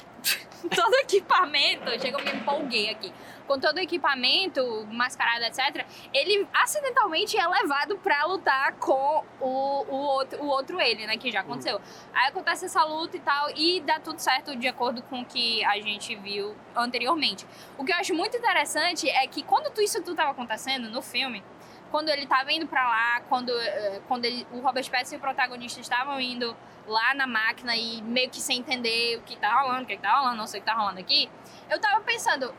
todo 0.75 0.93
equipamento. 0.95 1.89
Chega, 1.99 2.19
eu 2.19 2.23
me 2.25 2.31
empolguei 2.31 2.89
aqui. 2.89 3.13
Com 3.47 3.59
todo 3.59 3.75
o 3.75 3.79
equipamento, 3.79 4.87
mascarado, 4.91 5.43
etc. 5.45 5.85
Ele 6.13 6.47
acidentalmente 6.53 7.37
é 7.37 7.45
levado 7.47 7.97
pra 7.97 8.23
lutar 8.25 8.73
com 8.77 9.23
o, 9.41 9.85
o, 9.89 9.95
outro, 9.95 10.41
o 10.41 10.47
outro 10.47 10.79
ele, 10.81 11.05
né? 11.05 11.17
Que 11.17 11.29
já 11.31 11.41
aconteceu. 11.41 11.81
Aí 12.13 12.29
acontece 12.29 12.65
essa 12.65 12.83
luta 12.85 13.17
e 13.17 13.19
tal, 13.19 13.49
e 13.55 13.81
dá 13.81 13.99
tudo 13.99 14.19
certo 14.19 14.55
de 14.55 14.67
acordo 14.67 15.01
com 15.03 15.21
o 15.21 15.25
que 15.25 15.63
a 15.65 15.75
gente 15.81 16.15
viu 16.15 16.55
anteriormente. 16.75 17.45
O 17.77 17.83
que 17.83 17.91
eu 17.91 17.97
acho 17.97 18.13
muito 18.13 18.37
interessante 18.37 19.09
é 19.09 19.27
que 19.27 19.43
quando 19.43 19.69
tu- 19.73 19.81
isso 19.81 20.01
tudo 20.01 20.15
tava 20.15 20.31
acontecendo 20.31 20.89
no 20.89 21.01
filme, 21.01 21.43
quando 21.91 22.09
ele 22.09 22.25
tava 22.25 22.51
indo 22.51 22.65
pra 22.65 22.87
lá, 22.87 23.21
quando, 23.27 23.49
eh, 23.51 24.01
quando 24.07 24.25
ele- 24.25 24.47
o 24.53 24.59
Robert 24.61 24.89
Pattinson 24.89 25.15
e 25.15 25.17
o 25.17 25.21
protagonista 25.21 25.79
estavam 25.81 26.19
indo 26.19 26.55
lá 26.87 27.13
na 27.13 27.25
máquina 27.27 27.75
e 27.75 28.01
meio 28.01 28.29
que 28.29 28.41
sem 28.41 28.59
entender 28.59 29.17
o 29.17 29.21
que 29.21 29.37
tá 29.37 29.61
rolando, 29.61 29.83
o 29.83 29.85
que, 29.85 29.95
que 29.95 30.01
tá 30.01 30.17
rolando, 30.19 30.37
não 30.37 30.47
sei 30.47 30.59
o 30.59 30.63
que 30.63 30.69
tá 30.69 30.75
rolando 30.75 30.99
aqui, 30.99 31.29
eu 31.69 31.79
tava 31.79 32.01
pensando, 32.01 32.53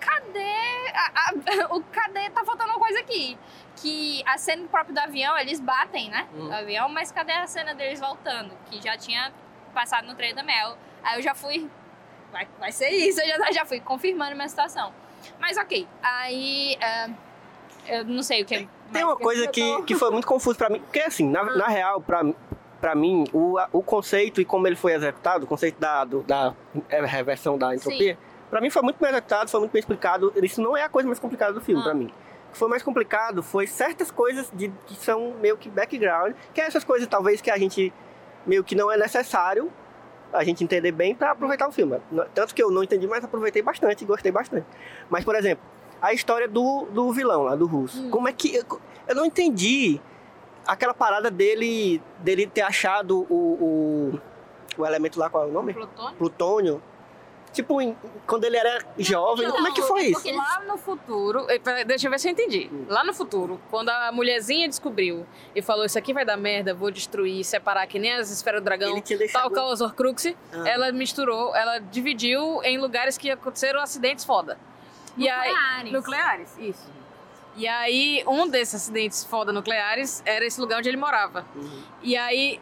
cadê 0.00 0.40
a- 0.94 1.12
a- 1.14 1.32
o 1.74 1.82
cadê 1.84 2.28
tá 2.30 2.44
faltando 2.44 2.70
uma 2.70 2.78
coisa 2.78 3.00
aqui 3.00 3.38
que 3.76 4.22
a 4.26 4.38
cena 4.38 4.66
própria 4.68 4.94
do 4.94 4.98
avião 4.98 5.36
eles 5.38 5.60
batem 5.60 6.08
né 6.10 6.26
Uhum. 6.34 6.48
do 6.48 6.54
avião 6.54 6.88
mas 6.88 7.10
cadê 7.12 7.32
a 7.32 7.46
cena 7.46 7.74
deles 7.74 8.00
voltando 8.00 8.56
que 8.66 8.80
já 8.82 8.96
tinha 8.96 9.32
passado 9.74 10.06
no 10.06 10.14
trem 10.14 10.34
da 10.34 10.42
Mel 10.42 10.76
aí 11.02 11.18
eu 11.18 11.22
já 11.22 11.34
fui 11.34 11.68
vai, 12.32 12.46
vai 12.58 12.72
ser 12.72 12.88
isso 12.90 13.20
eu 13.20 13.26
já, 13.38 13.52
já 13.52 13.64
fui 13.66 13.80
confirmando 13.80 14.34
minha 14.34 14.48
situação 14.48 14.92
mas 15.40 15.56
ok 15.56 15.86
aí 16.02 16.78
ah, 16.80 17.08
eu 17.86 18.04
não 18.04 18.22
sei 18.22 18.42
o 18.42 18.46
que 18.46 18.56
Tem 18.58 18.68
mais 18.92 19.04
uma 19.04 19.16
coisa 19.16 19.46
que, 19.48 19.82
que 19.82 19.94
foi 19.94 20.10
muito 20.10 20.26
confuso 20.26 20.56
pra 20.58 20.68
mim. 20.70 20.80
Porque, 20.80 21.00
assim, 21.00 21.28
na, 21.28 21.40
Ah. 21.40 21.56
na 21.56 21.66
real, 21.68 22.00
pra, 22.00 22.22
pra 22.86 22.94
mim, 22.94 23.24
o, 23.32 23.56
o 23.72 23.82
conceito 23.82 24.40
e 24.40 24.44
como 24.44 24.64
ele 24.68 24.76
foi 24.76 24.92
executado, 24.92 25.44
o 25.44 25.46
conceito 25.48 25.76
da, 25.80 26.04
do- 26.04 26.22
da 26.22 26.54
é, 26.88 27.04
reversão 27.04 27.58
da 27.58 27.74
entropia, 27.74 28.16
pra 28.48 28.60
mim 28.60 28.70
foi 28.70 28.80
muito 28.80 28.96
bem 29.00 29.10
executado, 29.10 29.50
foi 29.50 29.58
muito 29.58 29.72
bem 29.72 29.80
explicado. 29.80 30.32
Isso 30.40 30.62
não 30.62 30.76
é 30.76 30.84
a 30.84 30.88
coisa 30.88 31.08
mais 31.08 31.18
complicada 31.18 31.52
do 31.52 31.60
filme, 31.60 31.80
Ah. 31.80 31.84
pra 31.86 31.94
mim. 31.94 32.12
O 32.48 32.52
que 32.52 32.58
foi 32.58 32.68
mais 32.68 32.84
complicado 32.84 33.42
foi 33.42 33.66
certas 33.66 34.12
coisas 34.12 34.48
de, 34.54 34.72
que 34.86 34.94
são 34.94 35.34
meio 35.42 35.56
que 35.56 35.68
background, 35.68 36.32
que 36.54 36.60
é 36.60 36.64
essas 36.66 36.84
coisas, 36.84 37.08
talvez, 37.08 37.40
que 37.40 37.50
a 37.50 37.58
gente 37.58 37.92
meio 38.46 38.62
que 38.62 38.76
não 38.76 38.88
é 38.92 38.96
necessário 38.96 39.68
a 40.32 40.44
gente 40.44 40.62
entender 40.62 40.92
bem 40.92 41.12
pra 41.12 41.32
aproveitar 41.32 41.66
o 41.66 41.72
filme. 41.72 41.98
Tanto 42.34 42.54
que 42.54 42.62
eu 42.62 42.70
não 42.70 42.84
entendi, 42.84 43.04
mas 43.08 43.24
aproveitei 43.24 43.62
bastante 43.62 44.04
e 44.04 44.06
gostei 44.06 44.30
bastante. 44.30 44.64
Mas, 45.10 45.24
por 45.24 45.34
exemplo, 45.34 45.64
a 46.00 46.12
história 46.12 46.46
do, 46.46 46.86
do 46.92 47.12
vilão 47.12 47.42
lá, 47.42 47.56
do 47.56 47.66
russo. 47.66 48.00
Hum. 48.00 48.10
Como 48.10 48.28
é 48.28 48.32
que. 48.32 48.54
Eu, 48.54 48.64
eu 49.08 49.14
não 49.16 49.24
entendi 49.26 50.00
aquela 50.66 50.94
parada 50.94 51.30
dele 51.30 52.00
dele 52.18 52.46
ter 52.46 52.62
achado 52.62 53.26
o, 53.30 53.34
o, 54.16 54.20
o 54.82 54.86
elemento 54.86 55.18
lá, 55.18 55.28
qual 55.30 55.44
é 55.44 55.46
o 55.48 55.52
nome? 55.52 55.72
Plutônio? 55.74 56.16
Plutônio. 56.16 56.82
Tipo, 57.52 57.80
em- 57.80 57.96
quando 58.26 58.44
ele 58.44 58.54
era 58.58 58.84
jovem, 58.98 59.50
como 59.50 59.66
é 59.66 59.72
que 59.72 59.80
foi 59.80 60.06
isso? 60.08 60.30
Lá 60.36 60.62
no 60.68 60.76
futuro, 60.76 61.46
eh, 61.48 61.84
deixa 61.86 62.06
eu 62.06 62.10
ver 62.10 62.20
se 62.20 62.28
eu 62.28 62.32
entendi. 62.32 62.70
Lá 62.86 63.02
no 63.02 63.14
futuro, 63.14 63.58
quando 63.70 63.88
a 63.88 64.12
mulherzinha 64.12 64.68
descobriu 64.68 65.26
e 65.54 65.62
falou: 65.62 65.86
Isso 65.86 65.98
aqui 65.98 66.12
vai 66.12 66.22
dar 66.22 66.36
merda, 66.36 66.74
vou 66.74 66.90
destruir, 66.90 67.42
separar 67.44 67.86
que 67.86 67.98
nem 67.98 68.12
as 68.12 68.30
esferas 68.30 68.60
do 68.60 68.64
dragão, 68.64 69.02
tal 69.32 69.50
qual 69.50 69.72
os 69.72 69.80
Horcrux, 69.80 70.26
Ah. 70.52 70.68
ela 70.68 70.92
misturou, 70.92 71.56
ela 71.56 71.78
dividiu 71.78 72.60
em 72.62 72.76
lugares 72.76 73.16
que 73.16 73.30
aconteceram 73.30 73.80
acidentes 73.80 74.22
foda. 74.26 74.58
E 75.16 75.26
aí, 75.26 75.48
Nucleares. 75.48 75.92
nucleares, 75.92 76.58
isso. 76.58 76.95
E 77.56 77.66
aí, 77.66 78.22
um 78.26 78.46
desses 78.46 78.74
acidentes 78.74 79.24
foda 79.24 79.52
nucleares 79.52 80.22
era 80.26 80.44
esse 80.44 80.60
lugar 80.60 80.78
onde 80.78 80.88
ele 80.88 80.96
morava. 80.98 81.46
Uhum. 81.54 81.82
E 82.02 82.16
aí, 82.16 82.60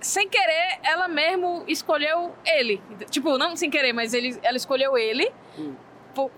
sem 0.00 0.28
querer, 0.28 0.80
ela 0.82 1.08
mesmo 1.08 1.62
escolheu 1.68 2.34
ele. 2.44 2.82
Tipo, 3.10 3.36
não 3.36 3.54
sem 3.54 3.68
querer, 3.70 3.92
mas 3.92 4.14
ele, 4.14 4.38
ela 4.42 4.56
escolheu 4.56 4.96
ele. 4.96 5.30
Hum. 5.58 5.74
Pô, 6.14 6.30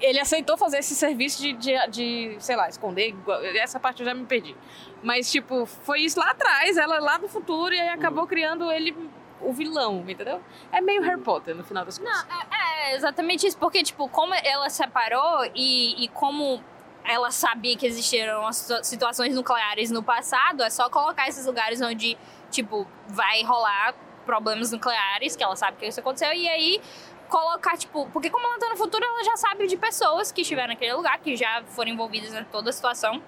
Ele 0.00 0.18
aceitou 0.18 0.56
fazer 0.56 0.78
esse 0.78 0.94
serviço 0.94 1.42
de, 1.42 1.52
de, 1.52 1.86
de, 1.88 2.36
sei 2.38 2.56
lá, 2.56 2.68
esconder. 2.68 3.14
Essa 3.56 3.78
parte 3.78 4.00
eu 4.00 4.06
já 4.06 4.14
me 4.14 4.24
perdi. 4.24 4.56
Mas, 5.02 5.30
tipo, 5.30 5.66
foi 5.66 6.00
isso 6.00 6.18
lá 6.18 6.30
atrás, 6.30 6.76
ela 6.78 6.98
lá 6.98 7.18
no 7.18 7.28
futuro, 7.28 7.74
e 7.74 7.80
aí 7.80 7.90
acabou 7.90 8.26
criando 8.26 8.70
ele 8.72 8.96
o 9.40 9.52
vilão, 9.52 10.04
entendeu? 10.08 10.40
É 10.72 10.80
meio 10.80 11.02
Harry 11.02 11.20
Potter, 11.20 11.54
no 11.54 11.64
final 11.64 11.84
das 11.84 11.98
contas. 11.98 12.26
Não, 12.26 12.40
é, 12.40 12.92
é 12.92 12.96
exatamente 12.96 13.46
isso. 13.46 13.58
Porque, 13.58 13.82
tipo, 13.82 14.08
como 14.08 14.34
ela 14.34 14.68
separou 14.70 15.44
e, 15.54 16.04
e 16.04 16.08
como 16.08 16.62
ela 17.04 17.30
sabia 17.30 17.76
que 17.76 17.86
existiram 17.86 18.50
situações 18.82 19.34
nucleares 19.34 19.90
no 19.90 20.02
passado, 20.02 20.62
é 20.62 20.70
só 20.70 20.88
colocar 20.88 21.28
esses 21.28 21.46
lugares 21.46 21.80
onde, 21.80 22.16
tipo, 22.50 22.86
vai 23.08 23.42
rolar 23.42 23.94
problemas 24.26 24.70
nucleares, 24.70 25.34
que 25.34 25.42
ela 25.42 25.56
sabe 25.56 25.78
que 25.78 25.86
isso 25.86 25.98
aconteceu, 26.00 26.32
e 26.32 26.48
aí 26.48 26.80
colocar, 27.28 27.76
tipo, 27.76 28.08
porque 28.12 28.28
como 28.28 28.46
ela 28.46 28.58
tá 28.58 28.68
no 28.68 28.76
futuro, 28.76 29.04
ela 29.04 29.24
já 29.24 29.36
sabe 29.36 29.66
de 29.66 29.76
pessoas 29.76 30.30
que 30.32 30.42
estiveram 30.42 30.68
naquele 30.68 30.92
lugar, 30.94 31.18
que 31.18 31.36
já 31.36 31.62
foram 31.68 31.90
envolvidas 31.90 32.34
em 32.34 32.44
toda 32.44 32.70
a 32.70 32.72
situação. 32.72 33.22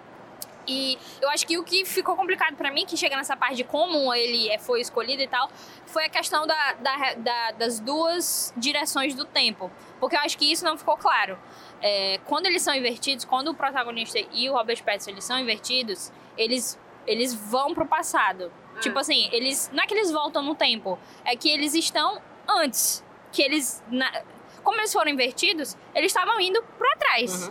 E 0.67 0.97
eu 1.21 1.29
acho 1.31 1.45
que 1.45 1.59
o 1.59 1.65
que 1.65 1.85
ficou 1.85 2.15
complicado 2.15 2.55
pra 2.55 2.71
mim, 2.71 2.87
que 2.87 2.97
chega 2.97 3.17
nessa 3.17 3.37
parte 3.37 3.57
de 3.57 3.65
como 3.65 4.15
ele 4.15 4.49
é- 4.49 4.59
foi 4.59 4.81
escolhido 4.81 5.21
e 5.21 5.27
tal, 5.27 5.51
foi 5.87 6.05
a 6.05 6.09
questão 6.09 6.47
da, 6.47 6.73
da- 6.75 7.15
da- 7.15 7.51
das 7.53 7.81
duas 7.81 8.55
direções 8.57 9.13
do 9.15 9.25
tempo. 9.25 9.73
Porque 9.99 10.15
eu 10.15 10.21
acho 10.21 10.39
que 10.39 10.51
isso 10.53 10.65
não 10.65 10.79
ficou 10.79 10.97
claro. 10.97 11.37
É, 11.83 12.19
quando 12.27 12.47
eles 12.47 12.63
são 12.63 12.73
invertidos, 12.75 13.25
quando 13.25 13.49
o 13.49 13.55
protagonista 13.55 14.19
e 14.33 14.49
o 14.49 14.53
Robert 14.53 14.83
Pattinson 14.85 15.11
eles 15.11 15.25
são 15.25 15.39
invertidos, 15.39 16.13
eles, 16.39 16.79
eles 17.07 17.35
vão 17.35 17.75
pro 17.75 17.85
passado. 17.87 18.53
Tipo 18.81 18.99
assim, 19.01 19.29
eles 19.33 19.69
não 19.73 19.83
é 19.83 19.87
que 19.87 19.93
eles 19.95 20.11
voltam 20.11 20.43
no 20.43 20.55
tempo, 20.55 20.99
é 21.25 21.37
que 21.37 21.51
eles 21.51 21.75
estão 21.75 22.23
antes. 22.49 23.05
Que 23.33 23.43
eles. 23.43 23.83
na- 23.91 24.23
como 24.63 24.79
eles 24.81 24.93
foram 24.93 25.11
invertidos, 25.11 25.77
eles 25.95 26.13
estavam 26.13 26.41
indo 26.41 26.63
pra 26.79 26.97
trás. 26.97 27.51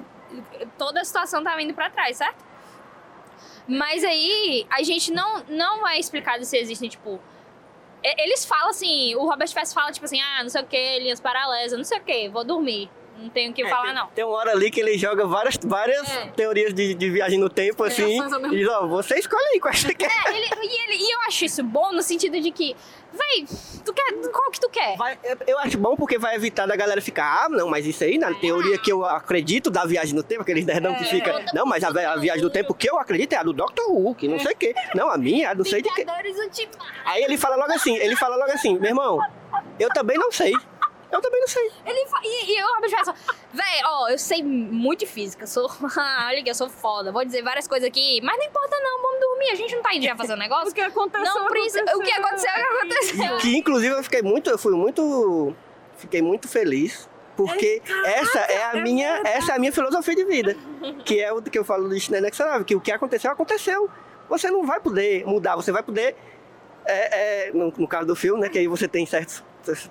Toda 0.77 1.01
a 1.01 1.03
situação 1.05 1.43
tava 1.43 1.61
indo 1.61 1.73
pra 1.73 1.89
trás, 1.89 2.15
certo? 2.17 2.43
Mas 3.67 4.03
aí 4.03 4.65
a 4.69 4.81
gente 4.81 5.11
não, 5.11 5.43
não 5.49 5.87
é 5.87 5.99
explicado 5.99 6.43
se 6.45 6.57
existem, 6.57 6.89
tipo. 6.89 7.19
Eles 8.03 8.43
falam 8.45 8.69
assim, 8.69 9.13
o 9.15 9.25
Robert 9.27 9.53
Pattinson 9.53 9.73
fala, 9.75 9.91
tipo 9.91 10.05
assim, 10.05 10.19
ah, 10.19 10.41
não 10.41 10.49
sei 10.49 10.61
o 10.61 10.65
que, 10.65 10.99
linhas 10.99 11.19
paralelas, 11.19 11.71
não 11.73 11.83
sei 11.83 11.99
o 11.99 12.03
que, 12.03 12.29
vou 12.29 12.43
dormir. 12.43 12.89
Não 13.21 13.29
tenho 13.29 13.51
o 13.51 13.53
que 13.53 13.63
É, 13.63 13.69
falar, 13.69 13.83
tem, 13.85 13.93
não. 13.95 14.07
Tem 14.07 14.23
uma 14.25 14.35
hora 14.37 14.51
ali 14.51 14.69
que 14.71 14.79
ele 14.79 14.97
joga 14.97 15.25
várias, 15.25 15.57
várias 15.63 16.09
É. 16.09 16.27
teorias 16.35 16.73
de, 16.73 16.93
de 16.93 17.09
viagem 17.09 17.37
no 17.39 17.49
tempo, 17.49 17.83
assim, 17.83 18.19
e 18.19 18.49
diz, 18.49 18.67
ó, 18.67 18.87
você 18.87 19.19
escolhe 19.19 19.43
aí 19.53 19.59
qual 19.59 19.73
você 19.73 19.93
quer. 19.93 20.09
É, 20.11 20.29
ele, 20.35 20.45
e, 20.63 20.83
ele, 20.83 21.03
e 21.07 21.13
eu 21.13 21.19
acho 21.27 21.45
isso 21.45 21.63
bom 21.63 21.91
no 21.91 22.01
sentido 22.01 22.39
de 22.39 22.51
que, 22.51 22.75
véi, 23.13 23.45
tu 23.85 23.93
quer, 23.93 24.11
qual 24.31 24.51
que 24.51 24.59
tu 24.59 24.69
quer? 24.69 24.95
Vai- 24.97 25.17
eu- 25.47 25.59
acho 25.59 25.77
bom 25.77 25.95
porque 25.95 26.17
vai 26.17 26.35
evitar 26.35 26.65
da 26.65 26.75
galera 26.75 27.01
ficar, 27.01 27.45
ah, 27.45 27.49
não, 27.49 27.67
mas 27.69 27.85
isso 27.85 28.03
aí, 28.03 28.17
na 28.17 28.33
teoria 28.33 28.77
que 28.77 28.91
eu 28.91 29.05
acredito 29.05 29.69
da 29.69 29.85
viagem 29.85 30.15
no 30.15 30.23
tempo, 30.23 30.41
aqueles 30.41 30.65
nerdão 30.65 30.95
que 30.95 31.03
fica, 31.05 31.43
não, 31.53 31.65
mas 31.65 31.83
a, 31.83 31.89
a 31.89 32.15
viagem 32.17 32.41
do 32.41 32.49
tempo 32.49 32.73
que 32.73 32.89
eu 32.89 32.97
acredito 32.97 33.33
é 33.33 33.37
a 33.37 33.43
do 33.43 33.53
Dr. 33.53 33.81
Who, 33.89 34.15
que 34.15 34.27
não 34.27 34.39
sei 34.39 34.53
o 34.53 34.57
quê. 34.57 34.73
Não, 34.95 35.09
a 35.09 35.17
minha 35.17 35.47
é 35.47 35.51
a 35.51 35.55
não 35.55 35.63
sei 35.65 35.81
de 35.81 35.93
quê. 35.93 36.05
Aí 37.05 37.23
ele 37.23 37.37
fala 37.37 37.55
logo 37.55 37.71
assim, 37.73 37.95
ele 37.97 38.15
fala 38.15 38.35
logo 38.35 38.51
assim, 38.51 38.77
meu 38.79 38.89
irmão, 38.89 39.19
eu 39.79 39.89
também 39.89 40.17
não 40.17 40.31
sei. 40.31 40.53
Eu 41.11 41.21
também 41.21 41.41
não 41.41 41.47
sei. 41.47 41.71
Ele 41.85 42.05
fa... 42.07 42.19
E, 42.23 42.53
e 42.53 42.63
o 42.63 42.67
Robert 42.75 42.91
Pattinson, 42.91 43.13
véi, 43.53 43.81
ó, 43.85 44.09
eu 44.09 44.17
sei 44.17 44.41
muito 44.43 44.99
de 45.01 45.05
física, 45.05 45.45
sou, 45.45 45.69
olha 46.27 46.43
que 46.43 46.49
eu 46.49 46.55
sou 46.55 46.69
foda, 46.69 47.11
vou 47.11 47.25
dizer 47.25 47.43
várias 47.43 47.67
coisas 47.67 47.87
aqui, 47.87 48.21
mas 48.23 48.37
não 48.37 48.45
importa 48.45 48.77
não, 48.79 49.01
vamos 49.01 49.19
dormir, 49.19 49.49
a 49.49 49.55
gente 49.55 49.75
não 49.75 49.83
tá 49.83 49.93
indo 49.93 50.05
já 50.05 50.15
fazer 50.15 50.33
um 50.33 50.37
negócio. 50.37 50.71
O 50.71 50.73
que 50.73 50.81
aconteceu, 50.81 51.35
Não 51.35 51.47
precisa, 51.47 51.83
o 51.95 52.01
que 52.01 52.11
aconteceu, 52.11 52.51
o 52.51 52.53
que 52.53 52.61
aconteceu. 52.61 53.37
Que 53.37 53.57
inclusive 53.57 53.95
eu 53.95 54.03
fiquei 54.03 54.21
muito, 54.21 54.49
eu 54.49 54.57
fui 54.57 54.73
muito, 54.73 55.55
fiquei 55.97 56.21
muito 56.21 56.47
feliz. 56.47 57.09
Porque 57.35 57.81
essa 58.05 58.39
é 58.39 58.65
a 58.65 58.75
minha, 58.75 59.21
essa 59.25 59.53
é 59.53 59.55
a 59.55 59.59
minha 59.59 59.71
filosofia 59.71 60.15
de 60.15 60.25
vida. 60.25 60.55
Que 61.05 61.21
é 61.21 61.31
o 61.31 61.41
que 61.41 61.57
eu 61.57 61.63
falo 61.63 61.87
do 61.87 61.99
Schneider 61.99 62.27
Inexorável, 62.27 62.65
que 62.65 62.75
o 62.75 62.81
que 62.81 62.91
aconteceu, 62.91 63.31
aconteceu. 63.31 63.89
Você 64.29 64.51
não 64.51 64.65
vai 64.65 64.79
poder 64.79 65.25
mudar, 65.25 65.55
você 65.55 65.71
vai 65.71 65.81
poder. 65.81 66.15
É, 66.85 67.47
é, 67.47 67.51
no, 67.51 67.73
no 67.77 67.87
caso 67.87 68.07
do 68.07 68.15
filme, 68.15 68.41
né? 68.41 68.49
Que 68.49 68.59
aí 68.59 68.67
você 68.67 68.87
tem 68.87 69.05
certos 69.05 69.43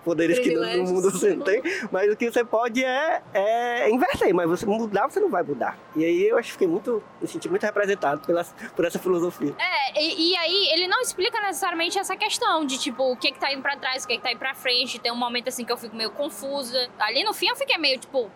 poderes 0.04 0.38
que 0.38 0.54
no, 0.54 0.84
mundo 0.84 1.10
você 1.10 1.34
não 1.34 1.44
tem, 1.44 1.62
mas 1.90 2.12
o 2.12 2.16
que 2.16 2.30
você 2.30 2.44
pode 2.44 2.84
é, 2.84 3.22
é 3.32 3.90
inverter, 3.90 4.34
mas 4.34 4.48
você 4.48 4.66
mudar, 4.66 5.08
você 5.08 5.20
não 5.20 5.30
vai 5.30 5.42
mudar. 5.42 5.78
E 5.94 6.04
aí 6.04 6.28
eu 6.28 6.38
acho 6.38 6.48
que 6.48 6.52
fiquei 6.52 6.68
muito, 6.68 7.02
me 7.20 7.28
senti 7.28 7.48
muito 7.48 7.62
representado 7.62 8.20
pela, 8.26 8.44
por 8.74 8.84
essa 8.84 8.98
filosofia. 8.98 9.54
É, 9.58 10.02
e, 10.02 10.32
e 10.32 10.36
aí 10.36 10.68
ele 10.72 10.88
não 10.88 11.00
explica 11.00 11.40
necessariamente 11.40 11.98
essa 11.98 12.16
questão 12.16 12.64
de 12.64 12.78
tipo, 12.78 13.12
o 13.12 13.16
que 13.16 13.32
que 13.32 13.38
tá 13.38 13.52
indo 13.52 13.62
pra 13.62 13.76
trás, 13.76 14.04
o 14.04 14.08
que 14.08 14.16
que 14.16 14.22
tá 14.22 14.32
indo 14.32 14.38
pra 14.38 14.54
frente. 14.54 14.98
Tem 14.98 15.12
um 15.12 15.16
momento 15.16 15.48
assim 15.48 15.64
que 15.64 15.72
eu 15.72 15.76
fico 15.76 15.94
meio 15.94 16.10
confusa. 16.10 16.88
Ali 16.98 17.22
no 17.22 17.32
fim 17.32 17.48
eu 17.48 17.56
fiquei 17.56 17.78
meio 17.78 17.98
tipo, 17.98 18.30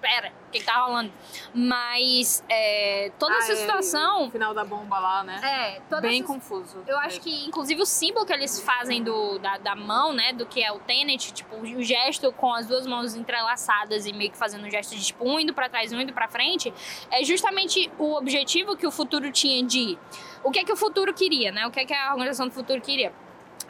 pera, 0.00 0.32
o 0.48 0.50
que 0.50 0.60
que 0.60 0.64
tá 0.64 0.84
rolando? 0.84 1.12
Mas 1.52 2.44
é, 2.48 3.10
toda 3.18 3.34
Ah, 3.34 3.38
essa 3.38 3.52
é, 3.52 3.56
situação. 3.56 4.26
O 4.26 4.30
final 4.30 4.54
da 4.54 4.64
bomba 4.64 4.98
lá, 4.98 5.22
né? 5.22 5.40
É, 5.42 5.80
toda 5.88 6.02
Bem 6.02 6.20
essa 6.20 6.26
confuso. 6.26 6.82
Eu 6.86 6.98
acho 6.98 7.20
que, 7.20 7.46
inclusive, 7.46 7.80
o 7.82 7.86
símbolo 7.86 8.24
que 8.24 8.32
eles 8.32 8.60
fazem 8.60 9.02
do, 9.02 9.38
da, 9.38 9.58
da 9.58 9.74
mão, 9.76 10.12
né? 10.12 10.32
Do 10.32 10.46
que 10.46 10.62
é 10.62 10.72
o 10.72 10.78
Tenet, 10.78 11.32
tipo, 11.32 11.56
o 11.56 11.82
gesto 11.82 12.32
com 12.32 12.52
as 12.52 12.66
duas 12.66 12.86
mãos 12.86 13.14
entrelaçadas 13.14 14.06
e 14.06 14.12
meio 14.12 14.30
que 14.30 14.38
fazendo 14.38 14.66
um 14.66 14.70
gesto 14.70 14.94
de, 14.96 15.04
tipo, 15.04 15.28
um 15.28 15.38
indo 15.38 15.52
pra 15.52 15.68
trás, 15.68 15.92
um 15.92 16.00
indo 16.00 16.12
pra 16.12 16.28
frente, 16.28 16.72
é 17.10 17.22
justamente 17.24 17.90
o 17.98 18.14
objetivo 18.14 18.76
que 18.76 18.86
o 18.86 18.90
futuro 18.90 19.30
tinha 19.30 19.62
de... 19.64 19.98
O 20.42 20.50
que 20.50 20.60
é 20.60 20.64
que 20.64 20.72
o 20.72 20.76
futuro 20.76 21.12
queria, 21.12 21.50
né? 21.52 21.66
O 21.66 21.70
que 21.70 21.80
é 21.80 21.84
que 21.84 21.92
a 21.92 22.12
organização 22.12 22.48
do 22.48 22.54
futuro 22.54 22.80
queria? 22.80 23.12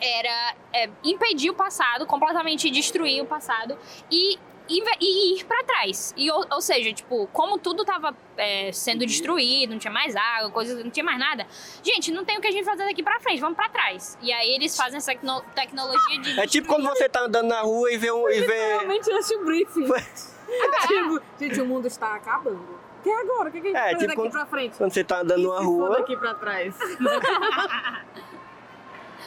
Era 0.01 0.55
é, 0.73 0.89
impedir 1.03 1.51
o 1.51 1.55
passado, 1.55 2.07
completamente 2.07 2.71
destruir 2.71 3.21
o 3.21 3.27
passado 3.27 3.77
e 4.11 4.39
inve- 4.69 4.97
e 5.01 5.39
ir 5.41 5.45
pra 5.45 5.63
trás. 5.65 6.13
E, 6.17 6.31
ou, 6.31 6.45
ou 6.51 6.61
seja, 6.61 6.93
tipo, 6.93 7.27
como 7.33 7.59
tudo 7.59 7.85
tava 7.85 8.15
é, 8.37 8.71
sendo 8.73 9.05
destruído, 9.07 9.71
não 9.71 9.79
tinha 9.79 9.93
mais 9.93 10.15
água, 10.17 10.51
coisa, 10.51 10.83
não 10.83 10.91
tinha 10.91 11.05
mais 11.05 11.19
nada. 11.19 11.47
Gente, 11.83 12.11
não 12.13 12.25
tem 12.25 12.39
o 12.39 12.41
que 12.41 12.49
a 12.49 12.53
gente 12.53 12.65
fazer 12.65 12.85
daqui 12.85 13.03
pra 13.03 13.19
frente, 13.21 13.41
vamos 13.41 13.57
pra 13.57 13.69
trás. 13.69 14.17
E 14.23 14.33
aí 14.33 14.51
eles 14.55 14.77
fazem 14.77 14.97
essa 14.99 15.13
tecno- 15.13 15.43
tecnologia 15.55 16.21
de. 16.21 16.41
É 16.41 16.47
tipo 16.47 16.69
quando 16.69 16.85
você 16.89 17.09
tá 17.09 17.21
andando 17.23 17.49
na 17.49 17.61
rua 17.61 17.91
e 17.93 17.97
vê 17.97 18.11
um. 18.13 18.29
E 18.29 18.41
vê... 18.41 18.55
Realmente 18.77 19.09
esse 19.11 19.35
o 19.37 19.45
briefing. 19.45 19.89
tipo, 20.87 21.21
gente, 21.39 21.61
o 21.61 21.67
mundo 21.67 21.87
está 21.87 22.15
acabando. 22.15 22.79
E 23.05 23.11
agora? 23.11 23.49
O 23.49 23.53
que, 23.53 23.61
que 23.61 23.69
a 23.69 23.71
gente 23.71 23.79
É, 23.79 23.81
vai 23.81 23.93
fazer 23.95 23.97
tipo 23.97 24.07
daqui 24.09 24.17
quando- 24.17 24.33
pra 24.33 24.47
frente? 24.47 24.77
Quando 24.77 24.93
você 24.93 25.05
tá 25.05 25.21
andando 25.21 25.43
E 25.43 25.45
for 25.45 25.65
rua, 25.65 25.91
daqui 25.91 26.17
pra 26.17 26.35
trás. 26.35 26.75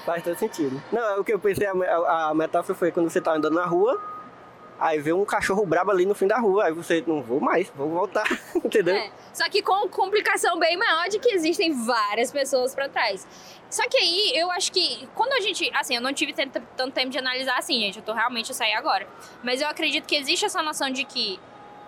faz 0.06 0.24
todo 0.24 0.36
sentido. 0.38 0.82
Não, 0.92 1.20
o 1.20 1.24
que 1.24 1.34
eu 1.34 1.40
pensei, 1.40 1.68
a, 1.68 1.72
a- 1.74 2.30
a 2.30 2.34
metáfora 2.34 2.78
foi 2.78 2.92
quando 2.92 3.10
você 3.10 3.22
tá 3.22 3.34
andando 3.34 3.56
na 3.56 3.66
rua, 3.66 4.02
aí 4.82 5.00
vê 5.00 5.14
um 5.14 5.24
cachorro 5.24 5.64
brabo 5.66 5.92
ali 5.92 6.06
no 6.06 6.16
fim 6.16 6.26
da 6.26 6.40
rua, 6.40 6.66
aí 6.66 6.74
você, 6.74 7.04
não 7.06 7.22
vou 7.22 7.40
mais, 7.40 7.70
vou 7.76 7.88
voltar, 7.88 8.26
entendeu? 8.66 8.96
É, 8.96 9.12
só 9.32 9.48
que 9.48 9.62
com 9.62 9.88
complicação 9.88 10.58
bem 10.58 10.76
maior 10.76 11.08
de 11.08 11.20
que 11.20 11.34
existem 11.34 11.72
várias 11.86 12.32
pessoas 12.32 12.74
pra 12.74 12.90
trás. 12.90 13.28
Só 13.70 13.88
que 13.88 13.96
aí 13.96 14.34
eu 14.36 14.52
acho 14.52 14.70
que 14.72 15.08
quando 15.16 15.32
a 15.32 15.40
gente. 15.40 15.72
Assim, 15.74 15.96
eu 15.96 16.02
não 16.02 16.12
tive 16.12 16.34
tanto, 16.34 16.60
tanto 16.76 16.94
tempo 16.94 17.10
de 17.10 17.18
analisar 17.18 17.58
assim, 17.58 17.80
gente. 17.80 18.00
Eu 18.00 18.04
tô 18.04 18.12
realmente 18.12 18.50
eu 18.50 18.56
saí 18.56 18.74
agora. 18.74 19.08
Mas 19.42 19.62
eu 19.62 19.68
acredito 19.70 20.06
que 20.06 20.16
existe 20.16 20.46
essa 20.46 20.62
noção 20.62 20.90
de 20.90 21.06
que. 21.06 21.40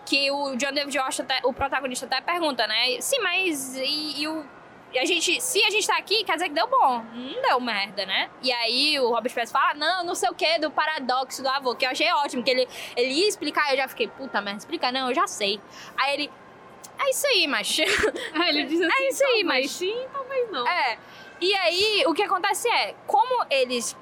Que 0.06 0.32
o 0.32 0.56
John 0.58 0.74
David 0.74 0.98
Washington, 0.98 1.34
o 1.44 1.54
protagonista, 1.54 2.06
até 2.06 2.22
pergunta, 2.22 2.66
né? 2.68 3.02
Sim, 3.02 3.20
mas. 3.20 3.76
E, 3.76 4.22
e 4.22 4.28
o. 4.30 4.46
e 4.94 5.00
a 5.00 5.06
gente, 5.06 5.42
se 5.42 5.64
a 5.64 5.70
gente 5.70 5.88
tá 5.88 5.98
aqui, 5.98 6.24
quer 6.24 6.34
dizer 6.34 6.50
que 6.50 6.54
deu 6.56 6.68
bom. 6.68 7.04
Não 7.14 7.42
deu 7.42 7.60
merda, 7.60 8.06
né? 8.06 8.30
E 8.42 8.52
aí 8.52 9.00
o 9.00 9.10
Robert 9.10 9.34
Pattinson 9.34 9.54
fala, 9.54 9.74
não, 9.74 10.04
não 10.04 10.16
sei 10.16 10.30
o 10.30 10.36
que, 10.36 10.60
do 10.60 10.70
paradoxo 10.72 11.42
do 11.42 11.50
avô, 11.50 11.76
que 11.76 11.86
eu 11.86 11.90
achei 11.90 12.12
ótimo, 12.12 12.44
que 12.44 12.52
ele, 12.52 12.68
ele 12.96 13.12
ia 13.12 13.28
explicar, 13.28 13.72
eu 13.72 13.78
já 13.78 13.88
fiquei, 13.88 14.08
puta 14.08 14.40
merda, 14.42 14.60
explica 14.60 14.92
não, 14.92 15.10
eu 15.10 15.16
já 15.16 15.26
sei. 15.28 15.60
Aí 15.98 16.14
ele, 16.14 16.32
é 17.00 17.10
isso 17.10 17.26
aí, 17.28 17.48
macho. 17.48 17.82
Aí 18.36 18.50
ele 18.50 18.64
diz 18.66 18.80
assim, 18.82 18.92
É 19.04 19.10
isso 19.10 19.26
aí, 19.26 19.44
mas- 19.44 19.72
sim, 19.72 20.08
talvez 20.14 20.52
não. 20.52 20.68
É. 20.68 20.98
E 21.42 21.54
aí, 21.56 22.04
o 22.08 22.14
que 22.14 22.22
acontece 22.24 22.70
é, 22.70 22.96
como 23.08 23.46
eles 23.50 23.98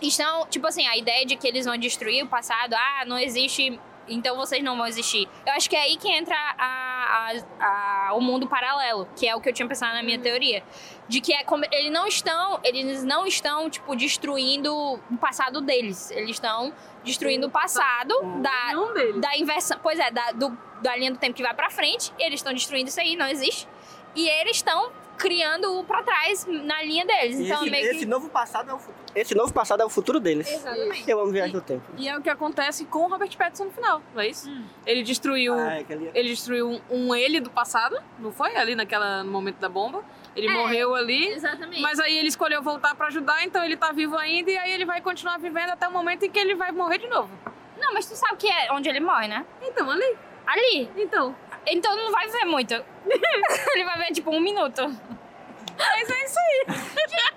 estão, 0.00 0.46
tipo 0.46 0.66
assim, 0.66 0.86
a 0.86 0.96
ideia 0.96 1.24
de 1.26 1.36
que 1.36 1.46
eles 1.46 1.66
vão 1.66 1.76
destruir 1.76 2.24
o 2.24 2.26
passado, 2.28 2.74
ah, 2.74 3.04
não 3.06 3.18
existe, 3.18 3.78
então 4.08 4.36
vocês 4.36 4.62
não 4.62 4.76
vão 4.76 4.86
existir. 4.86 5.28
Eu 5.46 5.52
acho 5.52 5.68
que 5.70 5.76
é 5.76 5.82
aí 5.82 5.96
que 5.96 6.08
entra 6.10 6.34
a, 6.58 7.32
a- 7.60 8.08
a- 8.08 8.14
o 8.14 8.20
mundo 8.20 8.46
paralelo, 8.48 9.08
que 9.16 9.26
é 9.28 9.34
o 9.34 9.40
que 9.40 9.48
eu 9.48 9.52
tinha 9.52 9.66
pensado 9.68 9.94
na 9.94 10.02
minha 10.02 10.18
teoria. 10.18 10.62
De 11.08 11.20
que 11.20 11.32
é 11.32 11.42
como 11.44 11.64
eles 11.72 11.92
não 11.92 12.06
estão, 12.06 12.60
eles 12.62 13.02
não 13.04 13.26
estão, 13.26 13.68
tipo, 13.68 13.94
destruindo 13.96 14.72
o 14.74 15.16
passado 15.20 15.60
deles. 15.60 16.10
Eles 16.10 16.30
estão 16.30 16.72
destruindo 17.04 17.46
o 17.48 17.50
passado 17.50 18.14
da, 18.42 18.66
Nenhum 18.68 18.92
deles. 18.94 19.20
da 19.20 19.36
inversão, 19.36 19.78
pois 19.82 19.98
é, 19.98 20.10
da, 20.10 20.32
do, 20.32 20.56
da 20.82 20.94
linha 20.96 21.10
do 21.12 21.18
tempo 21.18 21.34
que 21.34 21.42
vai 21.42 21.54
pra 21.54 21.68
frente, 21.70 22.12
eles 22.18 22.40
estão 22.40 22.52
destruindo 22.52 22.88
isso 22.88 23.00
aí, 23.00 23.16
não 23.16 23.26
existe. 23.26 23.66
E 24.14 24.28
eles 24.28 24.56
estão 24.56 24.90
criando 25.20 25.78
o 25.78 25.84
pra 25.84 26.02
trás 26.02 26.46
na 26.46 26.82
linha 26.82 27.04
deles. 27.04 27.38
E 27.38 27.44
Então, 27.44 27.60
esse, 27.62 27.70
meio 27.70 27.90
que... 27.90 27.96
esse 27.96 28.06
novo 28.06 28.28
passado 28.30 28.70
é 28.70 28.74
o 28.74 28.78
futuro. 28.78 28.96
Esse 29.14 29.34
novo 29.34 29.52
passado 29.52 29.82
é 29.82 29.84
o 29.84 29.90
futuro 29.90 30.18
deles. 30.18 30.50
Exatamente. 30.50 31.08
Eu 31.10 31.20
amo 31.20 31.30
viagem 31.30 31.54
no 31.54 31.60
tempo. 31.60 31.82
E 31.98 32.08
é 32.08 32.16
o 32.16 32.22
que 32.22 32.30
acontece 32.30 32.84
com 32.86 33.00
o 33.04 33.08
Robert 33.08 33.36
Pattinson 33.36 33.64
no 33.66 33.70
final, 33.70 34.00
não 34.14 34.22
é 34.22 34.28
isso? 34.28 34.48
Hum. 34.50 34.64
Ele 34.86 35.02
destruiu... 35.02 35.52
Ah, 35.54 35.74
é 35.76 35.80
aquele- 35.80 36.10
Ele 36.14 36.28
destruiu 36.30 36.80
um, 36.90 37.14
ele 37.14 37.40
do 37.40 37.50
passado, 37.50 37.96
não 38.18 38.32
foi? 38.32 38.56
Ali 38.56 38.74
naquela, 38.74 39.22
no 39.22 39.30
momento 39.30 39.58
da 39.58 39.68
bomba. 39.68 40.02
Ele 40.34 40.46
É. 40.48 40.52
morreu 40.52 40.94
ali. 40.94 41.28
Exatamente. 41.28 41.82
Mas 41.82 42.00
aí 42.00 42.16
ele 42.16 42.28
escolheu 42.28 42.62
voltar 42.62 42.94
pra 42.94 43.08
ajudar, 43.08 43.44
então 43.44 43.62
ele 43.64 43.76
tá 43.76 43.92
vivo 43.92 44.16
ainda 44.16 44.50
e 44.50 44.56
aí 44.56 44.72
ele 44.72 44.84
vai 44.86 45.00
continuar 45.00 45.38
vivendo 45.38 45.70
até 45.70 45.86
o 45.86 45.92
momento 45.92 46.24
em 46.24 46.30
que 46.30 46.38
ele 46.38 46.54
vai 46.54 46.72
morrer 46.72 46.98
de 46.98 47.08
novo. 47.08 47.30
Não, 47.78 47.92
mas 47.92 48.06
tu 48.06 48.14
sabe 48.16 48.36
que 48.36 48.46
é 48.48 48.72
onde 48.72 48.88
ele 48.88 49.00
morre, 49.00 49.26
né? 49.28 49.44
Então, 49.62 49.90
ali. 49.90 50.16
Ali. 50.46 50.90
Então. 50.96 51.34
Então 51.66 51.94
não 51.96 52.10
vai 52.10 52.26
ver 52.28 52.44
muito. 52.44 52.74
ele 53.74 53.84
vai 53.84 53.98
ver 53.98 54.12
tipo 54.12 54.30
um 54.30 54.40
minuto. 54.40 54.82
Mas 55.78 56.10
é 56.10 56.24
isso 56.24 56.38
aí. 56.38 56.76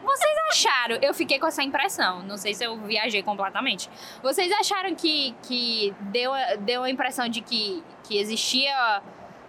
Vocês 0.04 0.38
acharam, 0.52 0.98
eu 1.02 1.14
fiquei 1.14 1.40
com 1.40 1.48
essa 1.48 1.64
impressão, 1.64 2.22
não 2.24 2.36
sei 2.38 2.54
se 2.54 2.64
eu 2.66 2.78
viajei 2.78 3.24
completamente. 3.24 3.90
Vocês 4.22 4.52
acharam 4.52 4.94
que, 4.96 5.34
que 5.44 5.96
deu, 6.02 6.32
deu 6.60 6.84
a 6.84 6.90
impressão 6.90 7.30
de 7.30 7.40
que, 7.42 7.82
que 8.04 8.18
existia 8.18 9.02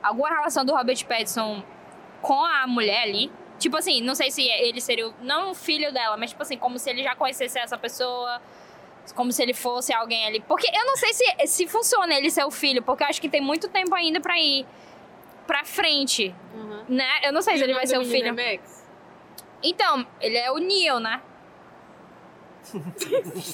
alguma 0.03 0.29
relação 0.29 0.65
do 0.65 0.73
Robert 0.75 1.05
Pattinson 1.07 1.63
com 2.23 2.45
a 2.45 2.67
mulher 2.69 3.03
ali? 3.03 3.33
Tipo 3.59 3.77
assim, 3.77 4.01
não 4.01 4.15
sei 4.15 4.31
se 4.31 4.43
ele 4.49 4.81
seria, 4.81 5.09
o- 5.09 5.15
não 5.21 5.51
o 5.51 5.55
filho 5.55 5.93
dela, 5.93 6.17
mas 6.17 6.31
tipo 6.31 6.43
assim, 6.43 6.57
como 6.57 6.79
se 6.79 6.89
ele 6.89 7.03
já 7.03 7.17
conhecesse 7.17 7.59
essa 7.59 7.77
pessoa, 7.77 8.41
como 9.15 9.31
se 9.33 9.43
ele 9.43 9.55
fosse 9.55 9.93
alguém 9.93 10.27
ali. 10.27 10.41
Porque 10.41 10.67
eu 10.75 10.85
não 10.87 10.97
sei 10.97 11.13
se, 11.13 11.25
se 11.47 11.67
funciona 11.67 12.15
ele 12.15 12.31
ser 12.31 12.45
o 12.45 12.51
filho, 12.51 12.83
porque 12.83 13.03
eu 13.03 13.09
acho 13.09 13.21
que 13.21 13.29
tem 13.29 13.41
muito 13.41 13.69
tempo 13.69 13.95
ainda 13.95 14.21
pra 14.21 14.39
ir 14.39 14.67
pra 15.47 15.65
frente, 15.65 16.35
né? 16.89 17.21
Eu 17.23 17.33
não 17.33 17.43
sei 17.43 17.59
se 17.59 17.65
ele 17.65 17.75
vai 17.75 17.87
ser 17.87 17.99
o 17.99 18.05
filho. 18.05 18.35
Max. 18.35 18.83
Então, 19.63 20.07
ele 20.21 20.37
é 20.37 20.51
o 20.51 20.59
Neil, 20.59 21.01
né? 21.01 21.21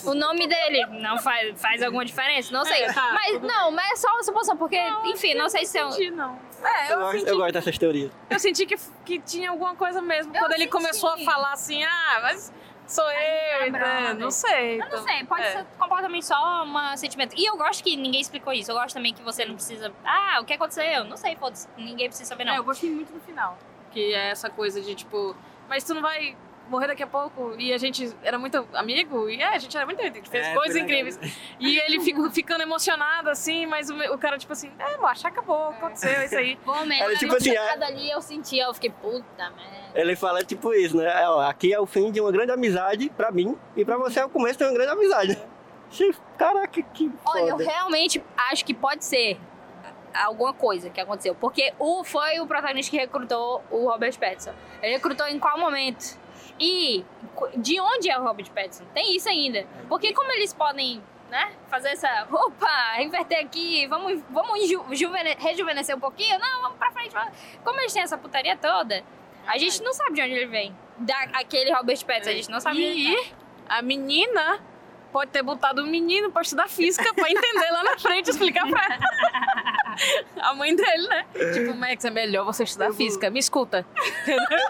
o 0.04 0.14
nome 0.14 0.46
dele 0.46 0.86
não 1.00 1.18
faz, 1.18 1.60
faz 1.60 1.82
alguma 1.82 2.04
diferença? 2.04 2.52
Não 2.52 2.64
sei. 2.64 2.84
É, 2.84 2.92
tá, 2.92 3.12
mas 3.12 3.42
não, 3.42 3.70
mas 3.72 3.90
é 3.92 3.96
só 3.96 4.08
uma 4.12 4.22
suposição, 4.22 4.56
porque, 4.56 4.78
enfim, 5.06 5.34
não 5.34 5.48
sei 5.48 5.66
se 5.66 5.78
é 5.78 5.84
um. 5.84 5.90
Senti, 5.90 6.10
não. 6.12 6.38
É, 6.62 6.92
Eu, 6.92 6.92
eu, 6.92 7.00
gosto, 7.00 7.18
senti, 7.18 7.30
eu 7.30 7.36
gosto 7.36 7.52
dessas 7.52 7.78
teorias. 7.78 8.12
eu 8.30 8.38
senti 8.38 8.66
que, 8.66 8.76
que 9.04 9.18
tinha 9.20 9.50
alguma 9.50 9.74
coisa 9.74 10.00
mesmo. 10.00 10.34
Eu 10.34 10.38
Quando 10.40 10.52
ele 10.52 10.60
senti. 10.62 10.72
começou 10.72 11.10
a 11.10 11.18
falar 11.18 11.52
assim, 11.52 11.82
ah, 11.82 12.18
mas 12.22 12.52
sou 12.90 13.10
eu, 13.10 13.72
tá 13.72 13.78
né? 13.78 14.14
não 14.14 14.30
sei. 14.30 14.74
Eu 14.74 14.78
não 14.78 14.86
então, 14.86 15.02
sei, 15.04 15.24
pode 15.24 15.42
é. 15.42 15.52
ser 15.52 15.66
completamente 15.78 16.26
só 16.26 16.64
um 16.64 16.96
sentimento. 16.96 17.34
E 17.36 17.46
eu 17.46 17.56
gosto 17.56 17.82
que 17.82 17.96
ninguém 17.96 18.20
explicou 18.20 18.52
isso. 18.52 18.70
Eu 18.70 18.74
gosto 18.74 18.94
também 18.94 19.14
que 19.14 19.22
você 19.22 19.44
não 19.44 19.54
precisa. 19.54 19.92
Ah, 20.04 20.38
o 20.40 20.44
que 20.44 20.54
aconteceu? 20.54 21.04
Não 21.04 21.16
sei, 21.16 21.36
foda-se. 21.36 21.68
Ninguém 21.76 22.08
precisa 22.08 22.28
saber, 22.28 22.44
não. 22.44 22.54
É, 22.54 22.58
eu 22.58 22.64
gostei 22.64 22.90
muito 22.90 23.12
do 23.12 23.20
final. 23.20 23.56
Que 23.90 24.12
é 24.12 24.30
essa 24.30 24.50
coisa 24.50 24.80
de 24.80 24.94
tipo, 24.94 25.36
mas 25.68 25.84
tu 25.84 25.94
não 25.94 26.02
vai 26.02 26.36
morrer 26.70 26.86
daqui 26.86 27.02
a 27.02 27.06
pouco. 27.06 27.54
E 27.58 27.72
a 27.72 27.78
gente 27.78 28.14
era 28.22 28.38
muito 28.38 28.66
amigo. 28.72 29.28
E 29.28 29.40
é, 29.42 29.48
a 29.48 29.58
gente 29.58 29.76
era 29.76 29.84
muito. 29.84 30.00
A 30.00 30.04
gente 30.04 30.28
fez 30.30 30.46
É, 30.46 30.54
coisas 30.54 30.76
incríveis. 30.76 31.18
E 31.58 31.78
ele 31.78 32.00
fico, 32.00 32.28
ficando 32.32 32.62
emocionado 32.62 33.28
assim, 33.28 33.66
mas 33.66 33.90
o, 33.90 33.94
o 34.14 34.18
cara, 34.18 34.38
tipo 34.38 34.52
assim, 34.52 34.70
é, 34.78 34.96
macho, 34.96 35.26
acabou, 35.26 35.70
aconteceu 35.70 36.22
isso 36.24 36.36
aí. 36.36 36.56
Pô, 36.64 36.74
mesmo, 36.84 37.04
Era 37.04 37.16
tipo 37.16 37.34
assim, 37.34 37.50
emocionado 37.50 37.84
ali, 37.84 38.10
eu 38.10 38.22
senti, 38.22 38.58
eu 38.58 38.72
fiquei, 38.72 38.90
puta 38.90 39.50
merda. 39.50 39.80
Ele 39.94 40.14
fala 40.14 40.44
tipo 40.44 40.72
isso, 40.72 40.96
né? 40.96 41.22
É, 41.22 41.28
ó, 41.28 41.40
aqui 41.40 41.74
é 41.74 41.80
o 41.80 41.86
fim 41.86 42.12
de 42.12 42.20
uma 42.20 42.30
grande 42.30 42.52
amizade 42.52 43.10
pra 43.10 43.30
mim 43.32 43.56
e 43.76 43.84
pra 43.84 43.96
você 43.96 44.20
é 44.20 44.24
o 44.24 44.30
começo 44.30 44.58
de 44.58 44.64
uma 44.64 44.72
grande 44.72 44.92
amizade. 44.92 45.38
Caraca, 46.38 46.80
que 46.80 47.10
Olha, 47.24 47.50
eu 47.50 47.56
realmente 47.56 48.22
acho 48.36 48.64
que 48.64 48.72
pode 48.72 49.04
ser 49.04 49.36
alguma 50.14 50.52
coisa 50.52 50.90
que 50.90 51.00
aconteceu. 51.00 51.34
Porque 51.34 51.72
o 51.78 52.04
foi 52.04 52.40
o 52.40 52.46
protagonista 52.46 52.90
que 52.90 52.96
recrutou 52.96 53.62
o 53.70 53.88
Robert 53.88 54.16
Pattinson. 54.18 54.52
Ele 54.82 54.94
recrutou 54.94 55.26
em 55.26 55.38
qual 55.38 55.58
momento? 55.58 56.18
E 56.60 57.04
de 57.56 57.80
onde 57.80 58.10
é 58.10 58.18
o 58.18 58.22
Robert 58.22 58.50
Pattinson? 58.50 58.84
Tem 58.94 59.16
isso 59.16 59.28
ainda. 59.28 59.66
Porque 59.88 60.12
como 60.12 60.30
eles 60.32 60.52
podem, 60.52 61.02
né, 61.30 61.52
fazer 61.68 61.88
essa, 61.90 62.26
opa, 62.30 63.00
inverter 63.00 63.38
aqui, 63.40 63.86
vamos, 63.86 64.20
vamos 64.28 64.68
ju- 64.68 64.84
juvene- 64.92 65.36
rejuvenescer 65.38 65.96
um 65.96 66.00
pouquinho? 66.00 66.38
Não, 66.38 66.60
vamos 66.62 66.76
pra 66.78 66.90
frente. 66.92 67.12
vamos. 67.12 67.32
Como 67.64 67.80
eles 67.80 67.92
têm 67.92 68.02
essa 68.02 68.18
putaria 68.18 68.56
toda, 68.56 69.02
a 69.46 69.56
gente 69.56 69.82
não 69.82 69.92
sabe 69.94 70.14
de 70.14 70.22
onde 70.22 70.32
ele 70.34 70.46
vem. 70.46 70.76
Da, 70.98 71.16
aquele 71.32 71.72
Robert 71.72 72.04
Pattinson, 72.04 72.30
a 72.30 72.34
gente 72.34 72.50
não 72.50 72.60
sabe 72.60 72.78
E 72.78 73.32
a 73.66 73.80
menina 73.80 74.60
pode 75.12 75.30
ter 75.30 75.42
botado 75.42 75.82
o 75.82 75.86
menino 75.86 76.30
pra 76.30 76.42
estudar 76.42 76.68
física 76.68 77.12
pra 77.14 77.28
entender 77.30 77.70
lá 77.70 77.82
na 77.84 77.98
frente 77.98 78.30
explicar 78.30 78.66
pra 78.68 78.84
ela. 78.84 78.98
A 80.40 80.54
mãe 80.54 80.74
dele, 80.74 81.08
né? 81.08 81.26
Tipo, 81.52 81.74
Max, 81.74 82.04
é 82.04 82.10
melhor 82.10 82.44
você 82.44 82.64
estudar 82.64 82.92
física. 82.92 83.28
Me 83.30 83.38
escuta. 83.38 83.84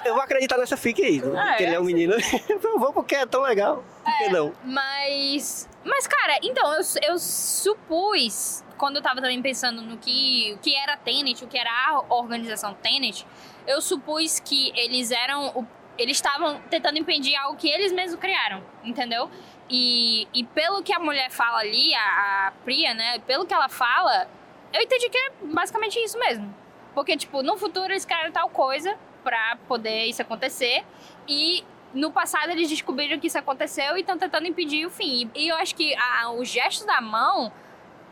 Eu 0.04 0.14
vou 0.14 0.22
acreditar 0.22 0.56
nessa 0.58 0.76
fic 0.76 1.02
aí, 1.04 1.22
Ah, 1.36 1.54
que 1.54 1.62
ele 1.64 1.72
é? 1.72 1.74
é 1.76 1.80
um 1.80 1.84
menino. 1.84 2.14
Eu 2.48 2.78
vou 2.78 2.92
porque 2.92 3.14
é 3.14 3.26
tão 3.26 3.42
legal. 3.42 3.84
Por 4.04 4.18
que 4.18 4.28
não? 4.30 4.52
Mas. 4.64 5.68
Mas, 5.84 6.06
cara, 6.06 6.38
então, 6.42 6.72
eu, 6.74 6.80
eu 7.08 7.18
supus, 7.18 8.62
quando 8.76 8.96
eu 8.96 9.02
tava 9.02 9.20
também 9.20 9.40
pensando 9.40 9.80
no 9.82 9.96
que, 9.96 10.52
o 10.54 10.58
que 10.58 10.74
era 10.76 10.96
Tenet, 10.96 11.42
o 11.44 11.48
que 11.48 11.56
era 11.56 11.70
a 11.70 12.14
organização 12.14 12.74
Tenet, 12.74 13.26
eu 13.66 13.80
supus 13.80 14.40
que 14.40 14.72
eles 14.78 15.10
eram. 15.10 15.48
o- 15.54 15.66
eles 15.98 16.16
estavam 16.16 16.58
tentando 16.70 16.98
impedir 16.98 17.36
algo 17.36 17.58
que 17.58 17.68
eles 17.68 17.92
mesmos 17.92 18.18
criaram, 18.18 18.62
entendeu? 18.82 19.30
E, 19.70 20.26
e 20.34 20.44
pelo 20.44 20.82
que 20.82 20.92
a 20.92 20.98
mulher 20.98 21.30
fala 21.30 21.58
ali, 21.60 21.94
a, 21.94 22.48
a 22.48 22.52
Priya, 22.64 22.92
né? 22.92 23.18
Pelo 23.20 23.46
que 23.46 23.54
ela 23.54 23.68
fala, 23.68 24.28
eu 24.72 24.82
entendi 24.82 25.08
que 25.08 25.16
é 25.16 25.30
basicamente 25.42 25.96
isso 25.98 26.18
mesmo. 26.18 26.52
Porque, 26.94 27.16
tipo, 27.16 27.42
no 27.42 27.56
futuro 27.56 27.92
eles 27.92 28.04
criaram 28.04 28.32
tal 28.32 28.48
coisa 28.50 28.98
pra 29.22 29.56
poder 29.68 30.06
isso 30.06 30.20
acontecer. 30.22 30.84
E 31.28 31.64
no 31.94 32.10
passado 32.10 32.50
eles 32.50 32.68
descobriram 32.68 33.18
que 33.20 33.28
isso 33.28 33.38
aconteceu 33.38 33.96
e 33.96 34.00
estão 34.00 34.18
tentando 34.18 34.46
impedir 34.46 34.84
o 34.86 34.90
fim. 34.90 35.30
E 35.34 35.48
eu 35.48 35.56
acho 35.56 35.74
que 35.74 35.94
a- 35.94 36.30
o 36.32 36.44
gesto 36.44 36.84
da 36.84 37.00
mão 37.00 37.52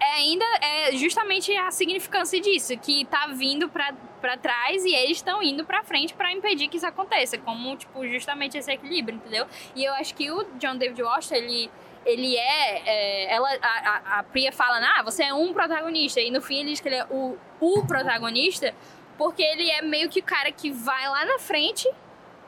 é 0.01 0.13
ainda 0.17 0.45
é 0.61 0.93
justamente 0.97 1.55
a 1.57 1.71
significância 1.71 2.41
disso, 2.41 2.77
que 2.79 3.05
tá 3.07 3.27
vindo 3.29 3.69
pra 3.69 4.37
trás 4.37 4.85
e 4.85 4.95
eles 4.95 5.19
estão 5.19 5.43
indo 5.43 5.65
pra 5.65 5.83
frente 5.83 6.15
pra 6.15 6.33
impedir 6.33 6.69
que 6.69 6.77
isso 6.77 6.87
aconteça, 6.87 7.39
como, 7.39 7.77
tipo, 7.77 8.07
justamente 8.07 8.57
esse 8.57 8.71
equilíbrio, 8.71 9.17
entendeu? 9.17 9.47
E 9.75 9.85
eu 9.85 9.93
acho 9.95 10.15
que 10.15 10.31
o 10.31 10.45
John 10.59 10.77
David 10.77 11.03
Washington, 11.03 11.37
ele 11.37 11.71
ele 12.07 12.37
é, 12.37 12.83
é, 12.87 13.35
ela 13.35 13.49
a, 13.61 13.67
a, 13.67 14.19
a 14.21 14.23
Priya 14.23 14.51
fala, 14.51 14.79
ah, 14.97 15.03
você 15.03 15.25
é 15.25 15.35
um 15.35 15.53
protagonista 15.53 16.21
e 16.21 16.31
no 16.31 16.41
fim 16.41 16.61
ele 16.61 16.71
diz 16.71 16.81
que 16.81 16.89
ele 16.89 16.97
é 16.97 17.05
o, 17.11 17.37
o 17.61 17.87
protagonista 17.87 18.75
porque 19.19 19.43
ele 19.43 19.69
é 19.69 19.83
meio 19.83 20.09
que 20.09 20.21
o 20.21 20.23
cara 20.23 20.51
que 20.53 20.71
vai 20.71 21.07
lá 21.09 21.25
na 21.27 21.39
frente 21.39 21.87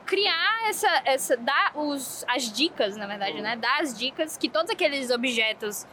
criar 0.05 0.69
essa, 0.69 1.01
essa 1.05 1.37
dar 1.37 1.73
os, 1.75 2.25
as 2.27 2.51
dicas, 2.51 2.97
na 2.97 3.05
verdade, 3.05 3.39
né? 3.41 3.55
Dar 3.55 3.81
as 3.81 3.95
dicas 3.95 4.37
que 4.37 4.49
todos 4.49 4.71
aqueles 4.71 5.11
objetos 5.11 5.85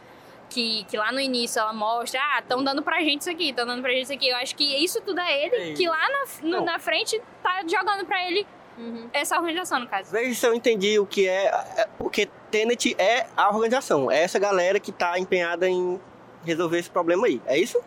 que, 0.49 0.83
que 0.85 0.97
lá 0.97 1.11
no 1.11 1.19
início 1.19 1.59
ela 1.59 1.71
mostra, 1.73 2.19
ah, 2.21 2.39
estão 2.39 2.63
dando 2.63 2.81
pra 2.83 2.99
gente 3.01 3.21
isso 3.21 3.29
aqui, 3.29 3.49
estão 3.49 3.65
dando 3.65 3.81
pra 3.81 3.91
gente 3.91 4.03
isso 4.03 4.13
aqui. 4.13 4.29
Eu 4.29 4.35
acho 4.37 4.55
que 4.55 4.83
isso 4.83 4.99
tudo 5.01 5.19
é 5.21 5.45
ele, 5.45 5.71
É 5.71 5.73
que 5.73 5.87
lá 5.87 6.01
na, 6.09 6.47
no- 6.49 6.65
na 6.65 6.79
frente 6.79 7.21
tá 7.43 7.61
jogando 7.67 8.05
pra 8.05 8.25
ele 8.27 8.45
essa 9.11 9.37
organização, 9.37 9.79
no 9.79 9.87
caso. 9.87 10.09
Veja 10.11 10.33
se 10.39 10.45
eu 10.47 10.53
entendi 10.53 10.97
o 10.99 11.05
que 11.05 11.27
é. 11.27 11.45
é, 11.77 11.87
Porque 11.97 12.27
Tenet 12.49 12.95
é 12.97 13.27
a 13.35 13.49
organização. 13.49 14.09
É 14.09 14.23
essa 14.23 14.39
galera 14.39 14.79
que 14.79 14.91
tá 14.91 15.19
empenhada 15.19 15.67
em 15.67 15.99
resolver 16.45 16.79
esse 16.79 16.89
problema 16.89 17.27
aí. 17.27 17.41
É 17.45 17.57
isso? 17.57 17.77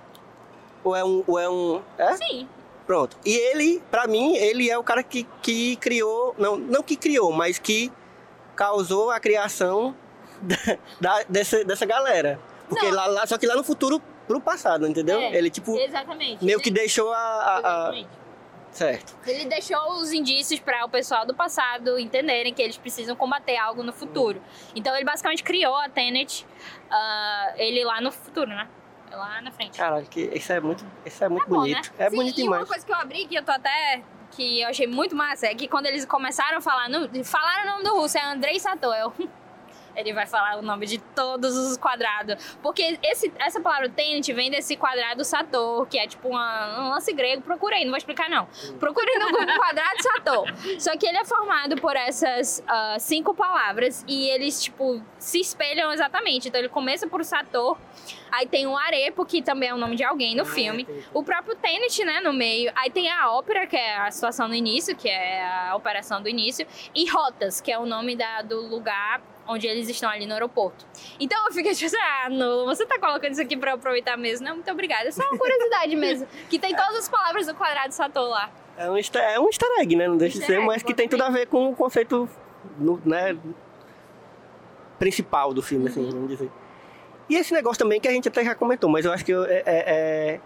Ou 0.85 0.95
é 0.95 1.03
um. 1.03 1.25
Ou 1.27 1.39
é 1.39 1.49
um. 1.49 1.81
É? 1.97 2.15
Sim. 2.17 2.47
Pronto. 2.87 3.17
E 3.25 3.33
ele, 3.35 3.83
pra 3.91 4.07
mim, 4.07 4.37
ele 4.37 4.69
é 4.69 4.77
o 4.77 4.83
cara 4.85 5.03
que, 5.03 5.27
que 5.41 5.77
criou. 5.77 6.35
Não, 6.37 6.59
não 6.59 6.83
que 6.83 6.95
criou, 6.97 7.33
mas 7.33 7.59
que 7.59 7.91
causou 8.55 9.11
a 9.11 9.19
criação 9.19 9.97
da, 10.43 10.57
da- 11.01 11.25
dessa, 11.27 11.65
dessa 11.65 11.87
galera. 11.87 12.39
Porque 12.75 12.91
lá, 12.91 13.07
lá- 13.07 13.27
só 13.27 13.37
que 13.39 13.47
lá 13.47 13.55
no 13.57 13.64
futuro, 13.64 14.01
pro 14.27 14.41
passado, 14.41 14.87
entendeu? 14.87 15.18
É, 15.18 15.35
ele, 15.37 15.51
tipo, 15.51 15.77
Exatamente. 15.79 16.45
meio 16.45 16.61
que 16.61 16.70
deixou 16.70 17.12
a. 17.12 17.18
a- 17.18 17.89
a-. 17.91 18.05
Certo. 18.70 19.14
Ele 19.27 19.45
deixou 19.45 19.97
os 19.97 20.12
indícios 20.14 20.59
para 20.59 20.83
o 20.87 20.89
pessoal 20.89 21.27
do 21.27 21.35
passado 21.35 21.99
entenderem 21.99 22.55
que 22.55 22.62
eles 22.62 22.79
precisam 22.79 23.14
combater 23.14 23.59
algo 23.59 23.83
no 23.83 23.93
futuro. 23.93 24.41
Então 24.75 24.95
ele 24.97 25.05
basicamente 25.05 25.43
criou 25.45 25.77
a 25.77 25.91
Tenet, 25.91 26.47
ah, 26.91 27.53
ele 27.57 27.85
lá 27.85 28.01
no 28.01 28.11
futuro, 28.11 28.49
né? 28.49 28.66
Lá 29.11 29.43
na 29.43 29.51
frente. 29.51 29.77
Caralho, 29.77 30.07
que 30.07 30.23
isso 30.33 30.51
é 30.55 30.59
muito, 30.59 30.87
isso 31.05 31.23
é 31.23 31.29
muito 31.29 31.43
Tá 31.45 31.51
bom, 31.51 31.57
bonito. 31.57 31.93
né? 31.99 32.07
É 32.07 32.09
Sim, 32.09 32.16
bonito 32.16 32.39
e 32.39 32.43
demais. 32.45 32.62
uma 32.62 32.66
coisa 32.66 32.87
que 32.87 32.91
eu 32.93 32.97
abri 32.97 33.27
que 33.27 33.35
eu 33.35 33.43
tô 33.45 33.53
até 33.53 34.03
que 34.31 34.62
eu 34.62 34.68
achei 34.70 34.87
muito 34.87 35.14
massa 35.14 35.49
é 35.49 35.55
que 35.55 35.68
quando 35.68 35.85
eles 35.85 36.07
começaram 36.07 36.57
a 36.57 36.61
falar, 36.62 36.89
no, 36.89 37.23
falaram 37.23 37.64
o 37.64 37.73
nome 37.73 37.85
do 37.85 37.95
russo, 38.01 38.16
é 38.16 38.25
Andrei 38.25 38.59
Sato. 38.59 38.87
Eu, 38.87 39.12
ele 39.97 40.12
vai 40.12 40.26
falar 40.26 40.59
o 40.59 40.62
nome 40.62 40.86
de 40.86 40.99
todos 40.99 41.57
os 41.57 41.76
quadrados. 41.76 42.57
Porque 42.62 42.99
esse, 43.03 43.32
essa 43.38 43.61
palavra 43.61 43.88
Tenet 43.88 44.32
vem 44.32 44.51
desse 44.51 44.76
quadrado 44.76 45.24
Sator, 45.24 45.86
que 45.86 45.99
é 45.99 46.07
tipo 46.07 46.28
uma- 46.28 46.80
um 46.80 46.88
lance 46.90 47.12
grego. 47.12 47.43
Procurei, 47.43 47.84
não 47.84 47.90
vou 47.90 47.99
explicar 47.99 48.28
não. 48.28 48.47
Procurei 48.78 49.18
no 49.18 49.30
Google 49.30 49.55
quadrado 49.59 50.03
Sator. 50.03 50.47
Só 50.80 50.97
que 50.97 51.07
ele 51.07 51.18
é 51.18 51.24
formado 51.24 51.76
por 51.76 51.97
essas 51.97 52.62
ah, 52.66 52.97
cinco 52.99 53.34
palavras 53.34 54.05
e 54.09 54.28
eles, 54.28 54.62
tipo, 54.62 55.03
se 55.18 55.40
espelham 55.40 55.93
exatamente. 55.93 56.49
Então 56.49 56.59
ele 56.61 56.68
começa 56.68 57.07
por 57.07 57.24
Sator, 57.24 57.76
aí 58.30 58.47
tem 58.47 58.66
o 58.66 58.76
Arepo, 58.76 59.24
que 59.24 59.43
também 59.43 59.68
é 59.68 59.74
o 59.74 59.78
nome 59.78 59.97
de 59.97 60.05
alguém 60.05 60.34
no 60.34 60.45
filme. 60.45 60.86
O 61.12 61.22
próprio 61.22 61.55
Tenet, 61.57 62.05
né, 62.05 62.20
no 62.20 62.32
meio. 62.32 62.72
Aí 62.76 62.90
tem 62.90 63.11
a 63.11 63.30
ópera, 63.32 63.66
que 63.66 63.76
é 63.76 63.97
a 63.99 64.11
situação 64.11 64.49
no 64.49 64.55
início, 64.55 64.97
que 64.97 65.09
é 65.09 65.45
a 65.68 65.74
operação 65.76 66.22
do 66.22 66.28
início. 66.28 66.66
E 66.95 67.09
Rotas, 67.09 67.61
que 67.61 67.70
é 67.70 67.78
o 67.78 67.86
nome 67.86 68.16
da, 68.16 68.43
do 68.43 68.61
lugar 68.66 69.20
onde 69.47 69.66
eles 69.66 69.88
estão 69.88 70.09
ali 70.09 70.26
no 70.26 70.32
aeroporto. 70.32 70.86
Então 71.18 71.47
eu 71.47 71.53
fiquei 71.53 71.74
tipo 71.74 71.86
assim, 71.86 71.97
ah, 72.05 72.28
Nulo, 72.30 72.64
você 72.66 72.86
tá 72.86 72.99
colocando 72.99 73.32
isso 73.32 73.43
aqui 73.43 73.57
pra 73.57 73.72
eu 73.72 73.74
aproveitar 73.76 74.16
mesmo? 74.16 74.47
Não, 74.47 74.55
muito 74.57 74.70
obrigada. 74.70 75.09
É 75.09 75.11
só 75.11 75.22
uma 75.28 75.38
curiosidade 75.38 75.95
mesmo. 75.97 76.26
Que 76.49 76.59
tem 76.59 76.74
todas 76.74 76.97
as 76.97 77.09
palavras 77.09 77.47
do 77.47 77.55
quadrado 77.55 77.93
Sator 77.93 78.28
lá. 78.28 78.51
É 78.76 78.90
um, 78.90 78.97
easter, 78.97 79.22
é 79.22 79.38
um 79.38 79.47
easter 79.47 79.68
egg, 79.80 79.95
né? 79.97 80.09
Não 80.09 80.16
deixa 80.16 80.34
de 80.34 80.40
Easter 80.40 80.57
ser, 80.57 80.61
egg, 80.62 80.66
mas 80.66 80.82
que 80.82 80.95
tem 80.95 81.09
tudo 81.09 81.22
a 81.22 81.30
ver 81.30 81.47
com 81.47 81.70
o 81.70 81.76
conceito 81.76 82.28
né, 83.05 83.36
principal 84.99 85.53
do 85.53 85.62
filme, 85.62 85.88
assim, 85.88 86.09
vamos 86.11 86.28
dizer. 86.28 86.51
E 87.28 87.36
esse 87.36 87.53
negócio 87.53 87.78
também 87.78 88.01
que 88.01 88.09
a 88.09 88.11
gente 88.12 88.28
até 88.28 88.45
já 88.45 88.55
comentou, 88.55 88.88
mas 88.90 89.05
eu 89.05 89.12
acho 89.12 89.24
que 89.24 89.32
eu- 89.32 89.45
é- 89.45 89.62
é- 89.66 89.84
é- 90.36 90.40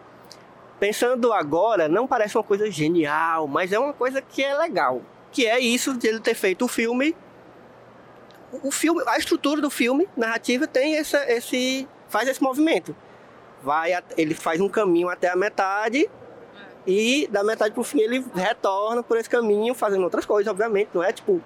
pensando 0.80 1.32
agora, 1.32 1.88
não 1.88 2.06
parece 2.06 2.36
uma 2.36 2.44
coisa 2.44 2.70
genial, 2.70 3.46
mas 3.46 3.72
é 3.72 3.78
uma 3.78 3.92
coisa 3.92 4.20
que 4.22 4.42
é 4.42 4.54
legal. 4.56 5.02
Que 5.32 5.46
é 5.46 5.58
isso 5.58 5.96
de 5.96 6.06
ele 6.08 6.20
ter 6.20 6.34
feito 6.34 6.64
o 6.64 6.68
filme. 6.68 7.14
O 8.62 8.70
filme, 8.70 9.02
a 9.06 9.18
estrutura 9.18 9.60
do 9.60 9.70
filme, 9.70 10.08
narrativa, 10.16 10.66
tem 10.66 10.96
essa, 10.96 11.18
esse. 11.30 11.86
faz 12.08 12.28
esse 12.28 12.42
movimento. 12.42 12.94
Vai, 13.62 13.90
ele 14.16 14.34
faz 14.34 14.60
um 14.60 14.68
caminho 14.68 15.08
até 15.08 15.28
a 15.28 15.36
metade 15.36 16.08
e 16.86 17.26
da 17.32 17.42
metade 17.42 17.74
pro 17.74 17.82
fim 17.82 18.00
ele 18.00 18.24
retorna 18.34 19.02
por 19.02 19.16
esse 19.18 19.28
caminho, 19.28 19.74
fazendo 19.74 20.04
outras 20.04 20.24
coisas, 20.24 20.48
obviamente. 20.50 20.90
Não 20.94 21.02
é 21.02 21.12
tipo. 21.12 21.42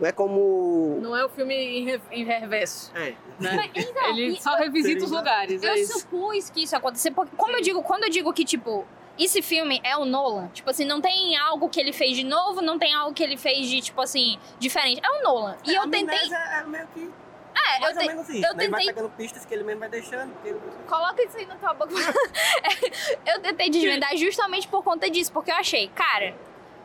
Não 0.00 0.08
é 0.08 0.12
como. 0.12 0.98
Não 1.02 1.16
é 1.16 1.24
o 1.24 1.28
filme 1.28 1.54
em, 1.54 1.84
re- 1.84 2.00
em 2.12 2.24
reverso, 2.24 2.92
É. 2.94 3.14
né? 3.40 3.70
Mas, 3.74 3.84
então, 3.84 4.08
Ele 4.10 4.28
e 4.28 4.40
só 4.40 4.54
revisita 4.54 5.04
os 5.04 5.10
lugares, 5.10 5.60
eu 5.62 5.72
é 5.72 5.84
supus 5.84 6.48
que 6.50 6.62
isso 6.62 6.74
ia 6.74 6.78
acontecer, 6.78 7.10
porque 7.10 7.34
como 7.36 7.56
eu 7.56 7.60
digo, 7.60 7.82
quando 7.82 8.04
eu 8.04 8.10
digo 8.10 8.32
que, 8.32 8.44
tipo, 8.44 8.86
esse 9.24 9.42
filme 9.42 9.80
é 9.84 9.96
o 9.96 10.04
Nolan, 10.04 10.48
tipo 10.48 10.68
assim, 10.70 10.84
não 10.84 11.00
tem 11.00 11.36
algo 11.36 11.68
que 11.68 11.80
ele 11.80 11.92
fez 11.92 12.16
de 12.16 12.24
novo, 12.24 12.60
não 12.62 12.78
tem 12.78 12.94
algo 12.94 13.12
que 13.14 13.22
ele 13.22 13.36
fez 13.36 13.68
de, 13.68 13.80
tipo 13.80 14.00
assim, 14.00 14.38
diferente. 14.58 15.00
É 15.04 15.10
o 15.10 15.22
Nolan. 15.22 15.56
E 15.64 15.74
eu 15.74 15.88
tentei. 15.90 16.18
É, 16.32 16.62
meio 16.64 16.86
que. 16.88 17.10
É, 17.54 17.76
eu, 17.78 17.80
Mais 17.80 17.96
ou 17.96 18.02
te, 18.02 18.08
menos 18.08 18.28
isso. 18.28 18.46
eu 18.46 18.54
Daí 18.54 18.68
vai 18.68 18.80
tentei- 18.80 18.94
pegando 18.94 19.10
pistas 19.16 19.44
que 19.44 19.52
ele 19.54 19.64
mesmo 19.64 19.80
vai 19.80 19.88
deixando. 19.88 20.32
ele- 20.44 20.60
Coloca 20.86 21.22
isso 21.22 21.36
aí 21.36 21.46
na 21.46 21.56
tua 21.56 21.74
boca. 21.74 21.92
eu 23.26 23.40
tentei 23.40 23.70
desvendar 23.70 24.16
justamente 24.16 24.68
por 24.68 24.82
conta 24.82 25.10
disso, 25.10 25.32
porque 25.32 25.50
eu 25.50 25.56
achei, 25.56 25.88
cara, 25.88 26.34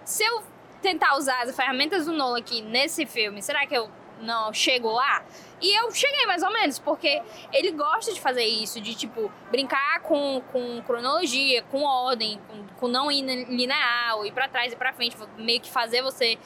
se 0.04 0.24
eu 0.24 0.42
tentar 0.82 1.16
usar 1.16 1.42
as 1.44 1.56
ferramentas 1.56 2.06
do 2.06 2.12
Nolan 2.14 2.40
aqui 2.40 2.62
nesse 2.62 3.06
filme, 3.06 3.42
será 3.42 3.66
que 3.68 3.76
eu 3.76 3.90
não 4.24 4.54
chego 4.54 4.92
lá? 4.92 5.24
E 5.62 5.80
eu 5.80 5.92
cheguei 5.92 6.26
mais 6.26 6.44
ou 6.44 6.52
menos, 6.52 6.80
porque 6.80 7.22
ele 7.52 7.72
gosta 7.72 8.14
de 8.14 8.20
fazer 8.20 8.44
isso, 8.44 8.82
de 8.82 8.96
tipo, 8.96 9.32
brincar 9.50 10.02
com, 10.02 10.42
com 10.52 10.82
cronologia, 10.82 11.64
com 11.64 11.84
ordem, 11.84 12.40
com, 12.48 12.68
com 12.80 12.88
não 12.88 13.12
ir 13.12 13.22
linear, 13.22 14.26
ir 14.26 14.32
pra 14.32 14.48
trás 14.48 14.74
e 14.74 14.76
pra 14.76 14.92
frente, 14.92 15.16
meio 15.38 15.62
que 15.62 15.72
fazer 15.72 16.02
você 16.02 16.38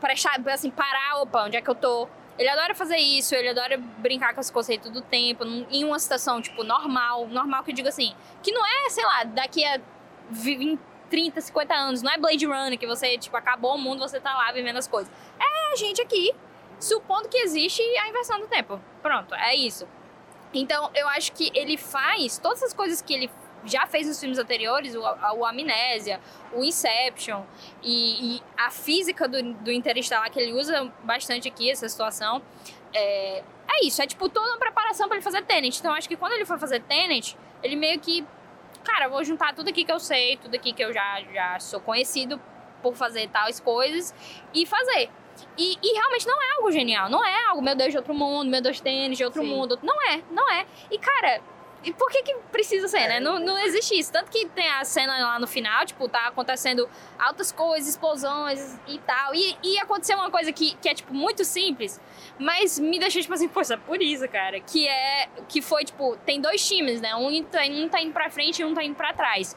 prestar, 0.00 0.38
assim, 0.48 0.70
parar, 0.70 1.22
opa, 1.22 1.44
onde 1.44 1.56
é 1.56 1.62
que 1.62 1.70
eu 1.70 1.74
tô? 1.74 2.08
Ele 2.38 2.48
adora 2.50 2.74
fazer 2.74 2.98
isso, 2.98 3.34
ele 3.34 3.48
adora 3.48 3.78
brincar 3.78 4.34
com 4.34 4.40
esse 4.40 4.52
conceito 4.52 4.90
do 4.90 5.00
tempo, 5.00 5.44
em 5.44 5.84
uma 5.84 5.98
situação, 5.98 6.42
tipo, 6.42 6.62
normal, 6.62 7.26
normal 7.28 7.64
que 7.64 7.70
eu 7.70 7.74
digo 7.74 7.88
assim, 7.88 8.14
que 8.42 8.52
não 8.52 8.64
é, 8.66 8.90
sei 8.90 9.04
lá, 9.04 9.24
daqui 9.24 9.64
a 9.64 9.80
20, 10.30 10.78
30, 11.08 11.40
50 11.40 11.74
anos, 11.74 12.02
não 12.02 12.12
é 12.12 12.18
Blade 12.18 12.44
Runner, 12.44 12.78
que 12.78 12.86
você, 12.86 13.16
tipo, 13.16 13.36
acabou 13.36 13.76
o 13.76 13.78
mundo, 13.78 14.00
você 14.00 14.20
tá 14.20 14.34
lá 14.34 14.52
vivendo 14.52 14.76
as 14.76 14.86
coisas. 14.86 15.10
É 15.38 15.72
a 15.72 15.76
gente 15.76 16.00
aqui, 16.00 16.34
supondo 16.78 17.28
que 17.28 17.38
existe 17.38 17.82
a 17.98 18.08
inversão 18.08 18.40
do 18.40 18.46
tempo. 18.46 18.80
Pronto, 19.02 19.34
é 19.34 19.54
isso. 19.54 19.86
Então, 20.52 20.90
eu 20.94 21.08
acho 21.08 21.32
que 21.32 21.50
ele 21.54 21.76
faz 21.76 22.38
todas 22.38 22.62
as 22.62 22.72
coisas 22.72 23.02
que 23.02 23.12
ele 23.12 23.30
já 23.64 23.86
fez 23.86 24.06
nos 24.06 24.18
filmes 24.20 24.38
anteriores, 24.38 24.94
o, 24.94 25.00
o 25.00 25.44
Amnésia, 25.44 26.20
o 26.52 26.62
Inception 26.62 27.42
e, 27.82 28.36
e 28.36 28.42
a 28.56 28.70
física 28.70 29.26
do, 29.26 29.42
do 29.54 29.72
Interestelar 29.72 30.30
que 30.30 30.38
ele 30.38 30.52
usa 30.52 30.92
bastante 31.02 31.48
aqui, 31.48 31.70
essa 31.70 31.88
situação. 31.88 32.42
É, 32.94 33.42
é 33.68 33.84
isso, 33.84 34.00
é 34.00 34.06
tipo 34.06 34.28
toda 34.28 34.48
uma 34.48 34.58
preparação 34.58 35.08
para 35.08 35.16
ele 35.16 35.24
fazer 35.24 35.42
Tenet. 35.42 35.78
Então, 35.78 35.90
eu 35.90 35.96
acho 35.96 36.08
que 36.08 36.16
quando 36.16 36.32
ele 36.32 36.46
for 36.46 36.58
fazer 36.58 36.80
Tenet, 36.82 37.36
ele 37.62 37.76
meio 37.76 37.98
que, 37.98 38.24
cara, 38.84 39.08
vou 39.08 39.22
juntar 39.24 39.54
tudo 39.54 39.68
aqui 39.68 39.84
que 39.84 39.92
eu 39.92 39.98
sei, 39.98 40.36
tudo 40.36 40.54
aqui 40.54 40.72
que 40.72 40.82
eu 40.82 40.92
já, 40.92 41.20
já 41.32 41.58
sou 41.58 41.80
conhecido 41.80 42.40
por 42.82 42.94
fazer 42.94 43.28
tais 43.28 43.58
coisas 43.58 44.14
e 44.54 44.64
fazer. 44.64 45.10
E, 45.56 45.78
e 45.82 45.94
realmente 45.94 46.26
não 46.26 46.40
é 46.40 46.54
algo 46.56 46.70
genial, 46.70 47.08
não 47.08 47.24
é 47.24 47.46
algo, 47.46 47.62
meu 47.62 47.74
Deus, 47.74 47.90
de 47.90 47.96
outro 47.96 48.14
mundo, 48.14 48.50
meu 48.50 48.60
Deus, 48.60 48.80
tênis 48.80 49.16
de 49.18 49.24
outro 49.24 49.42
Sim. 49.42 49.48
mundo. 49.48 49.78
Não 49.82 50.00
é, 50.10 50.22
não 50.30 50.50
é. 50.50 50.66
E, 50.90 50.98
cara, 50.98 51.40
e 51.86 51.92
por 51.92 52.10
que 52.10 52.22
que 52.22 52.34
precisa 52.50 52.88
ser, 52.88 53.06
né? 53.06 53.20
Não, 53.20 53.38
não 53.38 53.56
existe 53.58 53.96
isso. 53.96 54.10
Tanto 54.12 54.28
que 54.28 54.46
tem 54.46 54.68
a 54.68 54.84
cena 54.84 55.18
lá 55.18 55.38
no 55.38 55.46
final, 55.46 55.86
tipo, 55.86 56.08
tá 56.08 56.26
acontecendo 56.26 56.88
altas 57.16 57.52
coisas, 57.52 57.88
explosões 57.88 58.76
e 58.88 58.98
tal. 58.98 59.32
E, 59.32 59.56
e 59.62 59.78
aconteceu 59.78 60.16
uma 60.16 60.30
coisa 60.30 60.52
que, 60.52 60.74
que 60.76 60.88
é, 60.88 60.94
tipo, 60.94 61.14
muito 61.14 61.44
simples, 61.44 62.00
mas 62.38 62.78
me 62.78 62.98
deixou, 62.98 63.22
tipo 63.22 63.32
assim, 63.32 63.46
poxa, 63.46 63.78
por 63.78 64.02
isso, 64.02 64.28
cara. 64.28 64.58
Que 64.60 64.88
é, 64.88 65.28
que 65.48 65.62
foi, 65.62 65.84
tipo, 65.84 66.16
tem 66.26 66.40
dois 66.40 66.66
times, 66.66 67.00
né? 67.00 67.14
Um 67.14 67.42
tá, 67.44 67.60
um 67.62 67.88
tá 67.88 68.00
indo 68.00 68.12
pra 68.12 68.30
frente 68.30 68.62
e 68.62 68.64
um 68.64 68.74
tá 68.74 68.82
indo 68.82 68.96
pra 68.96 69.12
trás. 69.12 69.56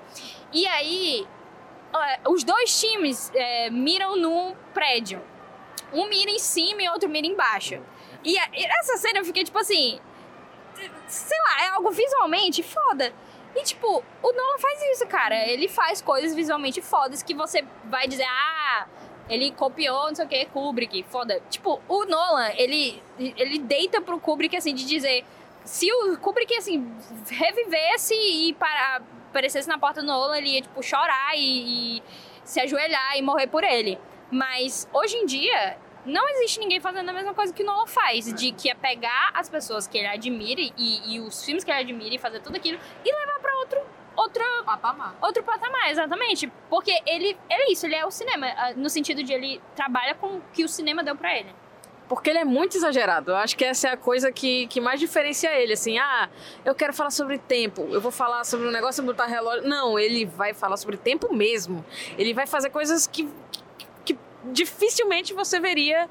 E 0.53 0.67
aí, 0.67 1.25
os 2.27 2.43
dois 2.43 2.79
times 2.79 3.31
é, 3.33 3.71
miram 3.71 4.15
num 4.15 4.55
prédio. 4.71 5.19
Um 5.93 6.07
mira 6.07 6.29
em 6.31 6.39
cima 6.39 6.81
e 6.83 6.89
outro 6.89 7.09
mira 7.09 7.25
embaixo. 7.27 7.79
E, 8.23 8.37
a- 8.37 8.49
e 8.53 8.63
essa 8.65 8.97
cena 8.97 9.19
eu 9.19 9.25
fiquei, 9.25 9.43
tipo 9.43 9.57
assim, 9.57 9.99
sei 11.07 11.37
lá, 11.39 11.65
é 11.65 11.69
algo 11.69 11.91
visualmente 11.91 12.61
foda. 12.63 13.13
E, 13.55 13.63
tipo, 13.63 14.03
o 14.21 14.31
Nolan 14.31 14.59
faz 14.59 14.81
isso, 14.93 15.07
cara. 15.07 15.35
Ele 15.47 15.67
faz 15.67 16.01
coisas 16.01 16.35
visualmente 16.35 16.81
fodas 16.81 17.23
que 17.23 17.33
você 17.33 17.63
vai 17.85 18.07
dizer, 18.07 18.25
ah, 18.27 18.85
ele 19.27 19.51
copiou, 19.51 20.07
não 20.07 20.15
sei 20.15 20.25
o 20.25 20.27
que, 20.27 20.45
Kubrick, 20.45 21.03
foda. 21.09 21.41
Tipo, 21.49 21.81
o 21.87 22.05
Nolan, 22.05 22.51
ele, 22.55 23.01
ele 23.17 23.57
deita 23.59 24.01
pro 24.01 24.19
Kubrick, 24.19 24.55
assim, 24.55 24.73
de 24.73 24.85
dizer, 24.85 25.25
se 25.63 25.91
o 25.91 26.17
Kubrick, 26.19 26.55
assim, 26.55 26.95
revivesse 27.27 28.13
e 28.13 28.53
para, 28.53 29.01
aparecesse 29.29 29.67
na 29.67 29.79
porta 29.79 30.01
do 30.01 30.07
Nolan, 30.07 30.37
ele 30.37 30.49
ia, 30.49 30.61
tipo, 30.61 30.81
chorar 30.83 31.35
e, 31.35 31.97
e 31.97 32.03
se 32.43 32.59
ajoelhar 32.59 33.17
e 33.17 33.21
morrer 33.23 33.47
por 33.47 33.63
ele. 33.63 33.97
Mas, 34.31 34.87
hoje 34.93 35.17
em 35.17 35.25
dia, 35.25 35.77
não 36.05 36.27
existe 36.29 36.59
ninguém 36.59 36.79
fazendo 36.79 37.09
a 37.09 37.13
mesma 37.13 37.33
coisa 37.33 37.53
que 37.53 37.63
o 37.63 37.65
Nolan 37.65 37.87
faz, 37.87 38.31
de 38.33 38.51
que 38.51 38.69
é 38.69 38.75
pegar 38.75 39.31
as 39.33 39.49
pessoas 39.49 39.87
que 39.87 39.97
ele 39.97 40.07
admira 40.07 40.61
e, 40.61 41.15
e 41.15 41.19
os 41.19 41.43
filmes 41.43 41.63
que 41.63 41.71
ele 41.71 41.79
admira 41.79 42.15
e 42.15 42.17
fazer 42.17 42.39
tudo 42.41 42.55
aquilo 42.55 42.79
e 43.03 43.11
levar 43.11 43.39
pra 43.39 43.55
outro, 43.57 43.79
outro, 44.15 44.43
Patamar. 44.65 45.15
outro 45.21 45.43
patamar, 45.43 45.89
exatamente. 45.89 46.51
Porque 46.69 46.91
ele, 47.05 47.37
ele 47.49 47.63
é 47.63 47.71
isso, 47.71 47.85
ele 47.85 47.95
é 47.95 48.05
o 48.05 48.11
cinema, 48.11 48.47
ah, 48.47 48.73
no 48.75 48.89
sentido 48.89 49.23
de 49.23 49.33
ele 49.33 49.61
trabalha 49.75 50.15
com 50.15 50.37
o 50.37 50.41
que 50.53 50.63
o 50.63 50.69
cinema 50.69 51.03
deu 51.03 51.15
pra 51.15 51.37
ele. 51.37 51.53
Porque 52.07 52.31
ele 52.31 52.39
é 52.39 52.45
muito 52.45 52.75
exagerado. 52.75 53.29
Eu 53.29 53.35
acho 53.35 53.55
que 53.55 53.63
essa 53.63 53.89
é 53.89 53.91
a 53.91 53.97
coisa 53.97 54.31
que, 54.31 54.65
que 54.65 54.81
mais 54.81 54.99
diferencia 54.99 55.51
ele. 55.55 55.73
Assim, 55.73 55.99
ah, 55.99 56.27
eu 56.65 56.73
quero 56.73 56.91
falar 56.91 57.11
sobre 57.11 57.37
tempo, 57.37 57.87
eu 57.91 58.01
vou 58.01 58.11
falar 58.11 58.43
sobre 58.45 58.67
um 58.67 58.71
negócio 58.71 59.03
e 59.03 59.05
botar 59.05 59.27
relógio. 59.27 59.67
Não, 59.69 59.99
ele 59.99 60.25
vai 60.25 60.51
falar 60.55 60.75
sobre 60.77 60.97
tempo 60.97 61.31
mesmo. 61.31 61.85
Ele 62.17 62.33
vai 62.33 62.47
fazer 62.47 62.71
coisas 62.71 63.05
que 63.05 63.29
dificilmente 64.45 65.33
você 65.33 65.59
veria 65.59 66.09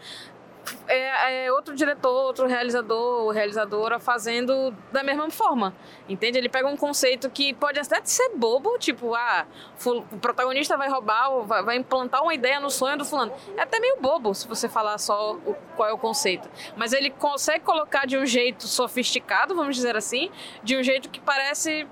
é, 0.86 1.46
é, 1.46 1.52
outro 1.52 1.74
diretor, 1.74 2.10
outro 2.26 2.46
realizador 2.46 3.22
ou 3.22 3.30
realizadora 3.30 3.98
fazendo 3.98 4.70
da 4.92 5.02
mesma 5.02 5.30
forma. 5.30 5.74
Entende? 6.06 6.36
Ele 6.36 6.48
pega 6.48 6.68
um 6.68 6.76
conceito 6.76 7.30
que 7.30 7.54
pode 7.54 7.78
até 7.80 8.00
ser 8.04 8.30
bobo, 8.36 8.76
tipo, 8.78 9.14
ah, 9.14 9.46
o 9.86 10.18
protagonista 10.18 10.76
vai 10.76 10.90
roubar, 10.90 11.30
ou 11.30 11.44
vai, 11.46 11.62
vai 11.62 11.76
implantar 11.76 12.22
uma 12.22 12.34
ideia 12.34 12.60
no 12.60 12.70
sonho 12.70 12.98
do 12.98 13.04
fulano. 13.04 13.32
É 13.56 13.62
até 13.62 13.80
meio 13.80 13.96
bobo 14.00 14.34
se 14.34 14.46
você 14.46 14.68
falar 14.68 14.98
só 14.98 15.36
o- 15.36 15.56
qual 15.74 15.88
é 15.88 15.92
o 15.92 15.98
conceito. 15.98 16.50
Mas 16.76 16.92
ele 16.92 17.10
consegue 17.10 17.64
colocar 17.64 18.06
de 18.06 18.18
um 18.18 18.26
jeito 18.26 18.66
sofisticado, 18.66 19.54
vamos 19.54 19.74
dizer 19.74 19.96
assim, 19.96 20.30
de 20.62 20.76
um 20.76 20.82
jeito 20.82 21.08
que 21.08 21.20
parece 21.20 21.86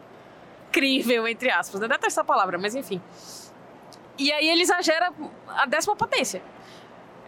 crível, 0.71 1.27
entre 1.27 1.51
aspas. 1.51 1.81
Eu 1.81 1.89
detesto 1.89 2.07
essa 2.09 2.25
palavra, 2.25 2.59
mas 2.59 2.75
enfim. 2.75 3.01
E 4.19 4.33
aí 4.33 4.49
ele 4.49 4.63
exagera 4.63 5.13
a 5.49 5.67
décima 5.67 5.95
potência. 5.97 6.43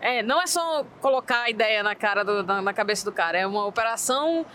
É, 0.01 0.23
não 0.23 0.41
é 0.41 0.47
só 0.47 0.85
colocar 1.01 1.43
a 1.43 1.51
ideia 1.51 1.83
na 1.83 1.95
cara 1.95 2.25
do- 2.25 2.43
na, 2.45 2.63
na 2.63 2.73
cabeça 2.73 3.05
do 3.05 3.13
cara, 3.13 3.37
é 3.39 3.47
uma 3.47 3.67
operação 3.67 4.47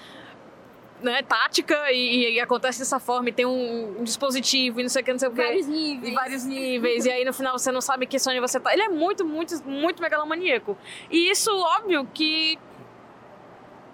né, 1.02 1.22
tática 1.22 1.92
e, 1.92 2.36
e 2.36 2.40
acontece 2.40 2.80
dessa 2.80 2.98
forma 2.98 3.28
e 3.28 3.34
tem 3.34 3.46
um, 3.46 4.00
um 4.00 4.04
dispositivo 4.06 4.80
e 4.80 4.84
não 4.84 4.90
sei 4.90 5.02
o 5.02 5.06
que, 5.06 5.12
não 5.12 5.20
sei 5.20 5.28
o 5.28 5.32
que. 5.32 5.44
Vários 5.44 5.68
níveis. 5.68 6.12
E 6.12 6.16
vários 6.16 6.46
níveis, 6.46 7.06
e 7.06 7.12
aí 7.12 7.26
no 7.26 7.34
final 7.34 7.60
você 7.60 7.74
não 7.74 7.82
sabe 7.82 8.06
que 8.06 8.18
sonho 8.18 8.40
você 8.42 8.58
tá. 8.58 8.72
Ele 8.72 8.84
é 8.84 8.88
muito, 8.90 9.26
muito, 9.26 9.54
muito 9.68 10.02
megalomaníaco. 10.02 10.78
E 11.12 11.30
isso, 11.30 11.52
óbvio, 11.54 12.08
que. 12.14 12.58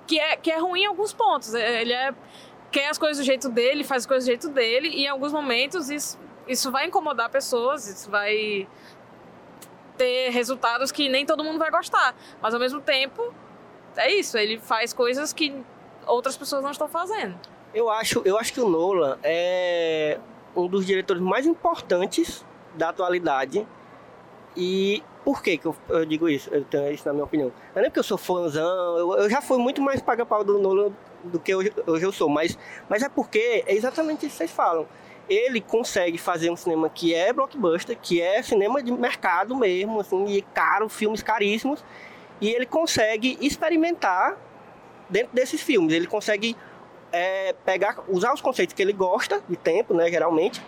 que 0.06 0.20
é, 0.20 0.36
que 0.38 0.52
é 0.52 0.60
ruim 0.60 0.82
em 0.84 0.86
alguns 0.86 1.12
pontos. 1.12 1.56
É, 1.56 1.82
Ele 1.82 1.94
é. 1.94 2.14
quer 2.72 2.90
as 2.90 2.98
coisas 3.00 3.18
do 3.18 3.24
jeito 3.26 3.50
dele, 3.50 3.84
faz 3.84 4.04
as 4.04 4.06
coisas 4.06 4.26
do 4.26 4.28
jeito 4.28 4.50
dele, 4.50 4.90
e 4.90 5.06
em 5.06 5.08
alguns 5.08 5.34
momentos 5.34 5.90
isso, 5.90 6.16
isso 6.50 6.72
vai 6.72 6.88
incomodar 6.88 7.30
pessoas, 7.30 7.88
isso 7.88 8.10
vai 8.10 8.68
ter 9.96 10.30
resultados 10.32 10.92
que 10.92 11.08
nem 11.08 11.26
todo 11.26 11.44
mundo 11.44 11.60
vai 11.60 11.70
gostar. 11.70 12.16
Mas 12.42 12.54
ao 12.54 12.60
mesmo 12.60 12.82
tempo, 12.82 13.34
é 13.96 14.12
isso, 14.12 14.38
ele 14.38 14.58
faz 14.58 14.92
coisas 14.92 15.32
que 15.32 15.56
outras 16.08 16.36
pessoas 16.36 16.64
não 16.64 16.72
estão 16.72 16.88
fazendo. 16.88 17.38
Eu 17.74 17.90
acho, 17.90 18.24
eu 18.26 18.38
acho 18.38 18.52
que 18.52 18.60
o 18.60 18.68
Nolan 18.68 19.20
é 19.22 20.20
um 20.56 20.68
dos 20.68 20.86
diretores 20.86 21.22
mais 21.22 21.46
importantes 21.46 22.44
da 22.74 22.90
atualidade. 22.90 23.68
E 24.58 25.04
por 25.24 25.44
que, 25.44 25.58
que 25.58 25.68
eu, 25.68 25.76
eu 25.90 26.06
digo 26.06 26.28
isso? 26.28 26.50
Eu 26.52 26.66
tenho 26.66 26.92
isso 26.92 27.06
na 27.06 27.14
minha 27.14 27.26
opinião. 27.26 27.52
Não 27.76 27.84
é 27.84 27.86
porque 27.86 28.00
eu 28.00 28.04
sou 28.04 28.18
fãzão, 28.18 28.98
eu, 28.98 29.14
eu 29.20 29.30
já 29.30 29.42
fui 29.42 29.60
muito 29.60 29.82
mais 29.82 30.02
paga-pau 30.02 30.44
do 30.44 30.58
Nolan 30.58 30.92
do 31.24 31.40
que 31.40 31.54
hoje, 31.54 31.72
hoje 31.86 32.06
eu 32.06 32.12
sou, 32.12 32.30
mas, 32.30 32.58
mas 32.88 33.04
é 33.04 33.10
porque 33.10 33.64
é 33.68 33.76
exatamente 33.76 34.26
isso 34.26 34.32
que 34.32 34.38
vocês 34.38 34.52
falam. 34.52 34.88
Ele 35.30 35.62
consegue 35.62 36.18
fazer 36.18 36.50
um 36.50 36.56
cinema 36.56 36.90
que 36.90 37.14
é 37.14 37.32
blockbuster, 37.32 37.96
que 38.02 38.20
é 38.20 38.42
cinema 38.42 38.82
de 38.82 38.92
mercado 38.92 39.56
mesmo, 39.56 40.00
assim, 40.00 40.26
e 40.26 40.42
caro, 40.42 40.90
filmes 40.90 41.22
caríssimos, 41.22 41.84
e 42.42 42.50
ele 42.50 42.66
consegue 42.66 43.38
experimentar 43.40 44.38
dentro 45.08 45.30
desses 45.34 45.62
filmes. 45.62 45.94
Ele 45.94 46.08
consegue 46.08 46.58
é, 47.12 47.54
pegar, 47.64 48.00
usar 48.08 48.34
os 48.34 48.42
conceitos 48.42 48.74
que 48.74 48.82
ele 48.82 48.94
gosta 48.94 49.42
de 49.48 49.56
tempo, 49.56 49.94
né, 49.94 50.10
geralmente, 50.10 50.62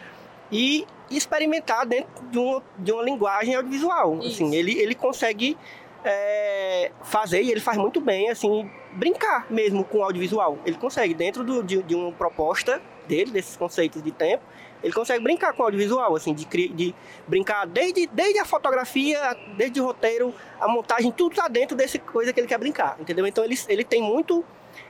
e 0.51 0.85
experimentar 1.09 1.85
dentro 1.85 2.09
de 2.29 2.37
uma, 2.37 2.63
de 2.77 2.91
uma 2.91 3.01
linguagem 3.03 3.55
audiovisual. 3.55 4.19
Assim, 4.19 4.53
ele, 4.55 4.77
ele 4.79 4.93
consegue 4.93 5.57
é, 6.05 6.91
fazer, 7.03 7.41
e 7.41 7.49
ele 7.51 7.59
faz 7.59 7.77
muito 7.77 7.99
bem, 7.99 8.29
assim, 8.29 8.69
brincar 8.93 9.47
mesmo 9.49 9.83
com 9.83 9.99
o 9.99 10.03
audiovisual. 10.03 10.57
Ele 10.65 10.77
consegue, 10.77 11.13
dentro 11.13 11.43
do- 11.43 11.63
de, 11.63 11.81
de 11.83 11.95
uma 11.95 12.11
proposta 12.11 12.81
dele, 13.11 13.29
desses 13.31 13.57
conceitos 13.57 14.01
de 14.01 14.09
tempo, 14.11 14.41
ele 14.81 14.93
consegue 14.93 15.21
brincar 15.21 15.51
com 15.53 15.61
o 15.63 15.65
audiovisual, 15.65 16.15
assim, 16.15 16.33
de, 16.33 16.45
de 16.45 16.95
brincar 17.27 17.67
desde, 17.67 18.07
desde 18.07 18.39
a 18.39 18.45
fotografia, 18.45 19.19
desde 19.57 19.81
o 19.81 19.85
roteiro, 19.85 20.33
a 20.59 20.67
montagem, 20.67 21.11
tudo 21.11 21.35
tá 21.35 21.47
dentro 21.49 21.75
dessa 21.75 21.99
coisa 21.99 22.31
que 22.33 22.39
ele 22.39 22.47
quer 22.47 22.57
brincar, 22.57 22.95
entendeu? 22.99 23.27
Então 23.27 23.43
ele, 23.43 23.59
ele 23.67 23.83
tem 23.83 24.01
muito, 24.01 24.43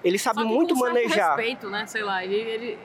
ele 0.03 0.19
sabe 0.19 0.43
muito 0.43 0.75
manejar. 0.77 1.35
respeito, 1.35 1.67
né? 1.69 1.85
Sei 1.87 2.03
lá, 2.03 2.23
ele- 2.23 2.35
ele, 2.35 2.77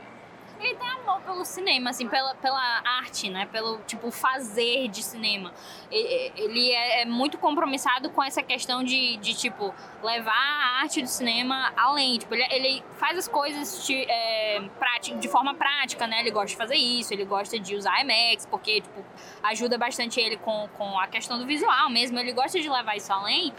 Ele 0.59 0.75
tem 0.75 0.89
amor 0.89 1.21
pelo 1.21 1.45
cinema, 1.45 1.91
assim, 1.91 2.09
pela, 2.09 2.35
pela 2.37 2.83
arte, 2.85 3.29
né? 3.29 3.47
Pelo, 3.53 3.79
tipo, 3.87 4.11
fazer 4.11 4.89
de 4.89 5.03
cinema. 5.03 5.53
Ele 5.91 6.73
é 6.73 6.87
é 6.97 7.05
muito 7.05 7.37
compromissado 7.37 8.11
com 8.11 8.23
essa 8.23 8.43
questão 8.43 8.83
de, 8.83 9.17
de 9.19 9.35
tipo, 9.35 9.75
levar 10.03 10.33
a 10.33 10.81
arte 10.83 11.03
do 11.03 11.09
cinema 11.09 11.73
além. 11.77 12.19
Tipo, 12.19 12.35
ele, 12.35 12.47
ele 12.51 12.85
faz 12.97 13.19
as 13.19 13.29
coisas 13.29 13.87
de, 13.87 13.95
é, 14.09 14.63
prática, 14.79 15.19
de 15.19 15.29
forma 15.29 15.55
prática, 15.55 16.07
né? 16.07 16.21
Ele 16.21 16.31
gosta 16.31 16.49
de 16.49 16.57
fazer 16.57 16.77
isso, 16.77 17.13
ele 17.13 17.25
gosta 17.25 17.59
de 17.59 17.75
usar 17.75 18.01
IMAX, 18.01 18.47
porque, 18.47 18.81
tipo, 18.81 19.05
ajuda 19.43 19.77
bastante 19.77 20.21
ele 20.21 20.37
com, 20.37 20.69
com 20.77 20.99
a 20.99 21.07
questão 21.07 21.39
do 21.39 21.47
visual 21.47 21.91
mesmo. 21.91 22.19
Ele 22.19 22.33
gosta 22.33 22.61
de 22.61 22.69
levar 22.69 22.97
isso 22.97 23.13
além. 23.13 23.53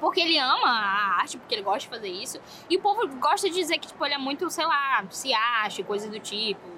Porque 0.00 0.20
ele 0.20 0.38
ama 0.38 0.68
a 0.68 1.20
arte, 1.20 1.38
porque 1.38 1.54
ele 1.54 1.62
gosta 1.62 1.80
de 1.80 1.88
fazer 1.88 2.08
isso. 2.08 2.40
E 2.70 2.76
o 2.76 2.80
povo 2.80 3.06
gosta 3.16 3.48
de 3.48 3.54
dizer 3.54 3.78
que, 3.78 3.88
tipo, 3.88 4.04
ele 4.04 4.14
é 4.14 4.18
muito, 4.18 4.48
sei 4.50 4.64
lá, 4.64 5.04
se 5.10 5.32
acha, 5.34 5.82
coisa 5.82 6.08
do 6.08 6.18
tipo. 6.20 6.68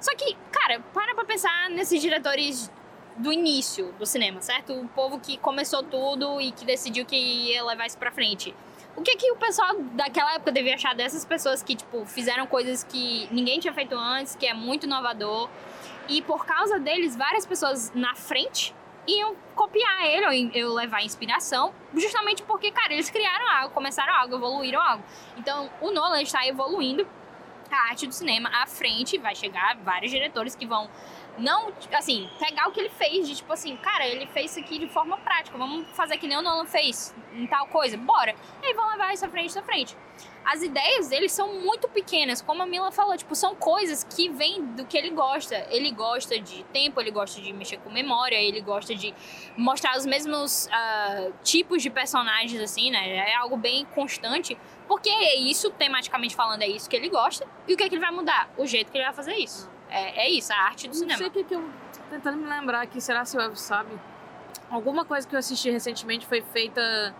Só 0.00 0.14
que, 0.14 0.36
cara, 0.50 0.80
para 0.92 1.14
pra 1.14 1.24
pensar 1.24 1.70
nesses 1.70 2.00
diretores 2.00 2.70
do 3.16 3.32
início 3.32 3.92
do 3.98 4.06
cinema, 4.06 4.40
certo? 4.40 4.72
O 4.72 4.88
povo 4.88 5.20
que 5.20 5.36
começou 5.38 5.82
tudo 5.82 6.40
e 6.40 6.52
que 6.52 6.64
decidiu 6.64 7.06
que 7.06 7.16
ia 7.16 7.64
levar 7.64 7.86
isso 7.86 7.98
pra 7.98 8.10
frente. 8.10 8.54
O 8.96 9.02
que 9.02 9.16
que 9.16 9.30
o 9.32 9.36
pessoal 9.36 9.74
daquela 9.92 10.34
época 10.34 10.52
devia 10.52 10.74
achar 10.74 10.94
dessas 10.94 11.24
pessoas 11.24 11.62
que, 11.62 11.74
tipo, 11.74 12.04
fizeram 12.06 12.46
coisas 12.46 12.84
que 12.84 13.28
ninguém 13.30 13.58
tinha 13.58 13.72
feito 13.72 13.96
antes, 13.96 14.36
que 14.36 14.46
é 14.46 14.54
muito 14.54 14.86
inovador, 14.86 15.48
e 16.08 16.22
por 16.22 16.44
causa 16.44 16.78
deles, 16.78 17.16
várias 17.16 17.46
pessoas 17.46 17.92
na 17.94 18.14
frente 18.14 18.74
iam 19.06 19.36
copiar 19.54 20.06
ele 20.06 20.26
ou 20.26 20.32
eu 20.54 20.72
levar 20.72 21.02
inspiração, 21.02 21.72
justamente 21.94 22.42
porque, 22.42 22.70
cara, 22.70 22.92
eles 22.92 23.10
criaram 23.10 23.48
algo, 23.50 23.74
começaram 23.74 24.14
algo, 24.14 24.36
evoluíram 24.36 24.80
algo. 24.80 25.04
Então, 25.36 25.70
o 25.80 25.90
Nolan 25.90 26.22
está 26.22 26.46
evoluindo 26.46 27.06
a 27.70 27.90
arte 27.90 28.06
do 28.06 28.12
cinema 28.12 28.50
à 28.62 28.66
frente, 28.66 29.18
vai 29.18 29.34
chegar 29.34 29.76
vários 29.78 30.10
diretores 30.10 30.54
que 30.54 30.66
vão 30.66 30.88
não, 31.38 31.72
assim, 31.92 32.28
pegar 32.38 32.68
o 32.68 32.72
que 32.72 32.80
ele 32.80 32.90
fez, 32.90 33.26
de 33.26 33.36
tipo 33.36 33.52
assim, 33.52 33.76
cara, 33.76 34.06
ele 34.06 34.26
fez 34.26 34.52
isso 34.52 34.60
aqui 34.60 34.78
de 34.78 34.88
forma 34.88 35.16
prática, 35.18 35.56
vamos 35.58 35.86
fazer 35.96 36.16
que 36.16 36.26
nem 36.26 36.38
o 36.38 36.42
Nolan 36.42 36.66
fez 36.66 37.14
em 37.32 37.46
tal 37.46 37.66
coisa, 37.66 37.96
bora. 37.96 38.34
E 38.62 38.66
aí 38.66 38.74
vão 38.74 38.88
levar 38.88 39.12
isso 39.12 39.24
à 39.24 39.28
frente, 39.28 39.58
à 39.58 39.62
frente. 39.62 39.96
As 40.44 40.62
ideias 40.62 41.08
dele 41.08 41.28
são 41.28 41.54
muito 41.60 41.88
pequenas, 41.88 42.42
como 42.42 42.62
a 42.62 42.66
Mila 42.66 42.92
falou, 42.92 43.16
tipo, 43.16 43.34
são 43.34 43.54
coisas 43.54 44.04
que 44.04 44.28
vêm 44.28 44.62
do 44.62 44.84
que 44.84 44.96
ele 44.96 45.10
gosta. 45.10 45.66
Ele 45.70 45.90
gosta 45.90 46.38
de 46.38 46.62
tempo, 46.64 47.00
ele 47.00 47.10
gosta 47.10 47.40
de 47.40 47.50
mexer 47.52 47.78
com 47.78 47.90
memória, 47.90 48.36
ele 48.36 48.60
gosta 48.60 48.94
de 48.94 49.14
mostrar 49.56 49.96
os 49.96 50.04
mesmos 50.04 50.68
ah, 50.70 51.30
tipos 51.42 51.82
de 51.82 51.88
personagens, 51.88 52.60
assim, 52.60 52.90
né? 52.90 53.30
É 53.30 53.34
algo 53.36 53.56
bem 53.56 53.86
constante, 53.86 54.56
porque 54.86 55.08
é 55.08 55.36
isso, 55.36 55.70
tematicamente 55.70 56.36
falando, 56.36 56.62
é 56.62 56.68
isso 56.68 56.90
que 56.90 56.96
ele 56.96 57.08
gosta. 57.08 57.46
E 57.66 57.72
o 57.72 57.76
que, 57.76 57.82
é 57.82 57.88
que 57.88 57.94
ele 57.94 58.04
vai 58.04 58.12
mudar? 58.12 58.50
O 58.58 58.66
jeito 58.66 58.92
que 58.92 58.98
ele 58.98 59.04
vai 59.04 59.14
fazer 59.14 59.34
isso. 59.36 59.73
É, 59.90 60.24
é 60.26 60.30
isso, 60.30 60.52
a 60.52 60.56
arte 60.56 60.88
do 60.88 60.92
Não 60.92 61.00
cinema. 61.00 61.18
sei 61.18 61.26
o 61.28 61.30
que, 61.30 61.44
que 61.44 61.54
eu. 61.54 61.60
tô 61.92 62.00
Tentando 62.10 62.36
me 62.38 62.46
lembrar 62.48 62.82
aqui, 62.82 63.00
será 63.00 63.24
se 63.24 63.36
o 63.36 63.40
Elvis 63.40 63.60
sabe? 63.60 63.90
Alguma 64.70 65.04
coisa 65.04 65.26
que 65.26 65.34
eu 65.34 65.38
assisti 65.38 65.70
recentemente 65.70 66.26
foi 66.26 66.42
feita 66.42 67.14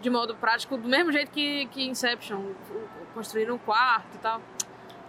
de 0.00 0.08
modo 0.10 0.34
prático, 0.34 0.76
do 0.76 0.88
mesmo 0.88 1.12
jeito 1.12 1.30
que, 1.30 1.66
que 1.66 1.86
Inception. 1.86 2.52
Construíram 3.14 3.56
um 3.56 3.58
quarto 3.58 4.14
e 4.14 4.18
tal. 4.18 4.40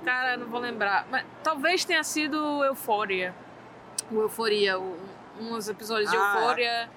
Cara, 0.04 0.36
não 0.38 0.48
vou 0.48 0.60
lembrar. 0.60 1.06
Mas 1.10 1.26
talvez 1.44 1.86
tenha 1.86 2.04
sido 2.04 2.64
Euphoria. 2.64 3.34
O 4.12 4.22
Euforia, 4.22 4.80
o- 4.80 4.98
uns 5.40 5.70
episódios 5.70 6.10
de 6.12 6.18
Ah, 6.18 6.34
Euphoria. 6.36 6.90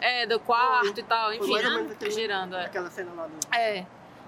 É, 0.00 0.22
É, 0.22 0.26
do 0.26 0.38
quarto 0.40 0.98
e 0.98 1.02
tal, 1.02 1.26
Foi 1.28 1.36
enfim. 1.36 2.10
Girando, 2.10 2.56
é. 2.56 2.66
aquela 2.66 2.90
cena 2.90 3.12
lá 3.14 3.26
do. 3.26 3.34
É. 3.56 3.84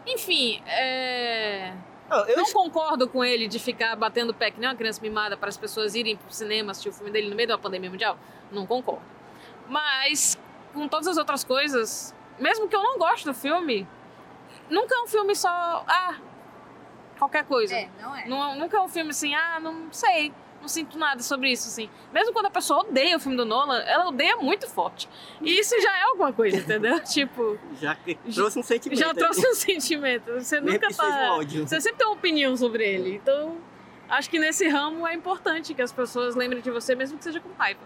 Enfim, 0.07 0.63
é. 0.67 1.73
Não, 2.09 2.25
eu 2.27 2.37
Não 2.37 2.53
concordo 2.53 3.09
com 3.09 3.25
ele 3.25 3.49
de 3.49 3.59
ficar 3.59 3.97
batendo 3.97 4.31
o 4.31 4.35
pé 4.35 4.51
que 4.51 4.61
nem 4.61 4.69
uma 4.69 4.77
criança 4.77 5.01
mimada 5.03 5.37
para 5.37 5.49
as 5.49 5.57
pessoas 5.57 5.95
irem 5.95 6.17
pro 6.17 6.33
cinema 6.33 6.71
assistir 6.71 6.89
o 6.89 6.93
filme 6.93 7.11
dele 7.11 7.29
no 7.29 7.35
meio 7.37 7.49
da 7.49 7.59
pandemia 7.59 7.91
mundial. 7.91 8.17
Não 8.53 8.67
concordo. 8.67 9.03
Mas, 9.69 10.39
com 10.73 10.87
todas 10.87 11.09
as 11.09 11.17
outras 11.17 11.43
coisas, 11.43 12.15
mesmo 12.39 12.69
que 12.69 12.77
eu 12.77 12.83
não 12.83 12.99
goste 12.99 13.25
do 13.27 13.35
filme, 13.35 13.87
nunca 14.71 14.95
é 14.95 15.03
um 15.03 15.09
filme 15.09 15.35
só. 15.35 15.85
Ah, 15.89 16.15
qualquer 17.19 17.45
coisa. 17.45 17.75
não 18.01 18.17
é. 18.17 18.29
Não- 18.29 18.55
nunca 18.57 18.77
é 18.77 18.81
um 18.81 18.89
filme 18.89 19.11
assim, 19.11 19.35
ah, 19.35 19.59
não 19.61 19.93
sei. 19.93 20.33
Não 20.67 20.69
sinto 20.69 20.99
nada 20.99 21.23
sobre 21.23 21.53
isso, 21.53 21.69
assim. 21.69 21.89
Mesmo 22.13 22.33
quando 22.33 22.47
a 22.47 22.51
pessoa 22.51 22.81
odeia 22.81 23.17
o 23.17 23.21
filme 23.21 23.37
do 23.37 23.45
Nolan, 23.45 23.79
ela 23.83 24.09
odeia 24.09 24.37
muito 24.37 24.69
forte. 24.69 25.09
E 25.41 25.61
isso 25.61 25.81
já 25.81 25.97
é 25.97 26.03
alguma 26.03 26.33
coisa, 26.33 26.57
entendeu? 26.57 26.99
tipo, 27.07 27.57
já 27.81 27.97
trouxe 28.35 28.59
um 28.59 28.65
sentimento. 28.65 28.99
já 28.99 29.07
aí. 29.11 29.15
trouxe 29.15 29.49
um 29.49 29.55
sentimento. 29.55 30.33
Você 30.33 30.61
Mesmo 30.61 30.73
nunca 30.73 30.93
tá. 30.93 31.35
ódio. 31.35 31.69
Você 31.69 31.81
sempre 31.81 31.99
tem 31.99 32.07
uma 32.09 32.17
opinião 32.17 32.57
sobre 32.57 32.85
ele. 32.85 33.15
Então, 33.15 33.59
acho 34.09 34.29
que 34.29 34.41
nesse 34.41 34.67
ramo 34.67 35.07
é 35.07 35.15
importante 35.15 35.73
que 35.73 35.81
as 35.81 35.93
pessoas 35.93 36.35
lembrem 36.35 36.61
de 36.61 36.71
você, 36.73 36.97
mesmo 36.97 37.17
que 37.17 37.23
seja 37.23 37.39
com 37.39 37.53
raiva. 37.53 37.83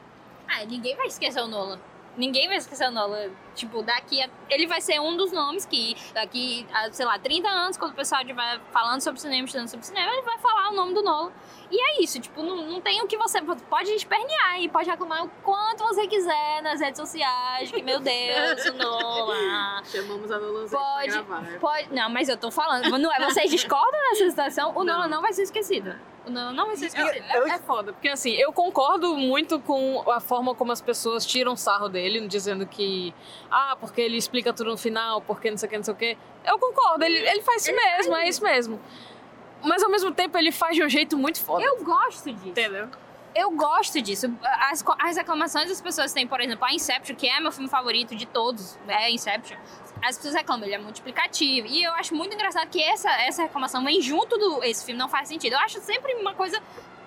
Ah, 0.48 0.64
ninguém 0.64 0.96
vai 0.96 1.06
esquecer 1.06 1.42
o 1.42 1.48
Nolan. 1.48 1.78
Ninguém 2.16 2.48
vai 2.48 2.56
esquecer 2.56 2.88
o 2.88 2.90
Nolan. 2.90 3.28
Tipo, 3.60 3.82
daqui 3.82 4.22
a... 4.22 4.28
Ele 4.48 4.66
vai 4.66 4.80
ser 4.80 4.98
um 5.00 5.16
dos 5.16 5.32
nomes 5.32 5.66
que 5.66 5.96
daqui 6.14 6.66
a, 6.72 6.90
sei 6.90 7.04
lá, 7.04 7.18
30 7.18 7.48
anos, 7.48 7.76
quando 7.76 7.92
o 7.92 7.94
pessoal 7.94 8.22
estiver 8.22 8.60
falando 8.72 9.00
sobre 9.02 9.20
cinema, 9.20 9.44
estudando 9.44 9.68
sobre 9.68 9.84
cinema, 9.84 10.12
ele 10.12 10.22
vai 10.22 10.38
falar 10.38 10.70
o 10.70 10.74
nome 10.74 10.94
do 10.94 11.02
Nolan. 11.02 11.30
E 11.70 11.80
é 11.80 12.02
isso, 12.02 12.18
tipo, 12.18 12.42
não, 12.42 12.56
não 12.56 12.80
tem 12.80 13.02
o 13.02 13.06
que 13.06 13.16
você... 13.16 13.40
Pode 13.42 13.90
espernear 13.92 14.60
e 14.60 14.68
pode 14.68 14.88
reclamar 14.88 15.24
o 15.24 15.28
quanto 15.42 15.84
você 15.84 16.06
quiser 16.06 16.62
nas 16.62 16.80
redes 16.80 16.98
sociais, 16.98 17.70
que, 17.70 17.82
meu 17.82 18.00
Deus, 18.00 18.64
o 18.66 18.72
Nolan... 18.72 19.82
Chamamos 19.84 20.30
a 20.30 20.38
Nolan 20.38 20.66
Pode, 20.68 21.22
pode. 21.60 21.94
Não, 21.94 22.08
mas 22.08 22.28
eu 22.28 22.36
tô 22.36 22.50
falando. 22.50 22.98
Não 22.98 23.12
é, 23.12 23.24
vocês 23.24 23.50
discordam 23.50 24.00
nessa 24.10 24.30
situação? 24.30 24.72
O 24.74 24.84
Não. 24.84 24.94
Nolan 24.94 25.08
não 25.08 25.22
vai 25.22 25.32
ser 25.32 25.42
esquecido. 25.42 25.94
O 26.26 26.30
Nolan 26.30 26.52
não 26.52 26.66
vai 26.66 26.76
ser 26.76 26.86
esquecido. 26.86 27.24
É, 27.28 27.48
é 27.50 27.58
foda, 27.58 27.92
porque 27.92 28.08
assim, 28.08 28.30
eu 28.32 28.52
concordo 28.52 29.16
muito 29.16 29.58
com 29.60 30.04
a 30.10 30.20
forma 30.20 30.54
como 30.54 30.70
as 30.70 30.80
pessoas 30.80 31.24
tiram 31.24 31.56
sarro 31.56 31.88
dele, 31.88 32.26
dizendo 32.28 32.66
que, 32.66 33.14
ah, 33.50 33.76
porque 33.78 34.00
ele 34.00 34.16
explica 34.16 34.52
tudo 34.52 34.70
no 34.70 34.76
final, 34.76 35.20
porque 35.22 35.50
não 35.50 35.58
sei 35.58 35.66
o 35.66 35.70
que, 35.70 35.76
não 35.76 35.84
sei 35.84 35.94
o 35.94 35.96
que. 35.96 36.18
Eu 36.44 36.58
concordo, 36.58 37.04
ele, 37.04 37.18
ele 37.18 37.42
faz 37.42 37.62
isso 37.66 37.74
mesmo, 37.74 38.16
é 38.16 38.28
isso 38.28 38.42
mesmo. 38.42 38.80
Mas 39.62 39.82
ao 39.82 39.90
mesmo 39.90 40.12
tempo 40.12 40.38
ele 40.38 40.52
faz 40.52 40.76
de 40.76 40.82
um 40.82 40.88
jeito 40.88 41.18
muito 41.18 41.40
foda. 41.42 41.64
Eu 41.64 41.82
gosto 41.84 42.32
disso. 42.32 42.48
Entendeu? 42.48 42.88
Eu 43.34 43.50
gosto 43.52 44.00
disso. 44.00 44.26
As, 44.42 44.84
as 44.98 45.16
reclamações 45.16 45.68
das 45.68 45.80
pessoas 45.80 46.12
têm, 46.12 46.26
por 46.26 46.40
exemplo, 46.40 46.64
a 46.64 46.72
Inception, 46.72 47.14
que 47.14 47.28
é 47.28 47.38
meu 47.40 47.52
filme 47.52 47.68
favorito 47.68 48.14
de 48.16 48.26
todos, 48.26 48.78
é 48.88 49.10
Inception. 49.10 49.56
As 50.02 50.16
pessoas 50.16 50.34
reclamam, 50.34 50.66
ele 50.66 50.74
é 50.74 50.78
multiplicativo. 50.78 51.66
E 51.68 51.84
eu 51.84 51.92
acho 51.92 52.14
muito 52.14 52.34
engraçado 52.34 52.68
que 52.68 52.82
essa, 52.82 53.10
essa 53.22 53.42
reclamação 53.42 53.84
vem 53.84 54.00
junto 54.00 54.36
do. 54.36 54.64
Esse 54.64 54.84
filme 54.84 54.98
não 54.98 55.08
faz 55.08 55.28
sentido. 55.28 55.52
Eu 55.52 55.58
acho 55.60 55.78
sempre 55.80 56.14
uma 56.14 56.34
coisa 56.34 56.60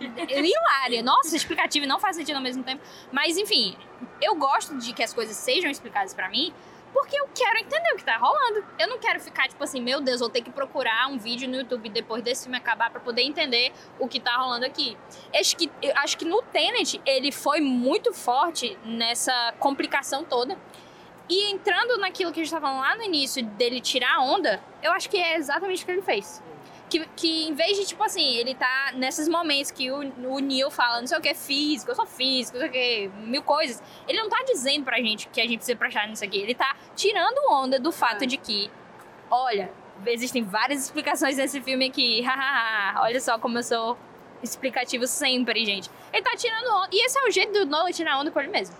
hilária. 0.03 1.01
Nossa, 1.03 1.35
explicativo 1.35 1.85
não 1.85 1.99
faz 1.99 2.15
sentido 2.15 2.35
ao 2.35 2.41
mesmo 2.41 2.63
tempo. 2.63 2.81
Mas, 3.11 3.37
enfim, 3.37 3.77
eu 4.21 4.35
gosto 4.35 4.77
de 4.77 4.93
que 4.93 5.03
as 5.03 5.13
coisas 5.13 5.35
sejam 5.35 5.69
explicadas 5.69 6.13
pra 6.13 6.29
mim. 6.29 6.53
Porque 6.93 7.19
eu 7.19 7.27
quero 7.33 7.57
entender 7.57 7.91
o 7.91 7.97
que 7.97 8.03
tá 8.03 8.17
rolando. 8.17 8.63
Eu 8.77 8.87
não 8.87 8.99
quero 8.99 9.19
ficar, 9.19 9.47
tipo 9.47 9.63
assim, 9.63 9.81
meu 9.81 9.99
Deus, 9.99 10.19
vou 10.19 10.29
ter 10.29 10.43
que 10.43 10.51
procurar 10.51 11.07
um 11.07 11.17
vídeo 11.17 11.49
no 11.49 11.55
YouTube 11.55 11.89
depois 11.89 12.21
desse 12.21 12.43
filme 12.43 12.55
acabar 12.55 12.91
pra 12.91 12.99
poder 12.99 13.23
entender 13.23 13.73
o 13.97 14.07
que 14.07 14.19
tá 14.19 14.37
rolando 14.37 14.63
aqui. 14.63 14.95
Acho 15.35 15.57
que, 15.57 15.71
acho 15.95 16.15
que 16.15 16.23
no 16.23 16.43
Tenet 16.43 17.01
ele 17.03 17.31
foi 17.31 17.59
muito 17.61 18.13
forte 18.13 18.77
nessa 18.85 19.55
complicação 19.57 20.23
toda. 20.23 20.55
E 21.27 21.51
entrando 21.51 21.97
naquilo 21.97 22.31
que 22.31 22.41
a 22.41 22.43
gente 22.43 22.53
tava 22.53 22.67
falando 22.67 22.81
lá 22.81 22.95
no 22.95 23.03
início, 23.03 23.43
dele 23.43 23.81
tirar 23.81 24.17
a 24.17 24.21
onda, 24.21 24.61
eu 24.83 24.91
acho 24.91 25.09
que 25.09 25.17
é 25.17 25.35
exatamente 25.35 25.81
o 25.81 25.85
que 25.87 25.91
ele 25.93 26.01
fez. 26.03 26.43
Que, 26.93 27.05
que 27.15 27.47
em 27.47 27.55
vez 27.55 27.75
de, 27.75 27.87
tipo 27.87 28.03
assim, 28.03 28.35
ele 28.35 28.53
tá 28.53 28.91
nesses 28.93 29.27
momentos 29.27 29.71
que 29.71 29.89
o, 29.91 30.01
o 30.27 30.37
Neil 30.37 30.69
fala, 30.69 30.99
não 30.99 31.07
sei 31.07 31.17
o 31.17 31.21
que, 31.21 31.33
físico, 31.33 31.89
eu 31.89 31.95
sou 31.95 32.05
físico, 32.05 32.55
não 32.59 32.67
sei 32.67 32.69
o 32.69 32.71
que, 32.71 33.17
mil 33.25 33.41
coisas. 33.41 33.81
Ele 34.07 34.19
não 34.19 34.29
tá 34.29 34.43
dizendo 34.45 34.85
pra 34.85 34.97
gente 34.97 35.27
que 35.29 35.41
a 35.41 35.43
gente 35.43 35.57
precisa 35.57 35.75
prestar 35.75 36.07
nisso 36.07 36.23
aqui. 36.23 36.37
Ele 36.37 36.53
tá 36.53 36.75
tirando 36.95 37.39
onda 37.49 37.79
do 37.79 37.91
fato 37.91 38.25
É. 38.25 38.27
de 38.27 38.37
que, 38.37 38.69
olha, 39.27 39.71
existem 40.05 40.43
várias 40.43 40.83
explicações 40.83 41.35
nesse 41.37 41.59
filme 41.61 41.87
aqui. 41.87 42.23
olha 43.01 43.19
só 43.19 43.39
como 43.39 43.57
eu 43.57 43.63
sou 43.63 43.97
explicativo 44.43 45.07
sempre, 45.07 45.65
gente. 45.65 45.89
Ele 46.13 46.21
tá 46.21 46.35
tirando 46.37 46.67
onda. 46.67 46.89
E 46.91 47.03
esse 47.07 47.17
é 47.17 47.27
o 47.27 47.31
jeito 47.31 47.53
do 47.53 47.65
Nolan 47.65 47.89
tirar 47.89 48.19
onda 48.19 48.29
com 48.29 48.39
ele 48.39 48.49
mesmo. 48.49 48.75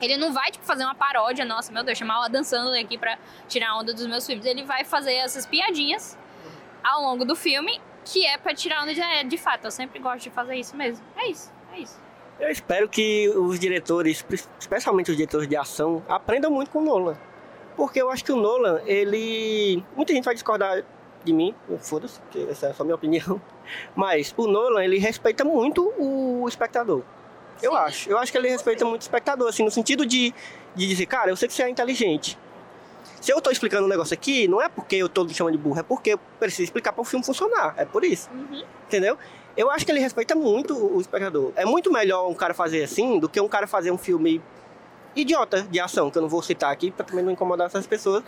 Ele 0.00 0.16
não 0.16 0.32
vai, 0.32 0.50
tipo, 0.50 0.64
fazer 0.64 0.84
uma 0.84 0.94
paródia, 0.94 1.44
nossa, 1.44 1.70
meu 1.70 1.84
Deus, 1.84 1.98
chamar 1.98 2.20
o 2.20 2.22
Adam 2.22 2.42
Sandler 2.42 2.82
aqui 2.82 2.96
pra 2.96 3.18
tirar 3.48 3.76
onda 3.76 3.92
dos 3.92 4.06
meus 4.06 4.26
filmes. 4.26 4.46
Ele 4.46 4.62
vai 4.64 4.82
fazer 4.82 5.12
essas 5.12 5.44
piadinhas 5.44 6.18
ao 6.82 7.02
longo 7.02 7.24
do 7.24 7.34
filme, 7.36 7.80
que 8.04 8.26
é 8.26 8.38
pra 8.38 8.54
tirar 8.54 8.82
onda 8.82 8.94
de, 8.94 9.00
é, 9.00 9.24
de 9.24 9.38
fato. 9.38 9.66
Eu 9.66 9.70
sempre 9.70 9.98
gosto 9.98 10.24
de 10.24 10.30
fazer 10.30 10.56
isso 10.56 10.76
mesmo. 10.76 11.04
É 11.16 11.28
isso, 11.28 11.52
é 11.72 11.80
isso. 11.80 11.98
Eu 12.38 12.48
espero 12.50 12.88
que 12.88 13.28
os 13.28 13.60
diretores, 13.60 14.24
especialmente 14.58 15.10
os 15.10 15.16
diretores 15.16 15.46
de 15.46 15.56
ação, 15.56 16.02
aprendam 16.08 16.50
muito 16.50 16.70
com 16.70 16.78
o 16.78 16.82
Nolan. 16.82 17.16
Porque 17.76 18.00
eu 18.00 18.10
acho 18.10 18.24
que 18.24 18.32
o 18.32 18.36
Nolan, 18.36 18.80
ele. 18.86 19.84
Muita 19.94 20.12
gente 20.12 20.24
vai 20.24 20.34
discordar 20.34 20.82
de 21.22 21.32
mim, 21.32 21.54
foda-se, 21.78 22.18
essa 22.48 22.68
é 22.68 22.72
só 22.72 22.82
minha 22.82 22.94
opinião. 22.94 23.40
Mas 23.94 24.34
o 24.36 24.46
Nolan, 24.46 24.82
ele 24.82 24.98
respeita 24.98 25.44
muito 25.44 25.92
o 25.98 26.46
espectador. 26.48 27.02
Eu 27.62 27.72
Sim. 27.72 27.76
acho. 27.76 28.10
Eu 28.10 28.18
acho 28.18 28.32
que 28.32 28.38
ele 28.38 28.48
respeita 28.48 28.84
muito 28.86 29.02
o 29.02 29.04
espectador, 29.04 29.48
assim, 29.48 29.62
no 29.62 29.70
sentido 29.70 30.06
de, 30.06 30.34
de 30.74 30.86
dizer, 30.86 31.06
cara, 31.06 31.30
eu 31.30 31.36
sei 31.36 31.46
que 31.46 31.54
você 31.54 31.62
é 31.62 31.68
inteligente. 31.68 32.38
Se 33.20 33.32
eu 33.32 33.40
tô 33.40 33.50
explicando 33.50 33.84
um 33.84 33.88
negócio 33.88 34.14
aqui, 34.14 34.48
não 34.48 34.62
é 34.62 34.68
porque 34.68 34.96
eu 34.96 35.08
tô 35.08 35.24
me 35.24 35.34
chamando 35.34 35.52
de 35.52 35.58
burro, 35.58 35.78
é 35.78 35.82
porque 35.82 36.14
eu 36.14 36.18
preciso 36.38 36.62
explicar 36.64 36.92
para 36.92 37.02
o 37.02 37.04
filme 37.04 37.24
funcionar. 37.24 37.74
É 37.76 37.84
por 37.84 38.02
isso. 38.04 38.28
Entendeu? 38.86 39.18
Eu 39.56 39.70
acho 39.70 39.84
que 39.84 39.92
ele 39.92 40.00
respeita 40.00 40.34
muito 40.34 40.74
o 40.74 41.00
espectador. 41.00 41.52
É 41.54 41.64
muito 41.66 41.92
melhor 41.92 42.28
um 42.28 42.34
cara 42.34 42.54
fazer 42.54 42.82
assim 42.82 43.18
do 43.18 43.28
que 43.28 43.38
um 43.40 43.48
cara 43.48 43.66
fazer 43.66 43.90
um 43.90 43.98
filme 43.98 44.40
idiota 45.14 45.62
de 45.62 45.78
ação, 45.80 46.10
que 46.10 46.16
eu 46.16 46.22
não 46.22 46.28
vou 46.28 46.42
citar 46.42 46.72
aqui 46.72 46.90
pra 46.90 47.04
também 47.04 47.24
não 47.24 47.32
incomodar 47.32 47.66
essas 47.66 47.86
pessoas. 47.86 48.22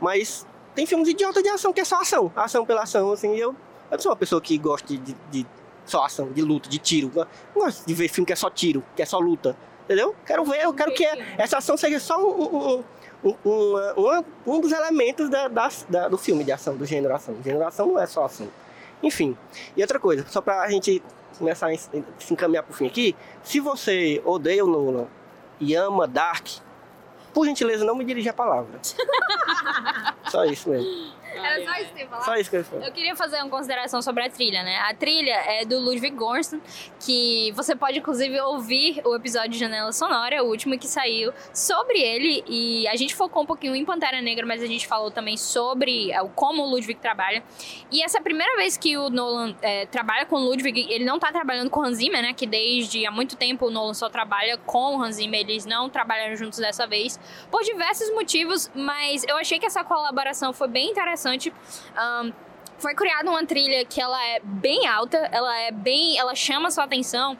Mas 0.00 0.46
tem 0.74 0.86
filmes 0.86 1.08
idiota 1.08 1.42
de 1.42 1.48
ação 1.48 1.72
que 1.72 1.80
é 1.80 1.84
só 1.84 2.00
ação. 2.00 2.32
Ação 2.36 2.64
pela 2.64 2.82
ação, 2.82 3.10
assim. 3.12 3.34
Eu, 3.36 3.50
eu 3.50 3.56
não 3.90 3.98
sou 3.98 4.10
uma 4.12 4.16
pessoa 4.16 4.40
que 4.40 4.56
gosta 4.58 4.96
de, 4.96 5.14
de- 5.30 5.46
só 5.86 6.04
ação, 6.04 6.30
de 6.30 6.42
luta, 6.42 6.68
de 6.68 6.78
tiro. 6.78 7.10
Eu 7.14 7.26
não 7.56 7.62
gosto 7.64 7.84
de 7.84 7.94
ver 7.94 8.08
filme 8.08 8.26
que 8.26 8.32
é 8.32 8.36
só 8.36 8.48
tiro, 8.48 8.84
que 8.94 9.02
é 9.02 9.06
só 9.06 9.18
luta. 9.18 9.56
Entendeu? 9.86 10.14
Quero 10.24 10.44
ver, 10.44 10.62
eu 10.62 10.72
quero 10.72 10.92
que 10.94 11.04
essa 11.36 11.58
ação 11.58 11.76
seja 11.76 11.98
só 11.98 12.16
um, 12.16 12.76
um, 12.78 12.84
uma- 13.22 13.92
uma- 13.94 14.24
um 14.46 14.60
dos 14.60 14.72
elementos 14.72 15.28
da, 15.28 15.48
das- 15.48 15.84
da- 15.88 16.08
do 16.08 16.16
filme 16.18 16.42
de 16.44 16.52
ação, 16.52 16.76
do 16.76 16.84
gênero 16.86 17.14
ação. 17.14 17.34
O 17.34 17.42
gênero 17.42 17.66
ação 17.66 17.86
não 17.86 17.98
é 17.98 18.06
só 18.06 18.24
ação. 18.24 18.48
Enfim. 19.02 19.36
E 19.76 19.82
outra 19.82 19.98
coisa, 19.98 20.24
só 20.28 20.40
pra 20.40 20.68
gente 20.70 21.02
começar 21.38 21.70
a 21.70 21.76
se 21.76 21.90
encaminhar 22.30 22.62
pro 22.62 22.74
fim 22.74 22.86
aqui, 22.86 23.16
se 23.42 23.60
você 23.60 24.20
odeia 24.24 24.64
o 24.64 24.68
Nolan 24.68 25.06
e 25.58 25.74
ama 25.74 26.06
Dark, 26.06 26.46
por 27.32 27.46
gentileza, 27.46 27.84
não 27.84 27.94
me 27.94 28.04
dirija 28.04 28.30
a 28.30 28.34
palavra. 28.34 28.78
Só 30.28 30.44
isso 30.44 30.68
mesmo. 30.68 30.88
Era 31.34 31.64
só 31.64 31.80
isso 31.80 31.92
que 31.92 31.98
eu 31.98 32.04
ia 32.04 32.08
falar? 32.08 32.24
Só 32.24 32.36
isso 32.36 32.50
que 32.50 32.56
eu 32.56 32.60
ia 32.60 32.64
falar. 32.64 32.86
Eu 32.86 32.92
queria 32.92 33.16
fazer 33.16 33.36
uma 33.36 33.48
consideração 33.48 34.02
sobre 34.02 34.24
a 34.24 34.30
trilha, 34.30 34.62
né? 34.62 34.78
A 34.78 34.94
trilha 34.94 35.34
é 35.46 35.64
do 35.64 35.78
Ludwig 35.78 36.16
Göransson, 36.16 36.60
que 36.98 37.52
você 37.52 37.76
pode 37.76 37.98
inclusive 37.98 38.40
ouvir 38.40 39.00
o 39.04 39.14
episódio 39.14 39.50
de 39.50 39.58
Janela 39.58 39.92
Sonora, 39.92 40.42
o 40.42 40.48
último 40.48 40.78
que 40.78 40.88
saiu, 40.88 41.32
sobre 41.52 42.00
ele. 42.00 42.42
E 42.46 42.88
a 42.88 42.96
gente 42.96 43.14
focou 43.14 43.42
um 43.42 43.46
pouquinho 43.46 43.74
em 43.74 43.84
Pantera 43.84 44.20
Negra, 44.20 44.46
mas 44.46 44.62
a 44.62 44.66
gente 44.66 44.86
falou 44.86 45.10
também 45.10 45.36
sobre 45.36 46.10
é, 46.10 46.18
como 46.34 46.62
o 46.62 46.70
Ludwig 46.70 47.00
trabalha. 47.00 47.42
E 47.90 48.02
essa 48.02 48.18
é 48.18 48.20
a 48.20 48.22
primeira 48.22 48.56
vez 48.56 48.76
que 48.76 48.96
o 48.96 49.08
Nolan 49.08 49.54
é, 49.62 49.86
trabalha 49.86 50.26
com 50.26 50.36
o 50.36 50.40
Ludwig. 50.40 50.86
Ele 50.90 51.04
não 51.04 51.18
tá 51.18 51.30
trabalhando 51.30 51.70
com 51.70 51.80
o 51.80 51.84
Hans 51.84 51.96
Zimmer, 51.96 52.22
né? 52.22 52.32
Que 52.32 52.46
desde 52.46 53.06
há 53.06 53.10
muito 53.10 53.36
tempo 53.36 53.66
o 53.66 53.70
Nolan 53.70 53.94
só 53.94 54.08
trabalha 54.08 54.56
com 54.58 54.96
o 54.96 55.02
Hans 55.02 55.16
Zimmer. 55.16 55.40
Eles 55.40 55.66
não 55.66 55.88
trabalharam 55.88 56.34
juntos 56.36 56.58
dessa 56.58 56.86
vez, 56.86 57.18
por 57.50 57.62
diversos 57.62 58.10
motivos, 58.14 58.70
mas 58.74 59.24
eu 59.24 59.36
achei 59.36 59.58
que 59.58 59.66
essa 59.66 59.84
colaboração 59.84 60.52
foi 60.52 60.68
bem 60.68 60.90
interessante. 60.90 61.19
Ahn, 61.96 62.30
foi 62.78 62.94
criada 62.94 63.28
uma 63.30 63.44
trilha 63.44 63.84
que 63.84 64.00
ela 64.00 64.18
é 64.28 64.40
bem 64.42 64.86
alta, 64.86 65.18
ela 65.30 65.54
é 65.60 65.70
bem, 65.70 66.18
ela 66.18 66.34
chama 66.34 66.70
sua 66.70 66.84
atenção. 66.84 67.36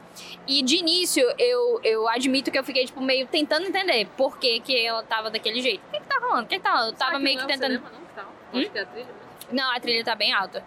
E 0.47 0.61
de 0.61 0.77
início 0.77 1.23
eu, 1.39 1.79
eu 1.83 2.07
admito 2.07 2.51
que 2.51 2.59
eu 2.59 2.63
fiquei 2.63 2.85
tipo 2.85 3.01
meio 3.01 3.25
tentando 3.27 3.65
entender 3.65 4.07
por 4.15 4.37
que, 4.37 4.59
que 4.59 4.85
ela 4.85 5.01
tava 5.03 5.31
daquele 5.31 5.61
jeito. 5.61 5.81
O 5.87 5.91
que 5.91 5.99
que 5.99 6.05
tá 6.05 6.19
rolando? 6.21 6.43
O 6.43 6.47
que 6.47 6.57
que 6.57 6.61
tá 6.63 6.71
rolando? 6.71 6.91
Eu 6.91 6.97
tava 6.97 7.17
meio 7.19 7.37
que 7.39 7.43
não 7.43 7.49
é 7.49 7.53
tentando 7.53 7.73
cinema, 7.73 7.89
não, 7.91 8.05
que 8.05 8.13
tá? 8.13 8.25
Acho 8.59 8.69
que 8.71 8.77
é 8.77 8.81
a 8.81 8.85
trilha 8.85 9.05
mesmo. 9.05 9.21
não, 9.51 9.71
a 9.75 9.79
trilha 9.79 10.03
tá 10.05 10.13
bem 10.15 10.31
alta. 10.31 10.63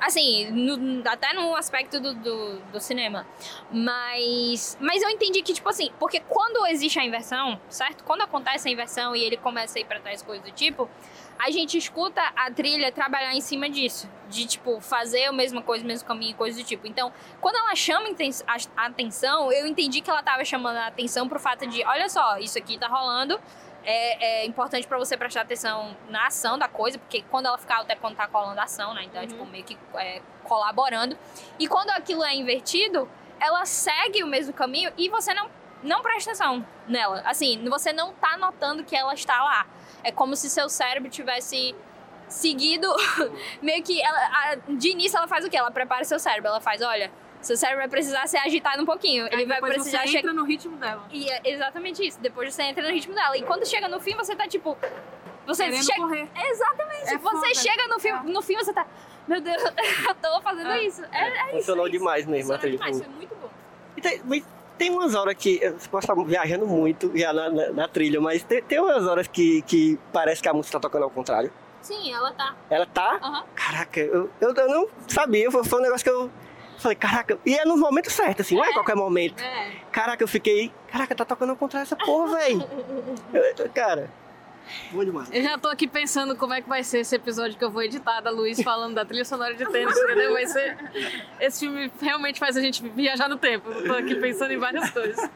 Assim, 0.00 0.50
no- 0.50 1.08
até 1.08 1.32
no 1.32 1.56
aspecto 1.56 1.98
do, 1.98 2.12
do, 2.14 2.58
do 2.72 2.80
cinema. 2.80 3.24
Mas. 3.70 4.76
Mas 4.80 5.02
eu 5.02 5.08
entendi 5.08 5.40
que, 5.40 5.54
tipo 5.54 5.68
assim, 5.68 5.90
porque 5.98 6.20
quando 6.20 6.66
existe 6.66 6.98
a 6.98 7.04
inversão, 7.04 7.58
certo? 7.70 8.04
Quando 8.04 8.22
acontece 8.22 8.68
a 8.68 8.72
inversão 8.72 9.14
e 9.16 9.22
ele 9.24 9.36
começa 9.36 9.78
a 9.78 9.80
ir 9.80 9.84
pra 9.84 10.00
trás, 10.00 10.20
coisas 10.20 10.44
do 10.44 10.50
tipo, 10.52 10.90
a 11.38 11.50
gente 11.50 11.76
escuta 11.76 12.20
a 12.36 12.50
trilha 12.50 12.90
trabalhar 12.92 13.34
em 13.34 13.40
cima 13.40 13.68
disso. 13.68 14.08
De, 14.28 14.46
tipo, 14.46 14.80
fazer 14.80 15.26
a 15.26 15.32
mesma 15.32 15.62
coisa, 15.62 15.84
o 15.84 15.86
mesmo 15.86 16.06
caminho, 16.08 16.34
coisas 16.36 16.60
do 16.60 16.66
tipo. 16.66 16.86
Então, 16.86 17.12
quando 17.40 17.56
ela 17.56 17.74
chama 17.74 18.08
a 18.76 18.86
atenção, 18.86 19.52
eu 19.52 19.66
entendi 19.66 20.00
que 20.00 20.10
ela 20.10 20.22
tava 20.22 20.44
chamando 20.44 20.76
a 20.76 20.86
atenção 20.86 21.28
pro 21.28 21.38
fato 21.38 21.66
de, 21.66 21.84
olha 21.84 22.08
só, 22.08 22.38
isso 22.38 22.58
aqui 22.58 22.78
tá 22.78 22.88
rolando. 22.88 23.38
É, 23.86 24.40
é 24.42 24.46
importante 24.46 24.86
pra 24.86 24.96
você 24.96 25.14
prestar 25.14 25.42
atenção 25.42 25.94
na 26.08 26.26
ação 26.28 26.58
da 26.58 26.66
coisa, 26.66 26.98
porque 26.98 27.22
quando 27.30 27.46
ela 27.46 27.58
fica 27.58 27.76
alta 27.76 27.92
é 27.92 27.96
quando 27.96 28.16
tá 28.16 28.26
colando 28.26 28.58
a 28.58 28.64
ação, 28.64 28.94
né? 28.94 29.04
Então, 29.04 29.20
é, 29.20 29.26
tipo, 29.26 29.44
meio 29.44 29.62
que 29.62 29.76
é, 29.96 30.22
colaborando. 30.42 31.18
E 31.58 31.68
quando 31.68 31.90
aquilo 31.90 32.24
é 32.24 32.34
invertido, 32.34 33.08
ela 33.38 33.66
segue 33.66 34.22
o 34.22 34.26
mesmo 34.26 34.54
caminho 34.54 34.90
e 34.96 35.10
você 35.10 35.34
não, 35.34 35.50
não 35.82 36.00
presta 36.00 36.30
atenção 36.30 36.66
nela. 36.88 37.22
Assim, 37.26 37.62
você 37.68 37.92
não 37.92 38.14
tá 38.14 38.38
notando 38.38 38.84
que 38.84 38.96
ela 38.96 39.12
está 39.12 39.42
lá. 39.42 39.66
É 40.04 40.12
como 40.12 40.36
se 40.36 40.48
seu 40.50 40.68
cérebro 40.68 41.10
tivesse 41.10 41.74
seguido 42.28 42.88
meio 43.62 43.82
que 43.82 44.00
ela, 44.02 44.18
a- 44.18 44.56
de 44.68 44.90
início 44.90 45.16
ela 45.16 45.26
faz 45.28 45.44
o 45.44 45.50
quê? 45.50 45.56
Ela 45.56 45.70
prepara 45.70 46.04
seu 46.04 46.18
cérebro, 46.18 46.48
ela 46.48 46.60
faz, 46.60 46.80
olha, 46.82 47.10
seu 47.40 47.56
cérebro 47.56 47.80
vai 47.82 47.88
precisar 47.88 48.26
ser 48.26 48.38
agitado 48.38 48.82
um 48.82 48.86
pouquinho, 48.86 49.26
ele 49.26 49.36
Aí 49.36 49.44
vai 49.46 49.56
depois 49.56 49.74
precisar 49.74 50.00
você 50.00 50.06
chegar 50.08 50.18
entra 50.20 50.32
no 50.32 50.44
ritmo 50.44 50.76
dela. 50.76 51.04
e 51.10 51.30
é 51.30 51.40
exatamente 51.44 52.06
isso. 52.06 52.18
Depois 52.20 52.52
você 52.54 52.62
entra 52.62 52.82
no 52.82 52.90
ritmo 52.90 53.14
dela. 53.14 53.36
E 53.36 53.42
quando 53.42 53.66
chega 53.66 53.88
no 53.88 54.00
fim, 54.00 54.14
você 54.14 54.34
tá 54.34 54.46
tipo. 54.48 54.76
Você 55.46 55.64
Querendo 55.64 55.84
chega. 55.84 55.98
correr. 56.00 56.28
Exatamente. 56.34 57.14
É 57.14 57.18
você 57.18 57.36
foda. 57.38 57.54
chega 57.54 57.86
no 57.88 58.00
fim, 58.00 58.12
no 58.32 58.40
fim, 58.42 58.54
você 58.56 58.72
tá. 58.72 58.86
Meu 59.28 59.40
Deus, 59.42 59.62
eu 60.08 60.14
tô 60.14 60.40
fazendo 60.40 60.70
É. 60.70 60.82
isso. 60.84 61.04
É, 61.12 61.28
é 61.28 61.46
isso. 61.48 61.56
Funcionou 61.58 61.84
é 61.86 61.88
isso. 61.90 61.98
demais 61.98 62.26
mesmo 62.26 62.52
Funcionou 62.54 62.76
demais, 62.78 62.98
foi 62.98 63.08
muito 63.08 63.34
bom. 63.34 63.50
E 63.98 64.20
mas 64.24 64.44
tem 64.78 64.90
umas 64.90 65.14
horas 65.14 65.34
que. 65.34 65.58
Você 65.70 65.88
pode 65.88 66.04
estar 66.04 66.14
viajando 66.24 66.66
muito 66.66 67.10
já 67.16 67.32
na, 67.32 67.50
na- 67.50 67.70
na 67.70 67.88
trilha, 67.88 68.20
mas 68.20 68.42
tem, 68.42 68.62
tem 68.62 68.80
umas 68.80 69.06
horas 69.06 69.26
que, 69.26 69.62
que 69.62 69.98
parece 70.12 70.42
que 70.42 70.48
a 70.48 70.52
música 70.52 70.72
tá 70.78 70.80
tocando 70.88 71.02
ao 71.04 71.10
contrário. 71.10 71.52
Sim, 71.82 72.12
ela 72.12 72.32
tá. 72.32 72.54
Ela 72.70 72.86
tá. 72.86 73.18
Aham. 73.22 73.44
Caraca, 73.54 74.00
eu, 74.00 74.30
eu, 74.40 74.54
eu 74.54 74.68
não 74.68 74.88
sabia. 75.08 75.50
Foi, 75.50 75.62
foi 75.64 75.78
um 75.78 75.82
negócio 75.82 76.02
que 76.04 76.10
eu 76.10 76.30
falei, 76.78 76.96
caraca. 76.96 77.38
E 77.44 77.54
é 77.58 77.64
nos 77.64 77.78
momentos 77.78 78.12
certos, 78.12 78.46
assim, 78.46 78.56
não 78.56 78.64
é 78.64 78.70
em 78.70 78.72
qualquer 78.72 78.96
momento. 78.96 79.42
É. 79.42 79.72
Caraca, 79.92 80.22
eu 80.24 80.28
fiquei. 80.28 80.72
Caraca, 80.90 81.14
tá 81.14 81.24
tocando 81.24 81.50
ao 81.50 81.56
contrário 81.56 81.84
essa 81.84 81.96
porra, 81.96 82.36
velho. 82.38 82.64
Cara, 83.74 84.10
bom 84.90 85.04
demais. 85.04 85.28
Eu 85.32 85.42
já 85.42 85.58
tô 85.58 85.68
aqui 85.68 85.86
pensando 85.86 86.36
como 86.36 86.54
é 86.54 86.60
que 86.60 86.68
vai 86.68 86.82
ser 86.82 87.00
esse 87.00 87.14
episódio 87.14 87.56
que 87.56 87.64
eu 87.64 87.70
vou 87.70 87.82
editar 87.82 88.20
da 88.20 88.30
Luiz 88.30 88.62
falando 88.62 88.94
da 88.94 89.04
trilha 89.04 89.24
sonora 89.24 89.54
de 89.54 89.64
tênis, 89.66 89.96
entendeu? 89.96 90.32
Vai 90.32 90.46
ser. 90.46 90.76
Esse 91.40 91.60
filme 91.60 91.90
realmente 92.00 92.38
faz 92.38 92.56
a 92.56 92.60
gente 92.60 92.86
viajar 92.90 93.28
no 93.28 93.36
tempo. 93.36 93.70
Eu 93.70 93.86
tô 93.86 93.92
aqui 93.94 94.14
pensando 94.16 94.52
em 94.52 94.58
várias 94.58 94.90
coisas. 94.90 95.30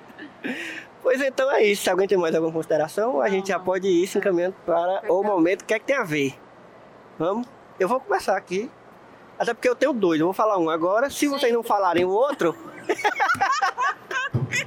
Pois 1.02 1.20
então 1.20 1.50
é 1.52 1.62
isso. 1.62 1.82
Se 1.84 1.90
alguém 1.90 2.08
tem 2.08 2.18
mais 2.18 2.34
alguma 2.34 2.52
consideração, 2.52 3.20
a 3.20 3.28
gente 3.28 3.48
já 3.48 3.58
pode 3.58 3.86
ir 3.86 4.06
se 4.06 4.18
encaminhando 4.18 4.56
para 4.66 5.02
o 5.12 5.22
momento. 5.22 5.64
Que 5.64 5.74
é 5.74 5.78
que 5.78 5.86
tem 5.86 5.96
a 5.96 6.04
ver? 6.04 6.34
Vamos? 7.18 7.46
Eu 7.78 7.88
vou 7.88 8.00
começar 8.00 8.36
aqui. 8.36 8.70
Até 9.38 9.54
porque 9.54 9.68
eu 9.68 9.76
tenho 9.76 9.92
dois. 9.92 10.20
Eu 10.20 10.26
vou 10.26 10.34
falar 10.34 10.58
um 10.58 10.68
agora. 10.68 11.08
Se 11.10 11.26
vocês 11.28 11.52
não 11.52 11.62
falarem 11.62 12.04
o 12.04 12.10
outro, 12.10 12.54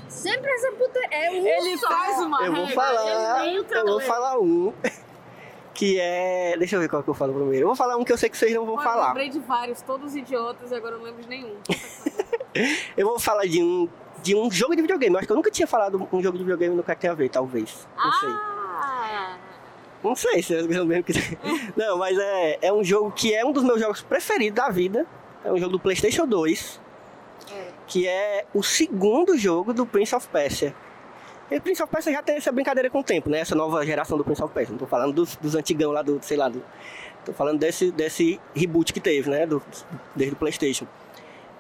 Sempre 0.08 0.52
essa 0.52 0.72
puta. 0.72 1.00
É 1.10 1.32
um 1.32 1.48
Ele 1.48 1.78
faz 1.78 2.20
uma 2.20 2.46
eu 2.46 2.54
vou 2.54 2.66
regra, 2.66 2.84
falar. 2.84 3.48
Eu 3.48 3.86
vou 3.86 4.02
falar 4.02 4.40
um. 4.40 4.74
Que 5.74 6.00
é. 6.00 6.56
Deixa 6.58 6.76
eu 6.76 6.80
ver 6.80 6.90
qual 6.90 7.02
que 7.02 7.10
eu 7.10 7.14
falo 7.14 7.34
primeiro. 7.34 7.64
Eu 7.64 7.68
vou 7.68 7.76
falar 7.76 7.98
um 7.98 8.04
que 8.04 8.12
eu 8.12 8.18
sei 8.18 8.30
que 8.30 8.38
vocês 8.38 8.54
não 8.54 8.66
vão 8.66 8.76
Olha, 8.76 8.84
Eu 8.84 8.92
falar. 8.92 9.08
lembrei 9.08 9.30
de 9.30 9.40
vários, 9.40 9.82
todos 9.82 10.16
idiotas, 10.16 10.72
e 10.72 10.76
agora 10.76 10.96
eu 10.96 11.00
não 11.00 11.06
lembro 11.06 11.24
de 11.24 11.30
nenhum. 11.30 11.56
Eu 12.98 13.08
vou 13.08 13.18
falar 13.18 13.46
de 13.46 13.64
um. 13.64 13.88
De 14.22 14.36
um 14.36 14.52
jogo 14.52 14.76
de 14.76 14.82
videogame. 14.82 15.16
Eu 15.16 15.20
acho 15.20 15.26
que 15.26 15.32
eu 15.32 15.38
nunca 15.38 15.50
tinha 15.50 15.66
falado 15.66 16.08
um 16.12 16.22
jogo 16.22 16.38
de 16.38 16.44
videogame 16.44 16.76
no 16.76 16.84
tem 16.84 17.10
a 17.10 17.14
ver, 17.14 17.30
talvez. 17.30 17.88
Não 17.98 18.12
sei. 18.12 18.30
Não 20.04 20.16
sei 20.16 20.42
se 20.42 20.56
é 20.56 20.62
o 20.62 20.86
mesmo 20.86 21.04
que. 21.04 21.14
Não, 21.78 21.98
mas 21.98 22.18
é, 22.18 22.60
é 22.62 22.74
um 22.74 22.84
jogo 22.84 23.12
que 23.12 23.34
é 23.34 23.46
um 23.46 23.52
dos 23.52 23.64
meus 23.64 23.80
jogos 23.80 24.02
preferidos 24.02 24.56
da 24.56 24.70
vida. 24.70 25.06
É 25.44 25.52
um 25.52 25.58
jogo 25.58 25.74
do 25.74 25.80
PlayStation 25.80 26.28
2. 26.28 26.80
Que 27.88 28.08
é 28.08 28.46
o 28.54 28.64
segundo 28.64 29.38
jogo 29.38 29.74
do 29.74 29.86
Prince 29.86 30.16
of 30.16 30.28
Persia. 30.28 30.74
E 31.50 31.58
o 31.58 31.62
Prince 31.62 31.84
of 31.84 31.92
Persia 31.92 32.14
já 32.14 32.24
tem 32.24 32.38
essa 32.38 32.52
brincadeira 32.52 32.90
com 32.90 33.00
o 33.00 33.04
tempo, 33.04 33.30
né? 33.30 33.40
Essa 33.40 33.56
nova 33.56 33.86
geração 33.86 34.18
do 34.18 34.24
Prince 34.24 34.42
of 34.42 34.54
Persia. 34.54 34.72
Não 34.72 34.80
tô 34.80 34.88
falando 34.88 35.14
dos, 35.14 35.36
dos 35.36 35.56
antigão 35.56 35.92
lá 35.92 36.02
do, 36.02 36.20
sei 36.22 36.38
lá, 36.38 36.48
do. 36.48 36.64
Tô 37.26 37.34
falando 37.34 37.60
desse, 37.60 37.92
desse 37.92 38.40
reboot 38.56 38.94
que 38.94 39.00
teve, 39.00 39.30
né? 39.30 39.46
Do, 39.46 39.62
desde 40.16 40.34
o 40.34 40.38
PlayStation. 40.38 40.88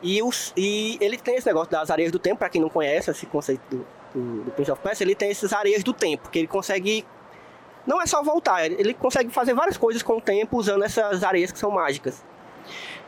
E, 0.01 0.23
os, 0.23 0.53
e 0.57 0.97
ele 0.99 1.17
tem 1.17 1.35
esse 1.35 1.45
negócio 1.45 1.69
das 1.69 1.91
areias 1.91 2.11
do 2.11 2.17
tempo, 2.17 2.37
pra 2.37 2.49
quem 2.49 2.59
não 2.59 2.69
conhece 2.69 3.11
esse 3.11 3.25
conceito 3.25 3.61
do, 3.69 3.85
do, 4.13 4.43
do 4.45 4.51
Prince 4.51 4.71
of 4.71 4.81
Persia, 4.81 5.03
ele 5.03 5.13
tem 5.13 5.29
essas 5.29 5.53
areias 5.53 5.83
do 5.83 5.93
tempo, 5.93 6.29
que 6.29 6.39
ele 6.39 6.47
consegue 6.47 7.05
não 7.85 8.01
é 8.01 8.05
só 8.05 8.21
voltar, 8.21 8.65
ele 8.65 8.93
consegue 8.93 9.29
fazer 9.29 9.53
várias 9.53 9.77
coisas 9.77 10.03
com 10.03 10.17
o 10.17 10.21
tempo 10.21 10.57
usando 10.57 10.83
essas 10.83 11.23
areias 11.23 11.51
que 11.51 11.59
são 11.59 11.71
mágicas. 11.71 12.23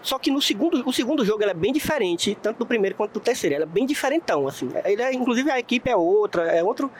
Só 0.01 0.19
que 0.19 0.29
no 0.29 0.41
segundo, 0.41 0.87
o 0.87 0.91
segundo 0.91 1.23
jogo 1.23 1.43
é 1.43 1.53
bem 1.53 1.71
diferente, 1.71 2.37
tanto 2.41 2.59
do 2.59 2.65
primeiro 2.65 2.95
quanto 2.95 3.13
do 3.13 3.19
terceiro. 3.21 3.55
Ele 3.55 3.63
é 3.63 3.65
bem 3.65 3.85
diferentão, 3.85 4.47
assim. 4.47 4.69
Ele 4.83 5.01
é, 5.01 5.13
inclusive 5.13 5.49
a 5.49 5.57
equipe 5.57 5.89
é 5.89 5.95
outra, 5.95 6.43
é 6.43 6.61
outro, 6.61 6.91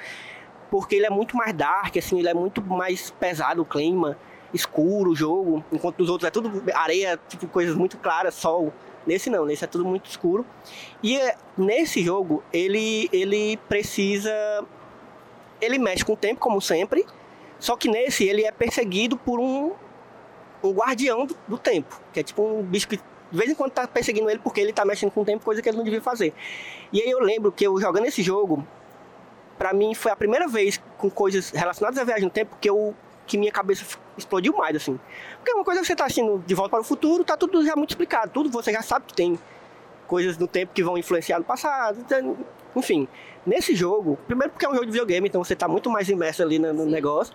porque 0.72 0.96
ele 0.96 1.06
é 1.06 1.10
muito 1.10 1.36
mais 1.36 1.54
dark, 1.54 1.98
assim, 1.98 2.20
ele 2.20 2.30
é 2.30 2.34
muito 2.34 2.62
mais 2.62 3.12
pesado 3.12 3.62
o 3.62 3.66
clima, 3.66 4.18
escuro 4.54 5.12
o 5.12 5.16
jogo, 5.16 5.64
enquanto 5.72 6.00
nos 6.00 6.10
outros 6.10 6.28
é 6.28 6.32
tudo 6.32 6.64
areia, 6.74 7.20
tipo 7.28 7.46
coisas 7.48 7.76
muito 7.76 7.98
claras, 7.98 8.36
sol. 8.36 8.72
Nesse 9.06 9.30
não, 9.30 9.46
nesse 9.46 9.66
é 9.66 9.68
tudo 9.68 9.84
muito 9.84 10.10
escuro. 10.10 10.46
E 11.02 11.18
é, 11.18 11.36
nesse 11.58 12.02
jogo 12.02 12.42
ele 12.54 13.10
ele 13.12 13.58
precisa 13.68 14.32
ele 15.60 15.78
mexe 15.78 16.06
com 16.06 16.14
o 16.14 16.18
tempo 16.18 16.40
como 16.40 16.62
sempre, 16.62 17.06
só 17.64 17.78
que 17.78 17.88
nesse 17.88 18.26
ele 18.28 18.44
é 18.44 18.52
perseguido 18.52 19.16
por 19.16 19.40
um, 19.40 19.72
um 20.62 20.72
guardião 20.72 21.26
do, 21.26 21.34
do 21.48 21.58
tempo, 21.58 21.98
que 22.12 22.20
é 22.20 22.24
tipo 22.24 22.44
um 22.44 22.62
bicho 22.62 22.90
que 22.90 22.98
de 22.98 23.38
vez 23.38 23.50
em 23.50 23.56
quando 23.56 23.72
tá 23.72 23.88
perseguindo 23.88 24.30
ele 24.30 24.42
porque 24.44 24.60
ele 24.60 24.74
tá 24.74 24.84
mexendo 24.84 25.12
com 25.12 25.22
o 25.22 25.26
tempo, 25.26 25.46
coisa 25.46 25.62
que 25.62 25.70
ele 25.70 25.78
não 25.78 25.84
devia 25.86 26.02
fazer. 26.02 26.34
E 26.92 27.02
aí 27.02 27.10
eu 27.10 27.22
lembro 27.22 27.54
que 27.54 27.66
eu 27.66 27.80
jogando 27.80 28.06
esse 28.06 28.22
jogo, 28.22 28.68
pra 29.58 29.72
mim 29.72 29.94
foi 29.94 30.12
a 30.12 30.16
primeira 30.18 30.46
vez 30.46 30.78
com 30.98 31.10
coisas 31.10 31.52
relacionadas 31.52 31.98
à 31.98 32.04
viagem 32.04 32.26
no 32.26 32.30
tempo 32.30 32.58
que 32.60 32.70
eu 32.70 32.94
que 33.26 33.38
minha 33.38 33.52
cabeça 33.54 33.98
explodiu 34.18 34.52
mais 34.58 34.76
assim. 34.76 35.00
Porque 35.38 35.52
é 35.52 35.54
uma 35.56 35.64
coisa 35.64 35.80
que 35.80 35.88
você 35.88 35.96
tá 35.96 36.04
assistindo 36.04 36.44
de 36.46 36.54
volta 36.54 36.72
para 36.72 36.82
o 36.82 36.84
futuro, 36.84 37.24
tá 37.24 37.38
tudo 37.38 37.66
já 37.66 37.78
muito 37.78 37.92
explicado, 37.92 38.30
tudo 38.34 38.50
você 38.50 38.74
já 38.74 38.82
sabe 38.82 39.06
que 39.06 39.14
tem 39.14 39.40
coisas 40.06 40.38
no 40.38 40.50
tempo 40.50 40.74
que 40.74 40.84
vão 40.84 40.98
influenciar 40.98 41.40
no 41.40 41.46
passado, 41.46 42.00
então, 42.02 42.36
enfim. 42.76 43.08
Nesse 43.46 43.76
jogo, 43.76 44.18
primeiro 44.28 44.52
porque 44.52 44.66
é 44.66 44.70
um 44.70 44.74
jogo 44.74 44.86
de 44.86 44.92
videogame, 44.92 45.28
então 45.28 45.44
você 45.44 45.56
tá 45.56 45.68
muito 45.68 45.90
mais 45.90 46.08
imerso 46.08 46.42
ali 46.42 46.58
no, 46.58 46.74
no 46.74 46.86
negócio. 46.86 47.34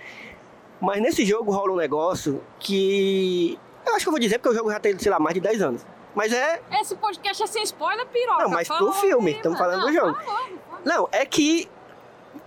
Mas 0.80 1.02
nesse 1.02 1.24
jogo 1.24 1.52
rola 1.52 1.72
um 1.72 1.76
negócio 1.76 2.42
que. 2.58 3.58
Eu 3.86 3.94
acho 3.94 4.04
que 4.04 4.08
eu 4.08 4.12
vou 4.12 4.20
dizer 4.20 4.38
porque 4.38 4.54
o 4.54 4.54
jogo 4.54 4.70
já 4.70 4.78
tem, 4.78 4.98
sei 4.98 5.10
lá, 5.10 5.18
mais 5.18 5.34
de 5.34 5.40
10 5.40 5.62
anos. 5.62 5.86
Mas 6.14 6.32
é. 6.32 6.60
Esse 6.80 6.96
podcast 6.96 7.42
é 7.42 7.46
sem 7.46 7.62
spoiler, 7.62 8.06
piroca. 8.06 8.42
Não, 8.42 8.50
mas 8.50 8.68
pro 8.68 8.92
filme, 8.92 9.32
estamos 9.32 9.58
falando 9.58 9.80
do 9.80 9.86
Não, 9.86 9.92
jogo. 9.92 10.06
logo, 10.08 10.22
fala. 10.22 10.80
Não, 10.84 11.08
é 11.12 11.24
que 11.26 11.68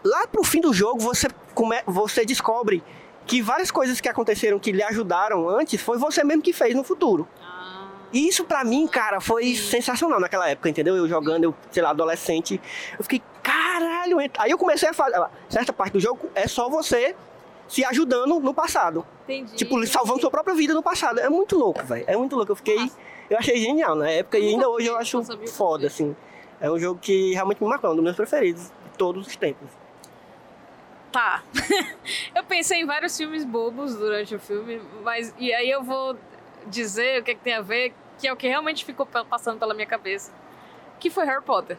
lá 0.03 0.27
pro 0.27 0.43
fim 0.43 0.61
do 0.61 0.73
jogo 0.73 0.99
você, 0.99 1.27
come... 1.53 1.77
você 1.85 2.25
descobre 2.25 2.83
que 3.25 3.41
várias 3.41 3.71
coisas 3.71 4.01
que 4.01 4.09
aconteceram 4.09 4.59
que 4.59 4.71
lhe 4.71 4.83
ajudaram 4.83 5.47
antes 5.47 5.81
foi 5.81 5.97
você 5.97 6.23
mesmo 6.23 6.41
que 6.41 6.53
fez 6.53 6.75
no 6.75 6.83
futuro. 6.83 7.27
Ah. 7.41 7.87
E 8.11 8.27
isso 8.27 8.43
pra 8.43 8.63
mim, 8.63 8.87
cara, 8.87 9.21
foi 9.21 9.55
sensacional 9.55 10.19
naquela 10.19 10.49
época, 10.49 10.69
entendeu? 10.69 10.95
Eu 10.97 11.07
jogando, 11.07 11.45
eu, 11.45 11.55
sei 11.71 11.81
lá, 11.81 11.91
adolescente, 11.91 12.59
eu 12.97 13.03
fiquei, 13.03 13.21
caralho, 13.79 14.21
ent- 14.21 14.39
Aí 14.39 14.51
eu 14.51 14.57
comecei 14.57 14.89
a 14.89 14.93
fazer. 14.93 15.21
Certa 15.49 15.71
parte 15.73 15.93
do 15.93 15.99
jogo 15.99 16.29
é 16.35 16.47
só 16.47 16.69
você 16.69 17.15
se 17.67 17.83
ajudando 17.85 18.39
no 18.39 18.53
passado. 18.53 19.05
Entendi. 19.23 19.55
Tipo, 19.55 19.85
salvando 19.87 20.19
sua 20.19 20.29
própria 20.31 20.53
vida 20.53 20.73
no 20.73 20.83
passado. 20.83 21.19
É 21.19 21.29
muito 21.29 21.57
louco, 21.57 21.83
velho. 21.83 22.03
É 22.07 22.15
muito 22.17 22.35
louco. 22.35 22.51
Eu 22.51 22.55
fiquei. 22.55 22.91
Eu 23.29 23.37
achei 23.37 23.55
genial 23.57 23.95
na 23.95 24.09
época 24.09 24.37
e 24.37 24.49
ainda 24.49 24.67
hoje 24.67 24.87
eu 24.87 24.97
acho 24.97 25.21
foda, 25.47 25.87
assim. 25.87 26.13
É 26.59 26.69
um 26.69 26.77
jogo 26.77 26.99
que 26.99 27.33
realmente 27.33 27.63
me 27.63 27.69
marcou, 27.69 27.89
é 27.89 27.93
um 27.93 27.95
dos 27.95 28.03
meus 28.03 28.15
preferidos 28.15 28.63
de 28.65 28.97
todos 28.97 29.25
os 29.25 29.35
tempos. 29.37 29.69
Tá. 31.11 31.43
eu 32.35 32.43
pensei 32.43 32.81
em 32.81 32.85
vários 32.85 33.15
filmes 33.17 33.43
bobos 33.43 33.95
durante 33.95 34.35
o 34.35 34.39
filme, 34.39 34.81
mas. 35.03 35.33
E 35.37 35.53
aí 35.53 35.69
eu 35.69 35.83
vou 35.83 36.17
dizer 36.67 37.21
o 37.21 37.23
que, 37.23 37.31
é 37.31 37.35
que 37.35 37.41
tem 37.41 37.53
a 37.53 37.61
ver, 37.61 37.93
que 38.19 38.27
é 38.27 38.33
o 38.33 38.35
que 38.35 38.47
realmente 38.47 38.85
ficou 38.85 39.05
passando 39.05 39.59
pela 39.59 39.73
minha 39.73 39.87
cabeça. 39.87 40.31
Que 40.99 41.09
foi 41.09 41.25
Harry 41.25 41.43
Potter. 41.43 41.77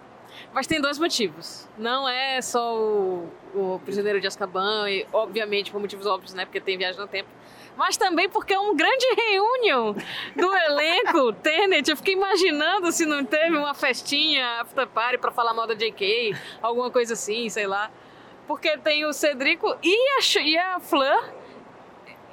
Mas 0.53 0.66
tem 0.66 0.80
dois 0.80 0.99
motivos. 0.99 1.68
Não 1.78 2.09
é 2.09 2.41
só 2.41 2.76
o, 2.76 3.28
o 3.55 3.80
Prisioneiro 3.85 4.20
de 4.20 4.26
Azkaban, 4.26 4.89
e 4.91 5.07
obviamente 5.12 5.70
por 5.70 5.80
motivos 5.80 6.07
óbvios, 6.07 6.35
né? 6.35 6.45
Porque 6.45 6.61
tem 6.61 6.76
viagem 6.76 7.01
no 7.01 7.07
tempo. 7.07 7.28
Mas 7.76 7.97
também 7.97 8.28
porque 8.28 8.53
é 8.53 8.59
um 8.59 8.76
grande 8.76 9.07
reunião 9.16 9.95
do 10.37 10.55
elenco 10.55 11.33
Tenet. 11.35 11.91
Eu 11.91 11.97
fiquei 11.97 12.14
imaginando 12.14 12.93
se 12.93 13.07
não 13.07 13.24
teve 13.24 13.57
uma 13.57 13.74
festinha 13.74 14.61
after 14.61 14.87
party 14.87 15.18
pra 15.18 15.30
falar 15.30 15.55
mal 15.55 15.66
da 15.66 15.74
JK, 15.74 16.37
alguma 16.61 16.91
coisa 16.91 17.14
assim, 17.14 17.49
sei 17.49 17.66
lá. 17.66 17.91
Porque 18.47 18.76
tem 18.78 19.05
o 19.07 19.12
Cedrico 19.12 19.74
e 19.83 19.97
a, 20.18 20.41
e 20.41 20.59
a 20.59 20.80
Fleur 20.80 21.33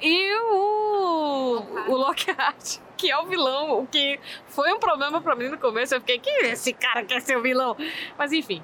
e 0.00 0.34
o, 0.34 1.62
o 1.88 1.96
Lockhart, 1.96 2.78
que 3.00 3.10
é 3.10 3.16
o 3.18 3.24
vilão, 3.24 3.80
o 3.80 3.86
que 3.86 4.20
foi 4.48 4.70
um 4.72 4.78
problema 4.78 5.20
pra 5.22 5.34
mim 5.34 5.48
no 5.48 5.56
começo. 5.56 5.94
Eu 5.94 6.00
fiquei, 6.00 6.18
que 6.18 6.30
esse 6.30 6.72
cara 6.72 7.02
quer 7.02 7.20
ser 7.22 7.36
o 7.38 7.42
vilão? 7.42 7.74
Mas 8.18 8.30
enfim. 8.32 8.62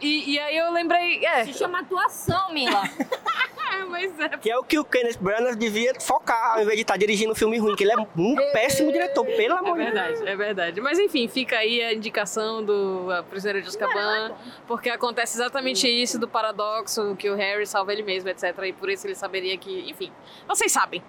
E, 0.00 0.32
e 0.32 0.38
aí 0.38 0.56
eu 0.56 0.72
lembrei, 0.72 1.24
é, 1.26 1.44
Se 1.44 1.52
chama 1.52 1.80
atuação, 1.80 2.54
Mila. 2.54 2.82
é, 3.70 3.84
mas 3.84 4.18
é. 4.18 4.28
Que 4.30 4.50
é 4.50 4.56
o 4.58 4.64
que 4.64 4.78
o 4.78 4.84
Kenneth 4.84 5.18
Branagh 5.20 5.54
devia 5.56 5.92
focar 6.00 6.54
ao 6.54 6.62
invés 6.62 6.74
de 6.76 6.80
estar 6.82 6.96
dirigindo 6.96 7.32
um 7.32 7.34
filme 7.34 7.58
ruim, 7.58 7.76
que 7.76 7.84
ele 7.84 7.92
é 7.92 7.96
um 7.96 8.34
péssimo 8.50 8.90
diretor, 8.90 9.26
pelo 9.26 9.54
É 9.54 9.58
amor 9.58 9.78
de 9.78 9.84
Deus. 9.84 9.94
verdade, 9.94 10.28
é 10.28 10.36
verdade. 10.36 10.80
Mas 10.80 10.98
enfim, 10.98 11.28
fica 11.28 11.58
aí 11.58 11.82
a 11.82 11.92
indicação 11.92 12.64
do 12.64 13.10
a 13.12 13.22
Prisioneiro 13.22 13.62
de 13.62 13.68
Azkaban, 13.68 14.34
porque 14.66 14.88
acontece 14.88 15.36
exatamente 15.36 15.86
isso 15.86 16.18
do 16.18 16.26
paradoxo, 16.26 17.14
que 17.16 17.28
o 17.28 17.36
Harry 17.36 17.66
salva 17.66 17.92
ele 17.92 18.02
mesmo, 18.02 18.30
etc. 18.30 18.56
E 18.64 18.72
por 18.72 18.88
isso 18.88 19.06
ele 19.06 19.14
saberia 19.14 19.56
que, 19.58 19.90
enfim, 19.90 20.10
vocês 20.48 20.72
sabem. 20.72 21.02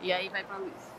E 0.00 0.10
aí 0.10 0.30
vai 0.30 0.42
pra 0.42 0.56
Luiz. 0.56 0.89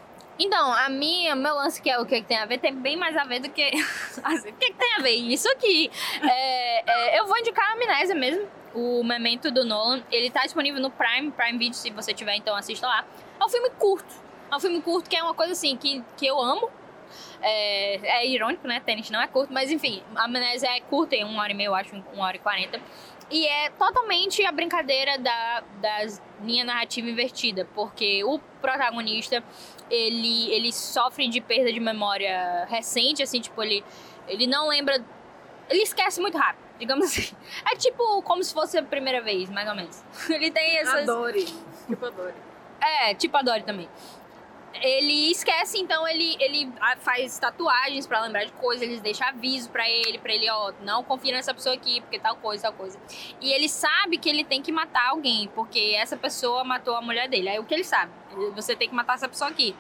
Então, 0.43 0.73
a 0.73 0.89
minha, 0.89 1.35
meu 1.35 1.53
lance 1.53 1.79
que 1.79 1.87
é 1.87 1.99
o 1.99 2.05
que, 2.05 2.19
que 2.19 2.27
tem 2.27 2.37
a 2.37 2.47
ver, 2.47 2.57
tem 2.57 2.73
bem 2.73 2.97
mais 2.97 3.15
a 3.15 3.23
ver 3.23 3.41
do 3.41 3.49
que. 3.49 3.63
assim, 4.23 4.49
o 4.49 4.53
que, 4.53 4.71
que 4.71 4.73
tem 4.73 4.95
a 4.97 5.01
ver? 5.01 5.11
Isso 5.11 5.47
aqui. 5.51 5.91
É, 6.23 6.91
é, 6.91 7.19
eu 7.19 7.27
vou 7.27 7.37
indicar 7.37 7.69
a 7.69 7.73
Amnésia 7.73 8.15
mesmo, 8.15 8.49
o 8.73 9.03
Memento 9.03 9.51
do 9.51 9.63
Nolan. 9.63 10.01
Ele 10.11 10.31
tá 10.31 10.41
disponível 10.41 10.81
no 10.81 10.89
Prime, 10.89 11.29
Prime 11.29 11.59
Video, 11.59 11.75
se 11.75 11.91
você 11.91 12.11
tiver, 12.11 12.35
então 12.35 12.55
assista 12.55 12.87
lá. 12.87 13.05
É 13.39 13.45
um 13.45 13.49
filme 13.49 13.69
curto. 13.77 14.15
É 14.51 14.55
um 14.55 14.59
filme 14.59 14.81
curto 14.81 15.07
que 15.07 15.15
é 15.15 15.21
uma 15.21 15.35
coisa 15.35 15.53
assim 15.53 15.77
que, 15.77 16.03
que 16.17 16.25
eu 16.25 16.39
amo. 16.41 16.71
É, 17.39 18.21
é 18.21 18.27
irônico, 18.27 18.67
né? 18.67 18.79
Tênis 18.79 19.11
não 19.11 19.21
é 19.21 19.27
curto, 19.27 19.53
mas 19.53 19.69
enfim, 19.69 20.01
a 20.15 20.25
Amnésia 20.25 20.75
é 20.75 20.79
curta, 20.81 21.11
tem 21.11 21.23
uma 21.23 21.43
hora 21.43 21.51
e 21.51 21.55
meia, 21.55 21.67
eu 21.67 21.75
acho, 21.75 21.95
uma 22.13 22.25
hora 22.25 22.37
e 22.37 22.39
quarenta. 22.39 22.81
E 23.29 23.45
é 23.45 23.69
totalmente 23.69 24.43
a 24.43 24.51
brincadeira 24.51 25.19
da, 25.19 25.63
das 25.79 26.21
linha 26.43 26.65
narrativa 26.65 27.09
invertida, 27.09 27.67
porque 27.75 28.23
o 28.23 28.39
protagonista 28.59 29.43
ele, 29.91 30.49
ele 30.51 30.71
sofre 30.71 31.27
de 31.27 31.41
perda 31.41 31.71
de 31.71 31.79
memória 31.79 32.65
recente, 32.69 33.21
assim, 33.21 33.41
tipo, 33.41 33.61
ele, 33.61 33.83
ele 34.27 34.47
não 34.47 34.69
lembra. 34.69 35.03
Ele 35.69 35.83
esquece 35.83 36.21
muito 36.21 36.37
rápido, 36.37 36.63
digamos 36.79 37.05
assim. 37.05 37.35
É 37.71 37.75
tipo 37.75 38.21
como 38.23 38.43
se 38.43 38.53
fosse 38.53 38.77
a 38.77 38.83
primeira 38.83 39.21
vez, 39.21 39.49
mais 39.49 39.67
ou 39.67 39.75
menos. 39.75 40.03
Ele 40.29 40.49
tem 40.49 40.77
essas. 40.77 41.07
Adore. 41.07 41.45
Tipo, 41.87 42.05
adore. 42.05 42.33
É, 42.79 43.13
tipo 43.13 43.35
a 43.37 43.41
Dory 43.41 43.63
também. 43.63 43.87
Ele 44.81 45.29
esquece, 45.29 45.77
então 45.77 46.07
ele, 46.07 46.37
ele 46.39 46.71
faz 47.01 47.37
tatuagens 47.37 48.07
pra 48.07 48.21
lembrar 48.21 48.45
de 48.45 48.53
coisas, 48.53 48.81
eles 48.81 49.01
deixam 49.01 49.27
aviso 49.27 49.69
pra 49.69 49.87
ele, 49.87 50.17
pra 50.17 50.33
ele, 50.33 50.49
ó, 50.49 50.71
não 50.81 51.03
confia 51.03 51.33
nessa 51.33 51.53
pessoa 51.53 51.75
aqui, 51.75 51.99
porque 51.99 52.17
tal 52.17 52.37
coisa, 52.37 52.63
tal 52.63 52.73
coisa. 52.73 52.97
E 53.41 53.51
ele 53.51 53.67
sabe 53.67 54.17
que 54.17 54.29
ele 54.29 54.45
tem 54.45 54.61
que 54.61 54.71
matar 54.71 55.09
alguém, 55.09 55.49
porque 55.53 55.93
essa 55.97 56.15
pessoa 56.15 56.63
matou 56.63 56.95
a 56.95 57.01
mulher 57.01 57.27
dele. 57.27 57.49
Aí 57.49 57.59
o 57.59 57.65
que 57.65 57.73
ele 57.73 57.83
sabe? 57.83 58.13
Você 58.55 58.75
tem 58.75 58.89
que 58.89 58.95
matar 58.95 59.15
essa 59.15 59.27
pessoa 59.27 59.49
aqui. 59.49 59.75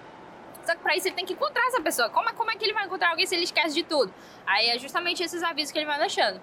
Só 0.65 0.73
que 0.73 0.81
pra 0.81 0.95
isso 0.95 1.07
ele 1.07 1.15
tem 1.15 1.25
que 1.25 1.33
encontrar 1.33 1.65
essa 1.67 1.81
pessoa. 1.81 2.09
Como 2.09 2.29
é, 2.29 2.33
como 2.33 2.51
é 2.51 2.55
que 2.55 2.63
ele 2.63 2.73
vai 2.73 2.85
encontrar 2.85 3.09
alguém 3.09 3.25
se 3.25 3.35
ele 3.35 3.43
esquece 3.43 3.73
de 3.73 3.83
tudo? 3.83 4.13
Aí 4.45 4.69
é 4.69 4.79
justamente 4.79 5.23
esses 5.23 5.41
avisos 5.43 5.71
que 5.71 5.79
ele 5.79 5.85
vai 5.85 5.99
deixando. 5.99 6.41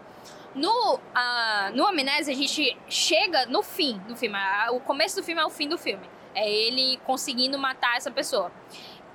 No, 0.54 0.98
ah, 1.14 1.70
no 1.74 1.86
Amnésia, 1.86 2.32
a 2.32 2.36
gente 2.36 2.76
chega 2.88 3.46
no 3.46 3.62
fim 3.62 3.98
do 4.09 4.16
filme. 4.16 4.36
O 4.72 4.80
começo 4.80 5.16
do 5.16 5.22
filme 5.22 5.40
é 5.40 5.44
o 5.44 5.50
fim 5.50 5.68
do 5.68 5.78
filme. 5.78 6.09
É 6.34 6.50
ele 6.50 6.98
conseguindo 7.04 7.59
matar 7.59 7.96
essa 7.96 8.11
pessoa. 8.11 8.50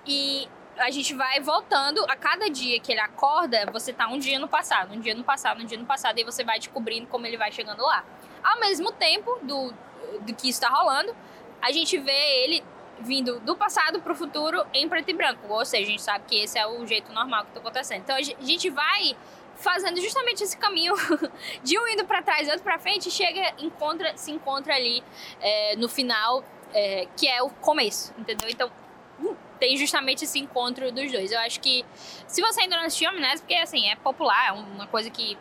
E 0.05 0.47
a 0.77 0.89
gente 0.89 1.13
vai 1.13 1.39
voltando. 1.39 2.03
A 2.09 2.15
cada 2.15 2.49
dia 2.49 2.79
que 2.79 2.91
ele 2.91 3.01
acorda, 3.01 3.65
você 3.71 3.91
tá 3.91 4.07
um 4.07 4.17
dia 4.17 4.39
no 4.39 4.47
passado, 4.47 4.93
um 4.93 4.99
dia 4.99 5.13
no 5.13 5.23
passado, 5.23 5.61
um 5.61 5.65
dia 5.65 5.77
no 5.77 5.85
passado. 5.85 6.19
E 6.19 6.23
você 6.23 6.43
vai 6.43 6.59
descobrindo 6.59 7.07
como 7.07 7.25
ele 7.25 7.37
vai 7.37 7.51
chegando 7.51 7.83
lá. 7.83 8.05
Ao 8.43 8.59
mesmo 8.59 8.91
tempo 8.91 9.37
do, 9.41 9.73
do 10.21 10.33
que 10.35 10.49
isso 10.49 10.61
tá 10.61 10.69
rolando, 10.69 11.15
a 11.61 11.71
gente 11.71 11.97
vê 11.97 12.43
ele 12.43 12.63
vindo 12.99 13.39
do 13.41 13.55
passado 13.55 14.01
pro 14.01 14.15
futuro 14.15 14.65
em 14.73 14.87
preto 14.87 15.09
e 15.09 15.13
branco. 15.13 15.51
Ou 15.51 15.65
seja, 15.65 15.83
a 15.83 15.87
gente 15.87 16.01
sabe 16.01 16.25
que 16.27 16.39
esse 16.39 16.57
é 16.57 16.65
o 16.67 16.85
jeito 16.85 17.11
normal 17.11 17.45
que 17.45 17.51
tá 17.51 17.59
acontecendo. 17.59 18.01
Então 18.01 18.15
a 18.15 18.21
gente 18.21 18.69
vai 18.69 19.15
fazendo 19.55 19.99
justamente 20.01 20.43
esse 20.43 20.57
caminho 20.57 20.93
de 21.63 21.77
um 21.79 21.87
indo 21.87 22.05
para 22.05 22.21
trás 22.21 22.47
e 22.47 22.51
outro 22.51 22.63
para 22.63 22.79
frente, 22.79 23.09
chega, 23.09 23.53
encontra, 23.59 24.15
se 24.17 24.31
encontra 24.31 24.75
ali 24.75 25.03
é, 25.39 25.75
no 25.75 25.87
final, 25.87 26.43
é, 26.73 27.07
que 27.15 27.27
é 27.27 27.41
o 27.41 27.49
começo, 27.49 28.13
entendeu? 28.17 28.49
Então 28.49 28.71
hum, 29.19 29.35
tem 29.59 29.77
justamente 29.77 30.25
esse 30.25 30.39
encontro 30.39 30.91
dos 30.91 31.11
dois. 31.11 31.31
Eu 31.31 31.39
acho 31.39 31.59
que 31.59 31.85
se 32.27 32.41
você 32.41 32.61
ainda 32.61 32.77
não 32.77 32.85
assistiu 32.85 33.09
Amnésia, 33.09 33.39
porque 33.39 33.55
assim, 33.55 33.87
é 33.89 33.95
popular, 33.95 34.49
é 34.49 34.51
uma 34.51 34.87
coisa 34.87 35.09
que 35.09 35.37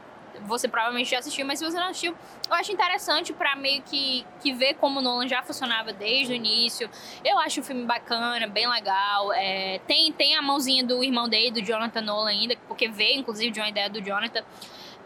você 0.46 0.68
provavelmente 0.68 1.10
já 1.10 1.18
assistiu, 1.18 1.46
mas 1.46 1.58
se 1.58 1.64
você 1.64 1.76
não 1.76 1.88
assistiu, 1.88 2.14
eu 2.48 2.54
acho 2.54 2.72
interessante 2.72 3.32
pra 3.32 3.56
meio 3.56 3.82
que, 3.82 4.26
que 4.40 4.52
ver 4.52 4.74
como 4.74 5.00
o 5.00 5.02
Nolan 5.02 5.28
já 5.28 5.42
funcionava 5.42 5.92
desde 5.92 6.32
o 6.32 6.36
início. 6.36 6.90
Eu 7.24 7.38
acho 7.38 7.60
o 7.60 7.62
filme 7.62 7.84
bacana, 7.84 8.46
bem 8.46 8.68
legal. 8.68 9.32
É, 9.32 9.80
tem, 9.86 10.12
tem 10.12 10.36
a 10.36 10.42
mãozinha 10.42 10.84
do 10.84 11.02
irmão 11.02 11.28
dele, 11.28 11.50
do 11.50 11.62
Jonathan 11.62 12.02
Nolan 12.02 12.30
ainda, 12.30 12.56
porque 12.68 12.88
veio 12.88 13.20
inclusive 13.20 13.50
de 13.50 13.60
uma 13.60 13.68
ideia 13.68 13.88
do 13.88 14.00
Jonathan. 14.00 14.44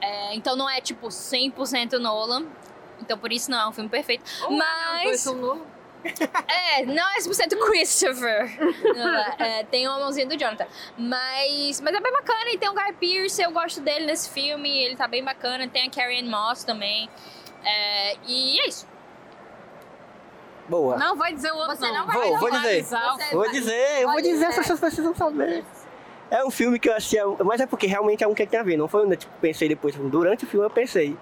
É, 0.01 0.35
então 0.35 0.57
não 0.57 0.69
é 0.69 0.81
tipo 0.81 1.09
100% 1.09 1.99
Nolan. 1.99 2.47
Então 3.01 3.19
por 3.19 3.33
isso 3.33 3.51
não 3.51 3.61
é 3.61 3.69
um 3.69 3.73
filme 3.73 3.91
perfeito. 3.91 4.25
Mas. 4.51 5.27
É, 5.27 5.76
não 6.87 7.09
é 7.15 7.19
100% 7.19 7.59
Christopher. 7.67 8.59
Não, 8.95 9.45
é, 9.45 9.65
tem 9.65 9.87
uma 9.89 9.99
mãozinha 9.99 10.27
do 10.27 10.37
Jonathan. 10.37 10.67
Mas, 10.97 11.81
mas 11.81 11.95
é 11.95 12.01
bem 12.01 12.13
bacana 12.13 12.51
e 12.53 12.59
tem 12.59 12.69
o 12.69 12.75
Guy 12.75 12.93
Pearce, 13.01 13.43
eu 13.43 13.51
gosto 13.51 13.81
dele 13.81 14.07
nesse 14.07 14.31
filme, 14.31 14.69
ele 14.85 14.97
tá 14.97 15.07
bem 15.09 15.23
bacana. 15.25 15.69
Tem 15.69 15.87
a 15.87 15.91
Carrie 15.91 16.21
Ann 16.21 16.29
Moss 16.31 16.65
também. 16.65 17.09
É, 17.65 18.17
e 18.27 18.61
é 18.61 18.69
isso. 18.69 18.87
Boa. 20.69 20.97
Não 20.97 21.17
vai 21.17 21.33
dizer 21.33 21.53
o 21.53 21.57
outro, 21.57 21.77
Você 21.77 21.87
não 21.87 21.95
não. 21.99 22.07
vai 22.07 22.17
Vou, 22.31 22.39
vou 22.39 22.51
dizer. 22.51 22.83
Você 22.85 22.97
Vou 23.33 23.41
vai- 23.45 23.51
dizer, 23.51 24.03
eu 24.03 24.09
vou 24.11 24.17
dizer, 24.21 24.33
dizer. 24.33 24.45
essas 24.47 24.57
pessoas 24.59 24.81
precisam 24.81 25.15
saber. 25.15 25.65
É 26.29 26.45
um 26.45 26.51
filme 26.51 26.77
que 26.81 26.89
eu 26.89 26.95
achei, 26.97 27.21
mas 27.45 27.61
é 27.61 27.67
porque 27.67 27.87
realmente 27.87 28.25
é 28.25 28.27
um 28.27 28.35
que 28.35 28.45
tem 28.45 28.59
a 28.59 28.63
ver, 28.65 28.77
não 28.77 28.89
foi 28.89 29.07
um 29.07 29.15
tipo, 29.15 29.33
pensei 29.41 29.69
depois, 29.69 29.95
durante 29.95 30.45
o 30.45 30.47
filme 30.49 30.67
eu 30.67 30.71
pensei. 30.71 31.17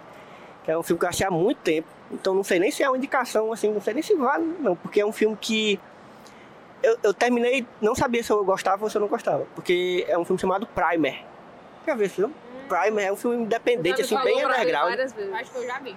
Que 0.65 0.71
é 0.71 0.79
um 0.79 0.83
filme 0.83 0.99
que 0.99 1.05
eu 1.05 1.09
achei 1.11 1.27
há 1.27 1.31
muito 1.31 1.59
tempo, 1.59 1.87
então 2.15 2.35
não 2.35 2.45
sei 2.45 2.59
nem 2.59 2.71
se 2.71 2.83
é 2.83 2.89
uma 2.89 2.97
indicação, 2.97 3.53
assim, 3.53 3.71
não 3.71 3.81
sei 3.81 3.95
nem 3.95 4.03
se 4.03 4.15
vale, 4.15 4.45
não, 4.61 4.75
porque 4.77 5.01
é 5.01 5.07
um 5.07 5.13
filme 5.13 5.37
que 5.41 5.79
eu, 6.83 6.99
eu 7.03 7.15
terminei, 7.15 7.67
não 7.81 7.95
sabia 7.95 8.23
se 8.23 8.31
eu 8.31 8.45
gostava 8.45 8.85
ou 8.85 8.91
se 8.91 8.97
eu 8.97 9.01
não 9.01 9.09
gostava, 9.09 9.47
porque 9.55 10.05
é 10.09 10.19
um 10.19 10.25
filme 10.25 10.41
chamado 10.41 10.67
Primer. 10.67 11.23
Já 11.87 11.95
viu 11.95 12.07
esse 12.07 12.15
filme? 12.17 12.35
Primer 12.69 13.05
é 13.07 13.13
um 13.13 13.17
filme 13.17 13.37
independente, 13.45 14.03
assim, 14.03 14.17
bem 14.23 14.45
underground. 14.45 14.89
Várias 14.91 15.13
vezes. 15.13 15.33
Acho 15.35 15.51
que 15.51 15.59
eu 15.59 15.67
já 15.67 15.79
vi. 15.81 15.97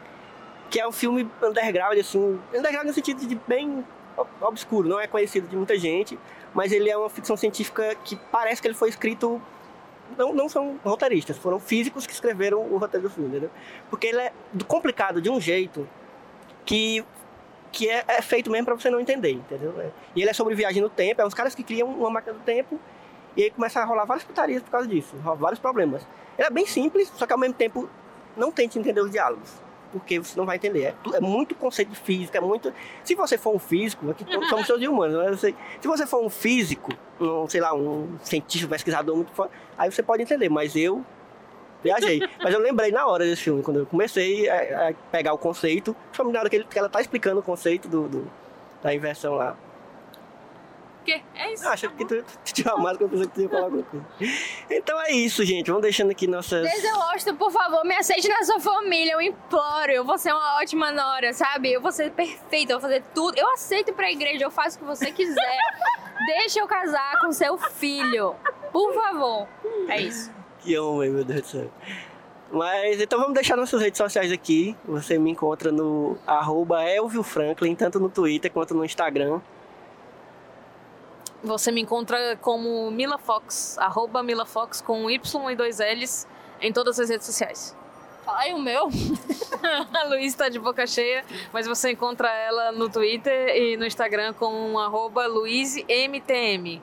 que 0.70 0.80
é 0.80 0.88
um 0.88 0.92
filme 0.92 1.30
underground, 1.42 1.98
assim, 1.98 2.40
underground 2.54 2.88
no 2.88 2.94
sentido 2.94 3.26
de 3.26 3.36
bem 3.48 3.86
ob- 4.18 4.28
obscuro, 4.42 4.88
não 4.90 5.00
é 5.00 5.08
conhecido 5.08 5.48
de 5.48 5.56
muita 5.56 5.78
gente, 5.78 6.18
mas 6.54 6.72
ele 6.72 6.90
é 6.90 6.98
uma 6.98 7.10
ficção 7.10 7.38
científica 7.38 7.96
que 8.04 8.16
parece 8.32 8.62
que 8.62 8.68
ele 8.68 8.76
foi 8.76 8.90
escrito. 8.90 9.42
Não, 10.18 10.34
não 10.34 10.48
são 10.48 10.80
roteiristas, 10.86 11.38
foram 11.38 11.60
físicos 11.60 12.08
que 12.08 12.14
escreveram 12.14 12.62
o 12.62 12.78
roteiro 12.78 13.08
do 13.10 13.14
filme, 13.14 13.30
entendeu? 13.30 13.50
Porque 13.90 14.08
ele 14.08 14.20
é 14.22 14.32
do- 14.54 14.64
complicado 14.64 15.22
de 15.22 15.30
um 15.30 15.40
jeito 15.40 15.88
que, 16.68 17.04
que 17.72 17.90
é, 17.90 18.04
é 18.08 18.22
feito 18.22 18.52
mesmo 18.52 18.66
pra 18.66 18.76
você 18.76 18.90
não 18.90 19.00
entender, 19.00 19.32
entendeu? 19.32 19.74
É. 19.80 19.90
E 20.16 20.22
ele 20.22 20.30
é 20.30 20.34
sobre 20.34 20.54
viagem 20.54 20.82
no 20.82 20.90
tempo, 20.90 21.22
é 21.22 21.26
uns 21.26 21.34
caras 21.34 21.56
que 21.56 21.64
criam 21.64 21.88
uma 21.88 22.10
máquina 22.12 22.34
do 22.34 22.42
tempo 22.42 22.80
e 23.36 23.44
aí 23.44 23.50
começa 23.50 23.80
a 23.80 23.86
rolar 23.86 24.06
várias 24.06 24.24
putarias 24.24 24.62
por 24.62 24.70
causa 24.70 24.88
disso, 24.88 25.16
vários 25.40 25.60
problemas. 25.60 26.06
Ele 26.38 26.48
é 26.48 26.52
bem 26.52 26.68
simples, 26.68 27.12
só 27.16 27.26
que 27.26 27.34
ao 27.34 27.40
mesmo 27.40 27.56
tempo 27.56 27.90
não 28.36 28.52
tente 28.52 28.78
entender 28.78 29.02
os 29.02 29.10
diálogos 29.10 29.66
porque 29.92 30.20
você 30.20 30.38
não 30.38 30.46
vai 30.46 30.58
entender. 30.58 30.84
É, 30.84 30.96
é 31.16 31.20
muito 31.22 31.56
conceito 31.56 31.90
de 31.90 31.96
física, 31.98 32.38
é 32.38 32.42
muito. 32.42 32.74
Se 33.06 33.16
você 33.16 33.38
for 33.38 33.56
um 33.56 33.60
físico, 33.60 34.12
aqui 34.12 34.26
todos 34.26 34.50
somos 34.50 34.68
todos 34.68 34.86
humanos, 34.86 35.16
mas 35.16 35.40
você- 35.40 35.56
se 35.80 35.88
você 35.88 36.06
for 36.06 36.24
um 36.24 36.30
físico, 36.30 36.92
um, 37.20 37.48
sei 37.48 37.62
lá, 37.62 37.74
um 37.74 38.18
cientista, 38.22 38.68
pesquisador 38.68 39.16
muito 39.16 39.32
aí 39.78 39.90
você 39.90 40.04
pode 40.04 40.22
entender, 40.22 40.50
mas 40.50 40.76
eu 40.76 41.06
Viajei. 41.84 42.22
Mas 42.44 42.54
eu 42.54 42.60
lembrei 42.60 42.92
na 42.92 43.06
hora 43.08 43.24
desse 43.26 43.44
filme, 43.44 43.62
quando 43.64 43.80
eu 43.80 43.86
comecei 43.86 44.50
a, 44.50 44.90
a 44.90 44.94
pegar 45.12 45.34
o 45.34 45.38
conceito. 45.38 45.94
Principalmente 46.06 46.34
na 46.34 46.40
hora 46.42 46.50
que, 46.50 46.56
ele- 46.58 46.66
que 46.66 46.78
ela 46.80 46.90
tá 46.90 47.00
explicando 47.02 47.40
o 47.40 47.44
conceito 47.44 47.88
do, 47.88 48.08
do- 48.08 48.32
da 48.84 48.94
inversão 48.94 49.36
lá. 49.36 49.56
O 51.02 51.06
quê? 51.08 51.22
É 51.36 51.54
isso. 51.54 51.66
Ah, 51.66 51.72
achei 51.72 51.88
que 51.90 52.04
tu, 52.04 52.22
tu 52.24 52.54
tinha 52.54 52.74
uma 52.76 52.84
máscara, 52.84 53.06
eu 53.06 53.10
pensei 53.10 53.28
que 53.28 53.34
tu 53.34 53.42
ia 53.42 53.50
falar 53.50 53.64
alguma 53.64 53.84
coisa. 53.84 54.06
Então 54.70 55.02
é 55.02 55.12
isso, 55.12 55.46
gente. 55.46 55.68
Vamos 55.68 55.82
deixando 55.84 56.12
aqui 56.12 56.28
nossas. 56.28 56.70
Denzel 56.70 56.98
Washington, 56.98 57.36
por 57.36 57.50
favor, 57.52 57.86
me 57.86 57.96
aceite 57.96 58.28
na 58.28 58.44
sua 58.44 58.60
família. 58.60 59.14
Eu 59.14 59.22
imploro. 59.22 59.92
Eu 59.92 60.04
vou 60.04 60.18
ser 60.18 60.34
uma 60.34 60.58
ótima 60.60 60.92
nora, 60.92 61.32
sabe? 61.34 61.72
Eu 61.72 61.80
vou 61.82 61.92
ser 61.94 62.12
perfeita. 62.12 62.74
Eu 62.74 62.80
vou 62.80 62.90
fazer 62.90 63.04
tudo. 63.16 63.38
Eu 63.38 63.50
aceito 63.54 63.94
pra 63.94 64.12
igreja. 64.12 64.44
Eu 64.44 64.52
faço 64.52 64.76
o 64.76 64.80
que 64.80 64.86
você 64.86 65.12
quiser. 65.12 65.58
Deixa 66.28 66.60
eu 66.60 66.68
casar 66.68 67.20
com 67.22 67.32
seu 67.32 67.58
filho. 67.58 68.36
Por 68.74 68.94
favor. 68.94 69.48
É 69.88 70.02
isso. 70.02 70.30
Que 70.68 70.78
homem, 70.78 71.10
meu 71.10 71.24
Deus 71.24 71.44
do 71.44 71.48
céu. 71.48 71.72
Mas 72.52 73.00
então 73.00 73.18
vamos 73.18 73.34
deixar 73.34 73.56
nossas 73.56 73.82
redes 73.82 73.98
sociais 73.98 74.34
aqui. 74.34 74.76
Você 74.84 75.18
me 75.18 75.32
encontra 75.32 75.72
no 75.72 76.18
arroba 76.28 76.84
Elvio 76.84 77.24
Franklin, 77.24 77.74
tanto 77.74 78.02
no 78.02 78.10
Twitter 78.10 78.52
quanto 78.52 78.74
no 78.74 78.84
Instagram. 78.84 79.40
Você 81.42 81.72
me 81.72 81.80
encontra 81.80 82.36
como 82.42 82.92
Mila 82.92 83.18
Fox, 83.18 83.78
arroba 83.78 84.22
Mila 84.22 84.46
Fox 84.46 84.82
com 84.82 85.10
Y 85.10 85.52
e 85.52 85.56
dois 85.56 85.80
L's 85.80 86.28
em 86.60 86.74
todas 86.74 87.00
as 87.00 87.10
redes 87.10 87.26
sociais. 87.26 87.74
Aí 88.28 88.54
o 88.54 88.60
meu. 88.60 88.90
A 89.94 90.04
Luiz 90.10 90.36
tá 90.36 90.50
de 90.50 90.60
boca 90.60 90.86
cheia, 90.86 91.24
mas 91.54 91.66
você 91.66 91.92
encontra 91.92 92.30
ela 92.30 92.74
no 92.74 92.90
Twitter 92.90 93.56
e 93.56 93.78
no 93.78 93.86
Instagram 93.86 94.34
com 94.34 94.78
arroba 94.78 95.28
LuizMTM. 95.28 96.82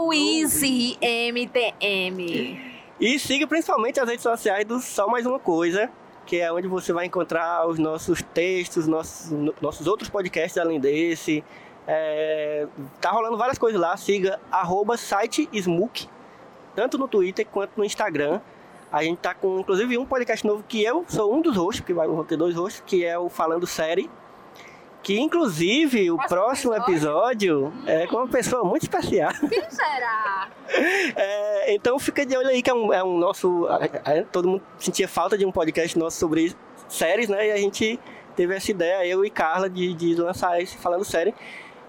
Louise 0.00 0.98
MTM. 1.00 2.71
E 3.02 3.18
siga 3.18 3.48
principalmente 3.48 3.98
as 3.98 4.08
redes 4.08 4.22
sociais 4.22 4.64
do 4.64 4.78
Só 4.78 5.08
Mais 5.08 5.26
Uma 5.26 5.40
Coisa, 5.40 5.90
que 6.24 6.36
é 6.38 6.52
onde 6.52 6.68
você 6.68 6.92
vai 6.92 7.04
encontrar 7.06 7.66
os 7.66 7.76
nossos 7.76 8.22
textos, 8.22 8.86
nossos, 8.86 9.32
no- 9.32 9.52
nossos 9.60 9.88
outros 9.88 10.08
podcasts 10.08 10.56
além 10.56 10.78
desse. 10.78 11.42
É, 11.84 12.64
tá 13.00 13.10
rolando 13.10 13.36
várias 13.36 13.58
coisas 13.58 13.80
lá. 13.80 13.96
Siga 13.96 14.38
arroba 14.52 14.96
site 14.96 15.48
Smook, 15.52 16.08
tanto 16.76 16.96
no 16.96 17.08
Twitter 17.08 17.44
quanto 17.44 17.72
no 17.76 17.84
Instagram. 17.84 18.40
A 18.92 19.02
gente 19.02 19.18
tá 19.18 19.34
com, 19.34 19.58
inclusive, 19.58 19.98
um 19.98 20.06
podcast 20.06 20.46
novo 20.46 20.62
que 20.68 20.84
eu 20.84 21.04
sou 21.08 21.34
um 21.34 21.40
dos 21.40 21.56
hosts, 21.56 21.80
porque 21.80 21.92
vai 21.94 22.06
ter 22.28 22.36
dois 22.36 22.54
hosts, 22.54 22.84
que 22.86 23.04
é 23.04 23.18
o 23.18 23.28
Falando 23.28 23.66
Série. 23.66 24.08
Que, 25.02 25.18
inclusive, 25.18 26.12
o 26.12 26.16
próximo 26.28 26.74
episódio 26.74 27.72
é 27.86 28.06
com 28.06 28.16
uma 28.18 28.28
pessoa 28.28 28.62
muito 28.62 28.82
especial. 28.82 29.32
Quem 29.48 29.70
será? 29.70 30.48
É, 31.14 31.74
então 31.74 31.98
fica 31.98 32.24
de 32.24 32.34
olho 32.34 32.48
aí 32.48 32.62
que 32.62 32.70
é 32.70 32.74
um, 32.74 32.92
é 32.94 33.04
um 33.04 33.18
nosso. 33.18 33.68
é, 34.06 34.22
todo 34.22 34.48
mundo 34.48 34.62
sentia 34.78 35.06
falta 35.06 35.36
de 35.36 35.44
um 35.44 35.52
podcast 35.52 35.98
nosso 35.98 36.16
sobre 36.18 36.56
séries, 36.88 37.28
né? 37.28 37.48
E 37.48 37.52
a 37.52 37.58
gente 37.58 38.00
teve 38.34 38.54
essa 38.54 38.70
ideia, 38.70 39.06
eu 39.06 39.22
e 39.22 39.28
Carla, 39.28 39.68
de, 39.68 39.92
de 39.92 40.14
lançar 40.14 40.58
esse 40.62 40.78
falando 40.78 41.04
série. 41.04 41.34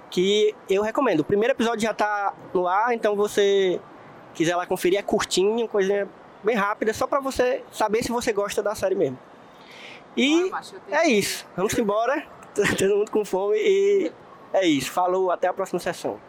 Que 0.09 0.53
eu 0.70 0.84
recomendo. 0.84 1.22
O 1.22 1.24
primeiro 1.24 1.53
episódio 1.53 1.82
já 1.82 1.93
tá 1.93 2.34
no 2.53 2.68
ar, 2.68 2.93
então 2.93 3.16
você 3.16 3.80
quiser 4.34 4.55
lá 4.55 4.66
conferir, 4.66 4.99
é 4.99 5.01
curtinho, 5.01 5.66
coisinha 5.68 6.07
bem 6.43 6.55
rápida, 6.55 6.93
só 6.93 7.07
pra 7.07 7.22
você 7.22 7.64
saber 7.72 8.03
se 8.03 8.11
você 8.11 8.34
gosta 8.34 8.61
da 8.61 8.76
série 8.76 8.95
mesmo. 8.95 9.18
E 10.16 10.51
é 10.91 11.07
isso. 11.07 11.47
Vamos 11.55 11.78
embora. 11.78 12.28
Todo 12.77 12.97
mundo 12.97 13.09
com 13.09 13.25
fome 13.25 13.57
e 13.57 14.11
é 14.53 14.65
isso. 14.67 14.91
Falou, 14.91 15.31
até 15.31 15.47
a 15.47 15.53
próxima 15.53 15.79
sessão. 15.79 16.19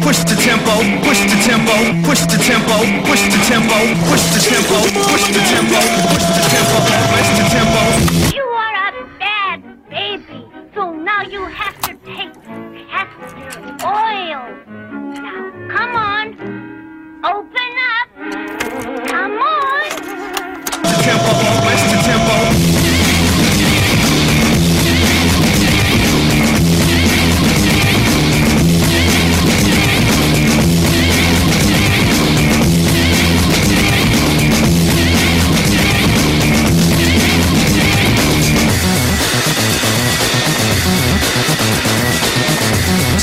Push 0.00 0.24
the 0.24 0.36
tempo, 0.36 0.72
push 1.02 1.20
the 1.20 1.36
tempo, 1.44 1.74
push 2.06 2.24
the 2.24 2.38
tempo, 2.38 2.76
push 3.04 3.22
the 3.28 3.38
tempo, 3.44 3.76
push 4.08 4.24
the 4.32 4.40
tempo, 4.40 4.76
push 5.12 5.26
the 5.28 5.40
tempo, 5.44 5.80
push 6.08 6.24
the 6.24 6.44
tempo, 6.48 6.76
push 7.12 7.30
the 7.36 7.44
tempo. 7.52 7.80
You 8.34 8.46
are 8.46 8.76
a 8.88 9.04
bad 9.18 9.60
baby, 9.90 10.48
so 10.74 10.92
now 10.92 11.22
you 11.22 11.44
have 11.44 11.63
oil. 13.94 14.42
Now, 15.22 15.52
come 15.70 15.94
on, 15.94 16.26
open 17.22 17.72
up. 17.92 18.08
Come 19.06 19.38
on. 19.38 19.90
Tempo, 21.04 21.30
tempo. 22.02 22.53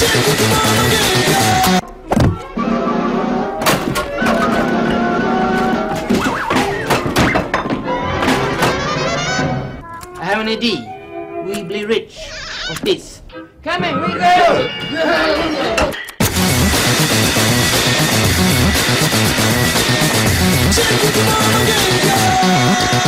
I 0.03 0.07
have 10.23 10.39
an 10.39 10.47
idea. 10.47 11.43
We'll 11.45 11.65
be 11.65 11.85
rich 11.85 12.17
of 12.71 12.81
this. 12.81 13.21
Come 13.61 13.83
in, 13.83 14.01
we 14.01 14.07
go! 14.15 14.69
Push 22.41 22.97